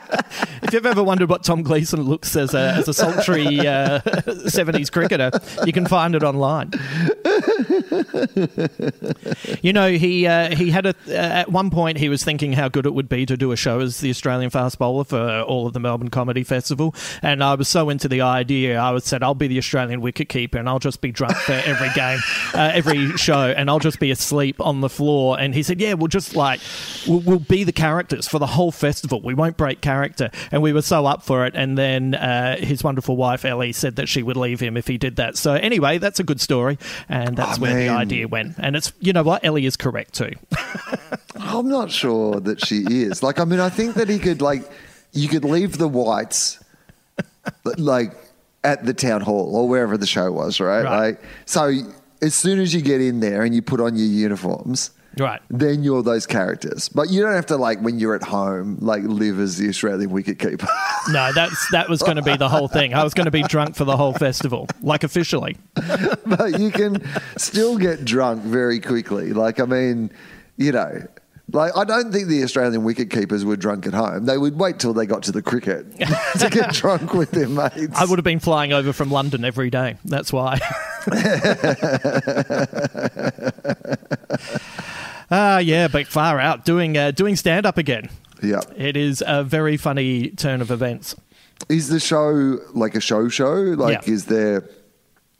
if 0.62 0.72
you've 0.72 0.86
ever 0.86 1.02
wondered 1.02 1.28
what 1.28 1.44
Tom 1.44 1.62
Gleeson 1.62 2.02
looks 2.02 2.36
as 2.36 2.54
a, 2.54 2.72
as 2.72 2.88
a 2.88 2.94
sultry 2.94 3.60
uh, 3.60 4.00
70s 4.00 4.90
cricketer, 4.90 5.30
you 5.64 5.72
can 5.72 5.86
find 5.86 6.14
it 6.14 6.22
online. 6.22 6.70
you 9.62 9.72
know, 9.72 9.90
he 9.90 10.26
uh, 10.26 10.54
he 10.54 10.70
had 10.70 10.86
a 10.86 10.94
uh, 11.08 11.12
at 11.12 11.50
one 11.50 11.70
point 11.70 11.98
he 11.98 12.08
was 12.08 12.22
thinking 12.24 12.52
how 12.52 12.68
good 12.68 12.86
it 12.86 12.94
would 12.94 13.08
be 13.08 13.26
to 13.26 13.36
do 13.36 13.52
a 13.52 13.56
show 13.56 13.80
as 13.80 14.00
the 14.00 14.10
Australian 14.10 14.50
fast 14.50 14.78
bowler 14.78 15.04
for 15.04 15.40
all 15.42 15.66
of 15.66 15.72
the 15.72 15.80
Melbourne 15.80 16.10
Comedy 16.10 16.44
Festival, 16.44 16.94
and 17.22 17.42
I 17.42 17.54
was 17.54 17.68
so 17.68 17.90
into 17.90 18.08
the 18.08 18.20
idea. 18.20 18.78
I 18.78 18.90
was 18.90 19.04
said 19.04 19.22
I'll 19.22 19.34
be 19.34 19.48
the 19.48 19.58
Australian 19.58 20.00
wicket 20.00 20.28
keeper, 20.28 20.58
and 20.58 20.68
I'll 20.68 20.78
just 20.78 21.00
be 21.00 21.12
drunk 21.12 21.36
for 21.36 21.52
every 21.52 21.90
game, 21.94 22.18
uh, 22.54 22.70
every 22.74 23.16
show, 23.16 23.48
and 23.48 23.70
I'll 23.70 23.78
just 23.78 24.00
be 24.00 24.10
asleep 24.10 24.60
on 24.60 24.80
the 24.80 24.88
floor. 24.88 25.38
And 25.38 25.54
he 25.54 25.62
said, 25.62 25.80
"Yeah, 25.80 25.94
we'll 25.94 26.08
just 26.08 26.34
like 26.34 26.60
we'll, 27.06 27.20
we'll 27.20 27.38
be 27.38 27.64
the 27.64 27.72
characters 27.72 28.28
for 28.28 28.38
the 28.38 28.46
whole 28.46 28.72
festival. 28.72 29.20
We 29.22 29.34
won't 29.34 29.56
break 29.56 29.80
character." 29.98 30.30
And 30.52 30.62
we 30.62 30.72
were 30.72 30.82
so 30.82 31.06
up 31.06 31.22
for 31.22 31.44
it. 31.46 31.54
And 31.54 31.76
then 31.76 32.14
uh, 32.14 32.56
his 32.56 32.84
wonderful 32.84 33.16
wife 33.16 33.44
Ellie 33.44 33.72
said 33.72 33.96
that 33.96 34.08
she 34.08 34.22
would 34.22 34.36
leave 34.36 34.60
him 34.60 34.76
if 34.76 34.86
he 34.86 34.98
did 34.98 35.16
that. 35.16 35.36
So 35.36 35.54
anyway, 35.54 35.98
that's 35.98 36.20
a 36.20 36.24
good 36.24 36.40
story, 36.40 36.78
and 37.08 37.36
that's 37.36 37.58
Oh, 37.58 37.62
where 37.62 37.74
the 37.74 37.88
idea 37.88 38.28
went. 38.28 38.56
And 38.58 38.76
it's 38.76 38.92
you 39.00 39.12
know 39.12 39.22
what 39.22 39.44
Ellie 39.44 39.66
is 39.66 39.76
correct 39.76 40.14
too. 40.14 40.32
I'm 41.40 41.68
not 41.68 41.90
sure 41.90 42.40
that 42.40 42.64
she 42.66 42.84
is. 42.88 43.22
Like, 43.22 43.40
I 43.40 43.44
mean, 43.44 43.60
I 43.60 43.68
think 43.70 43.94
that 43.94 44.08
he 44.08 44.18
could, 44.18 44.42
like, 44.42 44.62
you 45.12 45.28
could 45.28 45.44
leave 45.44 45.78
the 45.78 45.88
whites, 45.88 46.58
like, 47.76 48.12
at 48.64 48.84
the 48.84 48.92
town 48.92 49.20
hall 49.20 49.54
or 49.56 49.68
wherever 49.68 49.96
the 49.96 50.06
show 50.06 50.30
was, 50.32 50.60
right? 50.60 50.82
Right. 50.84 50.98
Like, 50.98 51.22
so 51.46 51.72
as 52.20 52.34
soon 52.34 52.58
as 52.58 52.74
you 52.74 52.82
get 52.82 53.00
in 53.00 53.20
there 53.20 53.42
and 53.42 53.54
you 53.54 53.62
put 53.62 53.80
on 53.80 53.96
your 53.96 54.06
uniforms, 54.06 54.90
Right. 55.18 55.40
then 55.50 55.82
you're 55.82 56.02
those 56.02 56.26
characters. 56.26 56.88
But 56.88 57.10
you 57.10 57.22
don't 57.22 57.34
have 57.34 57.46
to, 57.46 57.56
like, 57.56 57.80
when 57.80 57.98
you're 57.98 58.14
at 58.14 58.22
home, 58.22 58.78
like, 58.80 59.02
live 59.02 59.40
as 59.40 59.56
the 59.58 59.68
Australian 59.68 60.10
wicket 60.10 60.38
keeper. 60.38 60.68
No, 61.10 61.32
that's 61.32 61.70
that 61.70 61.88
was 61.88 62.02
going 62.02 62.16
to 62.16 62.22
be 62.22 62.36
the 62.36 62.50
whole 62.50 62.68
thing. 62.68 62.92
I 62.92 63.02
was 63.02 63.14
going 63.14 63.24
to 63.24 63.30
be 63.30 63.42
drunk 63.42 63.76
for 63.76 63.86
the 63.86 63.96
whole 63.96 64.12
festival, 64.12 64.68
like 64.82 65.04
officially. 65.04 65.56
but 65.74 66.60
you 66.60 66.70
can 66.70 67.02
still 67.38 67.78
get 67.78 68.04
drunk 68.04 68.42
very 68.42 68.78
quickly. 68.78 69.32
Like, 69.32 69.58
I 69.58 69.64
mean, 69.64 70.10
you 70.58 70.70
know, 70.72 71.06
like 71.50 71.74
I 71.74 71.84
don't 71.84 72.12
think 72.12 72.28
the 72.28 72.42
Australian 72.42 72.84
wicket 72.84 73.08
keepers 73.08 73.42
were 73.42 73.56
drunk 73.56 73.86
at 73.86 73.94
home. 73.94 74.26
They 74.26 74.36
would 74.36 74.58
wait 74.58 74.78
till 74.80 74.92
they 74.92 75.06
got 75.06 75.22
to 75.24 75.32
the 75.32 75.40
cricket 75.40 75.90
to 75.98 76.50
get 76.50 76.72
drunk 76.74 77.14
with 77.14 77.30
their 77.30 77.48
mates. 77.48 77.96
I 77.96 78.04
would 78.04 78.18
have 78.18 78.24
been 78.24 78.40
flying 78.40 78.74
over 78.74 78.92
from 78.92 79.10
London 79.10 79.46
every 79.46 79.70
day. 79.70 79.96
That's 80.04 80.30
why. 80.30 80.58
Ah, 85.30 85.58
yeah, 85.58 85.88
but 85.88 86.06
far 86.06 86.38
out 86.40 86.64
doing 86.64 86.96
uh, 86.96 87.10
doing 87.10 87.36
stand 87.36 87.66
up 87.66 87.78
again. 87.78 88.08
Yeah. 88.42 88.60
It 88.76 88.96
is 88.96 89.22
a 89.26 89.42
very 89.44 89.76
funny 89.76 90.30
turn 90.30 90.60
of 90.62 90.70
events. 90.70 91.14
Is 91.68 91.88
the 91.88 92.00
show 92.00 92.58
like 92.72 92.94
a 92.94 93.00
show 93.00 93.28
show? 93.28 93.52
Like, 93.54 94.06
Yeah. 94.06 94.12
is 94.14 94.26
there? 94.26 94.68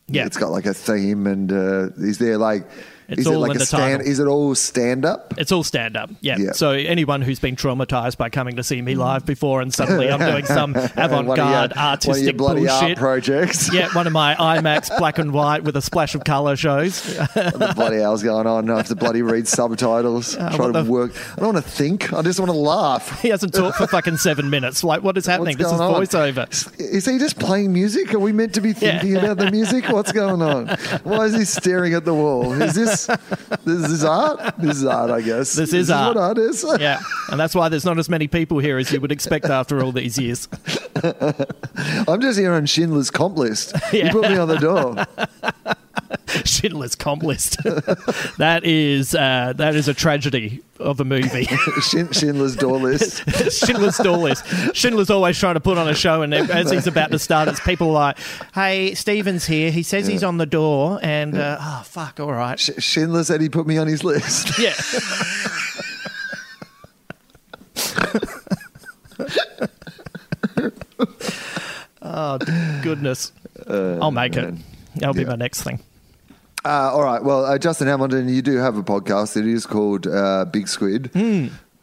Yeah. 0.09 0.27
It's 0.27 0.37
got 0.37 0.51
like 0.51 0.67
a 0.67 0.75
theme, 0.75 1.27
and 1.27 1.53
uh, 1.53 1.89
is 1.99 2.19
there 2.19 2.39
like? 2.39 2.67
It's 3.09 3.21
is 3.23 3.27
it 3.27 3.33
all 3.33 3.41
like 3.41 3.51
in 3.53 3.57
a 3.57 3.61
the 3.61 3.67
stand? 3.67 3.99
title. 4.01 4.13
Is 4.13 4.19
it 4.19 4.27
all 4.27 4.55
stand 4.55 5.05
up? 5.07 5.33
It's 5.39 5.51
all 5.51 5.65
stand 5.65 5.97
up. 5.97 6.11
Yeah. 6.21 6.37
Yeah. 6.39 6.53
So 6.53 6.73
anyone 6.73 7.23
who's 7.23 7.39
been 7.41 7.57
traumatized 7.57 8.19
by 8.19 8.29
coming 8.29 8.57
to 8.57 8.63
see 8.63 8.83
me 8.83 8.95
live 8.97 9.25
before 9.25 9.63
and 9.63 9.73
suddenly 9.73 10.11
I'm 10.11 10.21
doing 10.21 10.45
some 10.45 10.75
avant 10.77 10.99
One 10.99 11.21
of 11.21 11.27
your- 11.29 11.37
garde 11.37 11.71
one 11.71 11.71
of 11.71 11.77
your 11.77 11.85
artistic 11.87 12.37
bloody 12.37 12.69
art 12.69 12.81
bullshit. 12.81 12.99
projects. 12.99 13.73
yeah, 13.75 13.89
one 13.95 14.07
of 14.07 14.13
my 14.13 14.35
IMAX 14.35 14.97
black 14.99 15.19
and 15.19 15.33
white 15.33 15.65
with 15.65 15.75
a 15.77 15.81
splash 15.83 16.15
of 16.15 16.25
colour 16.25 16.55
shows. 16.55 17.03
What 17.17 17.33
the 17.35 17.73
bloody 17.75 17.97
hell's 17.97 18.23
going 18.23 18.47
on? 18.47 18.69
I 18.69 18.77
have 18.77 18.89
to 18.89 18.95
bloody 18.97 19.23
read 19.23 19.49
subtitles. 19.49 20.37
Uh, 20.37 20.51
try 20.55 20.67
to 20.67 20.83
the- 20.83 20.85
work. 20.91 21.13
I 21.37 21.41
don't 21.41 21.55
want 21.55 21.65
to 21.65 21.71
think. 21.71 22.13
I 22.13 22.21
just 22.21 22.39
want 22.39 22.51
to 22.51 22.57
laugh. 22.59 23.23
he 23.23 23.29
hasn't 23.31 23.55
talked 23.55 23.79
for 23.79 23.87
fucking 23.87 24.19
seven 24.19 24.51
minutes. 24.51 24.85
Like, 24.85 25.03
what 25.03 25.17
is 25.17 25.25
happening? 25.25 25.57
What's 25.59 25.71
This 25.71 25.73
is 25.73 25.81
on? 25.81 25.95
voiceover. 26.35 26.79
Is 26.81 27.07
he 27.07 27.19
just 27.19 27.39
playing 27.39 27.73
music? 27.73 28.13
Are 28.13 28.19
we 28.19 28.33
meant 28.33 28.53
to 28.55 28.61
be 28.61 28.71
Yeah. 28.71 28.99
thinking 29.01 29.17
about 29.17 29.39
the 29.39 29.51
music? 29.51 29.89
What's 29.89 30.13
going 30.13 30.43
on? 30.43 30.69
Why 31.05 31.25
is 31.25 31.35
he 31.35 31.45
staring 31.47 31.95
at 31.95 32.05
the 32.05 32.13
wall? 32.15 32.53
Is 32.61 32.75
this 32.75 32.98
this 33.07 33.91
is 33.91 34.05
art? 34.05 34.55
This 34.59 34.77
is 34.79 34.85
art, 34.85 35.11
I 35.11 35.21
guess. 35.21 35.53
This 35.55 35.73
is 35.73 35.89
what 35.91 35.99
art. 35.99 36.17
art 36.17 36.39
is. 36.39 36.65
Yeah, 36.81 37.01
and 37.31 37.39
that's 37.39 37.55
why 37.55 37.69
there's 37.69 37.85
not 37.85 37.99
as 37.99 38.09
many 38.09 38.29
people 38.29 38.59
here 38.59 38.79
as 38.79 38.91
you 38.93 39.01
would 39.01 39.13
expect 39.13 39.47
after 39.47 39.83
all 39.83 39.93
these 39.93 40.19
years. 40.19 40.49
I'm 42.09 42.21
just 42.21 42.39
here 42.39 42.53
on 42.53 42.67
Schindler's 42.67 43.11
comp 43.11 43.39
list. 43.39 43.75
Yeah. 43.93 44.07
You 44.07 44.11
put 44.11 44.31
me 44.31 44.37
on 44.37 44.49
the 44.49 44.59
door. 44.59 45.75
Schindler's 46.45 46.95
comp 46.95 47.23
list. 47.23 47.63
that 48.39 48.61
is 48.65 49.15
uh, 49.15 49.53
that 49.57 49.75
is 49.75 49.89
a 49.89 49.95
tragedy 49.95 50.63
of 50.79 51.01
a 51.01 51.05
movie. 51.05 51.45
Schindler's 52.13 52.57
door 52.57 52.79
list. 52.79 53.23
Schindler's 53.53 53.99
door 53.99 54.17
list. 54.17 54.45
Schindler's 54.75 55.11
always 55.11 55.39
trying 55.39 55.55
to 55.55 55.61
put 55.61 55.79
on 55.79 55.89
a 55.89 55.95
show, 55.95 56.23
and 56.23 56.33
as 56.33 56.71
he's 56.71 56.87
about 56.87 57.11
to 57.11 57.19
start, 57.19 57.49
it's 57.49 57.61
people 57.61 57.91
like, 57.91 58.19
"Hey, 58.55 58.95
Steven's 58.95 59.47
here. 59.47 59.71
He 59.71 59.83
says 59.83 60.07
he's 60.07 60.25
on 60.25 60.39
the 60.39 60.47
door." 60.47 60.99
And 61.03 61.37
uh, 61.37 61.59
oh 61.61 61.83
fuck, 61.85 62.21
all 62.21 62.33
right, 62.33 62.59
Sch- 62.59 62.71
Schindler 62.79 63.25
said 63.25 63.41
he 63.41 63.49
put 63.49 63.67
me 63.67 63.79
on 63.79 63.87
his 63.87 64.05
list. 64.05 64.59
yeah. 64.59 64.75
oh 72.03 72.39
goodness, 72.83 73.33
I'll 73.69 74.11
make 74.11 74.37
it. 74.37 74.55
That'll 74.97 75.15
be 75.15 75.25
my 75.25 75.37
next 75.37 75.63
thing. 75.63 75.81
Uh, 76.69 76.91
all 76.93 77.03
right. 77.03 77.25
Well, 77.25 77.47
uh, 77.47 77.57
Justin 77.57 77.89
Hamilton, 77.89 78.29
you 78.29 78.43
do 78.43 78.59
have 78.59 78.77
a 78.77 78.83
podcast. 78.83 79.39
It 79.39 79.47
is 79.47 79.65
called 79.65 80.07
uh, 80.07 80.45
Big 80.45 80.69
Squid. 80.69 81.11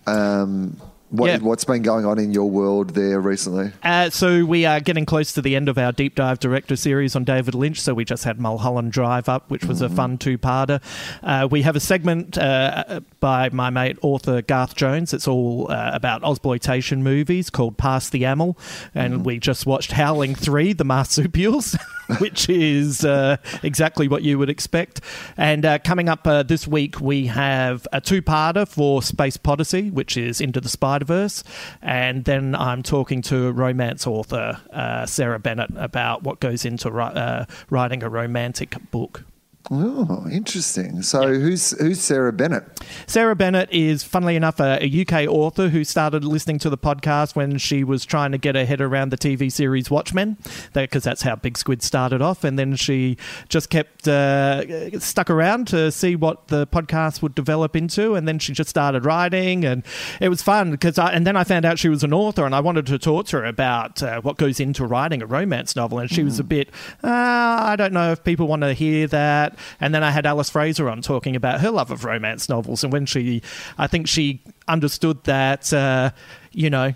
Um, 0.05 0.79
what. 1.09 1.27
Yeah. 1.27 1.37
What's 1.39 1.65
been 1.65 1.81
going 1.81 2.05
on 2.05 2.19
in 2.19 2.31
your 2.33 2.49
world 2.51 2.91
there 2.91 3.19
recently? 3.19 3.71
Uh, 3.81 4.11
so 4.11 4.45
we 4.45 4.65
are 4.65 4.79
getting 4.79 5.07
close 5.07 5.33
to 5.33 5.41
the 5.41 5.55
end 5.55 5.69
of 5.69 5.79
our 5.79 5.91
deep 5.91 6.13
dive 6.13 6.39
director 6.39 6.75
series 6.75 7.15
on 7.15 7.23
David 7.23 7.55
Lynch. 7.55 7.81
So 7.81 7.95
we 7.95 8.05
just 8.05 8.25
had 8.25 8.39
Mulholland 8.39 8.91
Drive 8.91 9.27
up, 9.27 9.49
which 9.49 9.65
was 9.65 9.81
a 9.81 9.89
fun 9.89 10.19
two-parter. 10.19 10.81
Uh, 11.23 11.47
we 11.49 11.63
have 11.63 11.75
a 11.75 11.79
segment 11.79 12.37
uh, 12.37 12.99
by 13.19 13.49
my 13.49 13.71
mate 13.71 13.97
author 14.03 14.43
Garth 14.43 14.75
Jones. 14.75 15.13
It's 15.13 15.27
all 15.27 15.71
uh, 15.71 15.91
about 15.93 16.23
exploitation 16.23 17.01
movies 17.01 17.49
called 17.49 17.77
Past 17.77 18.11
the 18.11 18.23
Amel, 18.25 18.55
and 18.93 19.25
we 19.25 19.39
just 19.39 19.65
watched 19.65 19.93
Howling 19.93 20.35
Three: 20.35 20.73
The 20.73 20.85
Marsupials. 20.85 21.75
Which 22.19 22.49
is 22.49 23.03
uh, 23.03 23.37
exactly 23.63 24.07
what 24.07 24.21
you 24.23 24.37
would 24.37 24.49
expect. 24.49 25.01
And 25.37 25.65
uh, 25.65 25.79
coming 25.79 26.09
up 26.09 26.27
uh, 26.27 26.43
this 26.43 26.67
week, 26.67 27.01
we 27.01 27.27
have 27.27 27.87
a 27.91 27.99
two 27.99 28.21
parter 28.21 28.67
for 28.67 29.01
Space 29.01 29.37
Podyssey, 29.37 29.89
which 29.89 30.17
is 30.17 30.39
Into 30.39 30.61
the 30.61 30.69
Spider 30.69 31.05
Verse. 31.05 31.43
And 31.81 32.25
then 32.25 32.55
I'm 32.55 32.83
talking 32.83 33.21
to 33.23 33.51
romance 33.51 34.05
author 34.05 34.59
uh, 34.71 35.05
Sarah 35.05 35.39
Bennett 35.39 35.71
about 35.75 36.23
what 36.23 36.39
goes 36.39 36.65
into 36.65 36.91
ri- 36.91 37.03
uh, 37.03 37.45
writing 37.69 38.03
a 38.03 38.09
romantic 38.09 38.75
book. 38.91 39.23
Oh, 39.71 40.27
interesting. 40.31 41.01
So 41.01 41.33
who's 41.33 41.71
who's 41.79 41.99
Sarah 41.99 42.31
Bennett? 42.31 42.63
Sarah 43.07 43.35
Bennett 43.35 43.71
is, 43.71 44.03
funnily 44.03 44.35
enough, 44.35 44.59
a, 44.59 44.77
a 44.81 45.01
UK 45.01 45.27
author 45.27 45.69
who 45.69 45.83
started 45.83 46.23
listening 46.23 46.59
to 46.59 46.69
the 46.69 46.77
podcast 46.77 47.35
when 47.35 47.57
she 47.57 47.83
was 47.83 48.05
trying 48.05 48.31
to 48.31 48.37
get 48.37 48.53
her 48.53 48.65
head 48.65 48.79
around 48.79 49.09
the 49.09 49.17
TV 49.17 49.51
series 49.51 49.89
Watchmen, 49.89 50.37
because 50.73 51.03
that's 51.03 51.23
how 51.23 51.35
Big 51.35 51.57
Squid 51.57 51.81
started 51.81 52.21
off. 52.21 52.43
And 52.43 52.59
then 52.59 52.75
she 52.75 53.17
just 53.49 53.71
kept 53.71 54.07
uh, 54.07 54.99
stuck 54.99 55.31
around 55.31 55.67
to 55.69 55.91
see 55.91 56.15
what 56.15 56.49
the 56.49 56.67
podcast 56.67 57.23
would 57.23 57.33
develop 57.33 57.75
into. 57.75 58.13
And 58.13 58.27
then 58.27 58.37
she 58.37 58.53
just 58.53 58.69
started 58.69 59.03
writing, 59.03 59.65
and 59.65 59.83
it 60.21 60.29
was 60.29 60.43
fun 60.43 60.71
because. 60.71 60.99
And 60.99 61.25
then 61.25 61.35
I 61.35 61.43
found 61.43 61.65
out 61.65 61.79
she 61.79 61.89
was 61.89 62.03
an 62.03 62.13
author, 62.13 62.45
and 62.45 62.53
I 62.53 62.59
wanted 62.59 62.85
to 62.87 62.99
talk 62.99 63.25
to 63.27 63.37
her 63.37 63.45
about 63.45 64.03
uh, 64.03 64.21
what 64.21 64.37
goes 64.37 64.59
into 64.59 64.85
writing 64.85 65.23
a 65.23 65.25
romance 65.25 65.75
novel. 65.75 65.97
And 65.97 66.09
she 66.09 66.23
was 66.23 66.39
a 66.39 66.43
bit, 66.43 66.69
uh, 67.03 67.07
I 67.07 67.75
don't 67.75 67.93
know 67.93 68.11
if 68.11 68.23
people 68.23 68.47
want 68.47 68.61
to 68.61 68.73
hear 68.73 69.07
that. 69.07 69.54
And 69.79 69.93
then 69.93 70.03
I 70.03 70.11
had 70.11 70.25
Alice 70.25 70.49
Fraser 70.49 70.89
on 70.89 71.01
talking 71.01 71.35
about 71.35 71.61
her 71.61 71.71
love 71.71 71.91
of 71.91 72.03
romance 72.05 72.49
novels. 72.49 72.83
And 72.83 72.91
when 72.93 73.05
she, 73.05 73.41
I 73.77 73.87
think 73.87 74.07
she 74.07 74.41
understood 74.67 75.23
that, 75.25 75.71
uh, 75.73 76.11
you 76.51 76.69
know, 76.69 76.93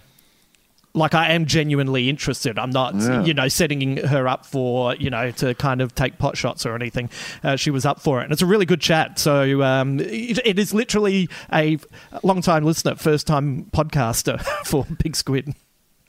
like 0.96 1.14
I 1.14 1.34
am 1.34 1.46
genuinely 1.46 2.10
interested. 2.10 2.58
I'm 2.58 2.72
not, 2.72 2.96
Yeah. 2.96 3.24
you 3.24 3.34
know, 3.34 3.48
setting 3.48 3.98
her 3.98 4.28
up 4.28 4.46
for, 4.46 4.96
you 4.96 5.12
know, 5.12 5.30
to 5.32 5.54
kind 5.54 5.82
of 5.82 5.94
take 5.94 6.18
pot 6.18 6.36
shots 6.36 6.66
or 6.66 6.74
anything. 6.76 7.10
Uh, 7.44 7.56
she 7.56 7.70
was 7.70 7.86
up 7.86 8.00
for 8.02 8.22
it. 8.22 8.24
And 8.24 8.34
it's 8.34 8.42
a 8.42 8.48
really 8.48 8.66
good 8.66 8.82
chat. 8.82 9.20
So 9.20 9.62
um, 9.62 10.00
it, 10.00 10.40
it 10.44 10.58
is 10.58 10.74
literally 10.74 11.30
a 11.54 11.78
long 12.24 12.42
time 12.42 12.64
listener, 12.66 12.96
first 12.96 13.28
time 13.28 13.66
podcaster 13.72 14.42
for 14.66 14.86
Big 15.04 15.16
Squid. 15.16 15.54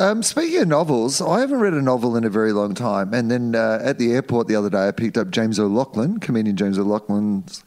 Um, 0.01 0.23
speaking 0.23 0.63
of 0.63 0.69
novels, 0.69 1.21
I 1.21 1.41
haven't 1.41 1.61
read 1.61 1.75
a 1.75 1.83
novel 1.83 2.17
in 2.17 2.25
a 2.25 2.31
very 2.31 2.55
long 2.55 2.75
time. 2.75 3.13
And 3.13 3.31
then 3.31 3.55
uh, 3.55 3.81
at 3.83 3.99
the 3.99 4.13
airport 4.13 4.49
the 4.49 4.57
other 4.57 4.71
day, 4.71 4.89
I 4.89 4.93
picked 4.93 5.19
up 5.19 5.31
James 5.31 5.59
O'Loughlin, 5.59 6.21
comedian 6.21 6.57
James 6.57 6.79
O'Loughlin's 6.79 7.63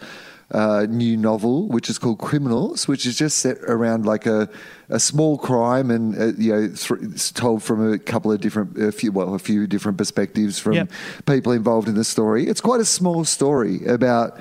uh, 0.49 0.87
new 0.89 1.15
novel, 1.15 1.67
which 1.67 1.91
is 1.91 1.99
called 1.99 2.17
Criminals, 2.17 2.87
which 2.87 3.05
is 3.05 3.15
just 3.15 3.37
set 3.37 3.57
around 3.67 4.07
like 4.07 4.25
a, 4.25 4.49
a 4.89 4.99
small 4.99 5.37
crime 5.37 5.91
and 5.91 6.19
uh, 6.19 6.25
you 6.35 6.51
know 6.53 6.67
th- 6.69 7.01
it's 7.03 7.31
told 7.31 7.61
from 7.61 7.93
a 7.93 7.99
couple 7.99 8.31
of 8.31 8.41
different, 8.41 8.81
a 8.81 8.91
few 8.91 9.11
well, 9.11 9.35
a 9.35 9.39
few 9.39 9.67
different 9.67 9.99
perspectives 9.99 10.57
from 10.57 10.73
Yep. 10.73 10.91
people 11.27 11.51
involved 11.51 11.87
in 11.87 11.93
the 11.93 12.03
story. 12.03 12.47
It's 12.47 12.61
quite 12.61 12.81
a 12.81 12.85
small 12.85 13.25
story 13.25 13.85
about 13.85 14.39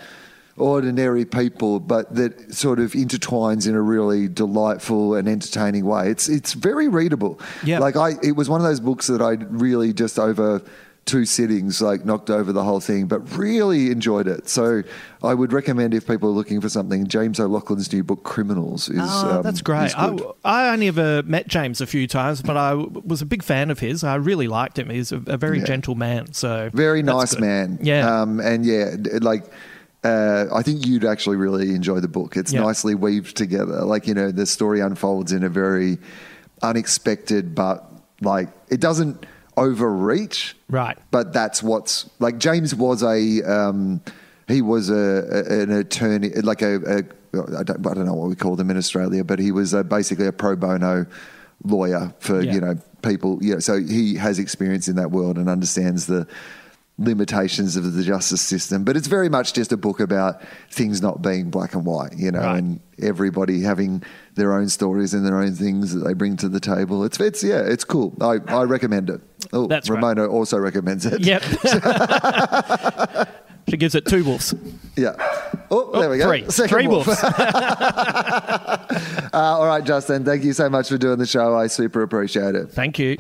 ordinary 0.56 1.24
people, 1.24 1.80
but 1.80 2.14
that 2.14 2.54
sort 2.54 2.78
of 2.78 2.92
intertwines 2.92 3.66
in 3.66 3.74
a 3.74 3.80
really 3.80 4.28
delightful 4.28 5.14
and 5.14 5.28
entertaining 5.28 5.84
way. 5.86 6.08
It's 6.10 6.28
it's 6.28 6.52
very 6.52 6.88
readable. 6.88 7.40
Yeah. 7.64 7.78
Like 7.78 7.96
I, 7.96 8.12
it 8.22 8.32
was 8.36 8.48
one 8.48 8.60
of 8.60 8.66
those 8.66 8.80
books 8.80 9.06
that 9.06 9.22
I 9.22 9.32
really 9.50 9.92
just 9.92 10.18
over 10.18 10.62
two 11.04 11.24
sittings 11.24 11.82
like 11.82 12.04
knocked 12.04 12.30
over 12.30 12.52
the 12.52 12.62
whole 12.62 12.78
thing, 12.78 13.06
but 13.06 13.18
really 13.36 13.90
enjoyed 13.90 14.28
it. 14.28 14.48
So 14.48 14.84
I 15.24 15.34
would 15.34 15.52
recommend 15.52 15.94
if 15.94 16.06
people 16.06 16.28
are 16.28 16.32
looking 16.32 16.60
for 16.60 16.68
something, 16.68 17.08
James 17.08 17.40
O'Loughlin's 17.40 17.92
new 17.92 18.04
book 18.04 18.22
Criminals 18.22 18.88
is. 18.88 19.00
Oh, 19.02 19.36
um, 19.38 19.42
that's 19.42 19.62
great. 19.62 19.98
I. 19.98 20.16
I 20.44 20.68
only 20.72 20.86
ever 20.86 21.24
met 21.24 21.48
James 21.48 21.80
a 21.80 21.86
few 21.88 22.06
times, 22.06 22.40
but 22.40 22.56
I 22.56 22.70
w- 22.70 23.02
was 23.04 23.20
a 23.20 23.26
big 23.26 23.42
fan 23.42 23.70
of 23.70 23.80
his. 23.80 24.04
I 24.04 24.14
really 24.14 24.46
liked 24.46 24.78
him. 24.78 24.90
He's 24.90 25.10
a, 25.10 25.16
a 25.26 25.36
very 25.36 25.58
Yeah. 25.58 25.64
gentle 25.64 25.96
man. 25.96 26.34
So 26.34 26.70
Very 26.72 27.02
nice 27.02 27.32
good. 27.34 27.40
man. 27.40 27.78
Yeah. 27.82 28.20
Um, 28.22 28.38
and 28.38 28.64
yeah, 28.64 28.94
like, 29.20 29.44
uh, 30.04 30.46
I 30.52 30.62
think 30.62 30.86
you'd 30.86 31.04
actually 31.04 31.36
really 31.36 31.74
enjoy 31.74 32.00
the 32.00 32.08
book. 32.08 32.36
It's 32.36 32.52
Yeah. 32.52 32.60
nicely 32.62 32.94
weaved 32.94 33.36
together. 33.36 33.82
Like, 33.84 34.06
you 34.06 34.14
know, 34.14 34.30
the 34.32 34.46
story 34.46 34.80
unfolds 34.80 35.32
in 35.32 35.42
a 35.44 35.48
very 35.48 35.98
unexpected, 36.62 37.54
but 37.54 37.84
like, 38.20 38.48
it 38.68 38.80
doesn't 38.80 39.24
overreach. 39.56 40.56
Right. 40.68 40.98
But 41.10 41.32
that's 41.32 41.62
what's 41.62 42.08
like, 42.18 42.38
James 42.38 42.74
was 42.74 43.02
a, 43.02 43.42
um, 43.42 44.00
he 44.48 44.62
was 44.62 44.90
a, 44.90 44.94
a 45.50 45.60
an 45.62 45.70
attorney, 45.72 46.30
like 46.30 46.62
a, 46.62 46.76
a 46.76 46.96
I, 47.58 47.62
don't, 47.62 47.86
I 47.86 47.94
don't 47.94 48.04
know 48.04 48.14
what 48.14 48.28
we 48.28 48.34
call 48.34 48.56
them 48.56 48.70
in 48.70 48.76
Australia, 48.76 49.24
but 49.24 49.38
he 49.38 49.52
was 49.52 49.72
basically 49.88 50.26
a 50.26 50.32
pro 50.32 50.54
bono 50.56 51.06
lawyer 51.64 52.12
for, 52.18 52.42
Yeah. 52.42 52.52
you 52.54 52.60
know, 52.60 52.74
people. 53.02 53.38
You 53.42 53.54
know, 53.54 53.60
so 53.60 53.80
he 53.80 54.16
has 54.16 54.38
experience 54.38 54.88
in 54.88 54.96
that 54.96 55.10
world 55.10 55.38
and 55.38 55.48
understands 55.48 56.06
the 56.06 56.26
limitations 56.98 57.74
of 57.76 57.92
the 57.94 58.02
justice 58.02 58.40
system. 58.42 58.84
But 58.84 58.96
it's 58.96 59.08
very 59.08 59.28
much 59.28 59.54
just 59.54 59.72
a 59.72 59.76
book 59.76 59.98
about 60.00 60.40
things 60.70 61.00
not 61.02 61.22
being 61.22 61.50
black 61.50 61.74
and 61.74 61.84
white, 61.84 62.16
you 62.16 62.30
know, 62.30 62.40
Right. 62.40 62.58
and 62.58 62.80
everybody 63.00 63.62
having 63.62 64.02
their 64.34 64.52
own 64.52 64.68
stories 64.68 65.12
and 65.14 65.26
their 65.26 65.38
own 65.38 65.54
things 65.54 65.92
that 65.94 66.00
they 66.00 66.12
bring 66.14 66.36
to 66.36 66.48
the 66.48 66.60
table. 66.60 67.02
It's 67.04 67.18
it's 67.18 67.42
yeah, 67.42 67.60
it's 67.66 67.84
cool. 67.84 68.14
I, 68.20 68.38
I 68.48 68.62
recommend 68.64 69.10
it. 69.10 69.20
Oh, 69.52 69.66
That's 69.66 69.88
right. 69.90 69.96
Ramona 69.96 70.26
also 70.28 70.58
recommends 70.58 71.04
it. 71.06 71.20
Yep. 71.22 71.42
she 73.68 73.76
gives 73.76 73.94
it 73.94 74.06
two 74.06 74.22
wolves. 74.24 74.54
Yeah. 74.96 75.14
Oh, 75.70 75.98
there 75.98 76.10
we 76.10 76.18
go. 76.18 76.28
Three. 76.28 76.48
Second 76.50 76.68
Three 76.76 76.86
wolf. 76.88 77.06
wolves. 77.06 77.22
Uh, 79.34 79.38
all 79.38 79.66
right, 79.66 79.82
Justin. 79.82 80.26
Thank 80.26 80.44
you 80.44 80.52
so 80.52 80.68
much 80.68 80.90
for 80.90 80.98
doing 80.98 81.18
the 81.18 81.24
show. 81.24 81.56
I 81.56 81.66
super 81.66 82.02
appreciate 82.02 82.54
it. 82.54 82.70
Thank 82.70 82.98
you. 82.98 83.16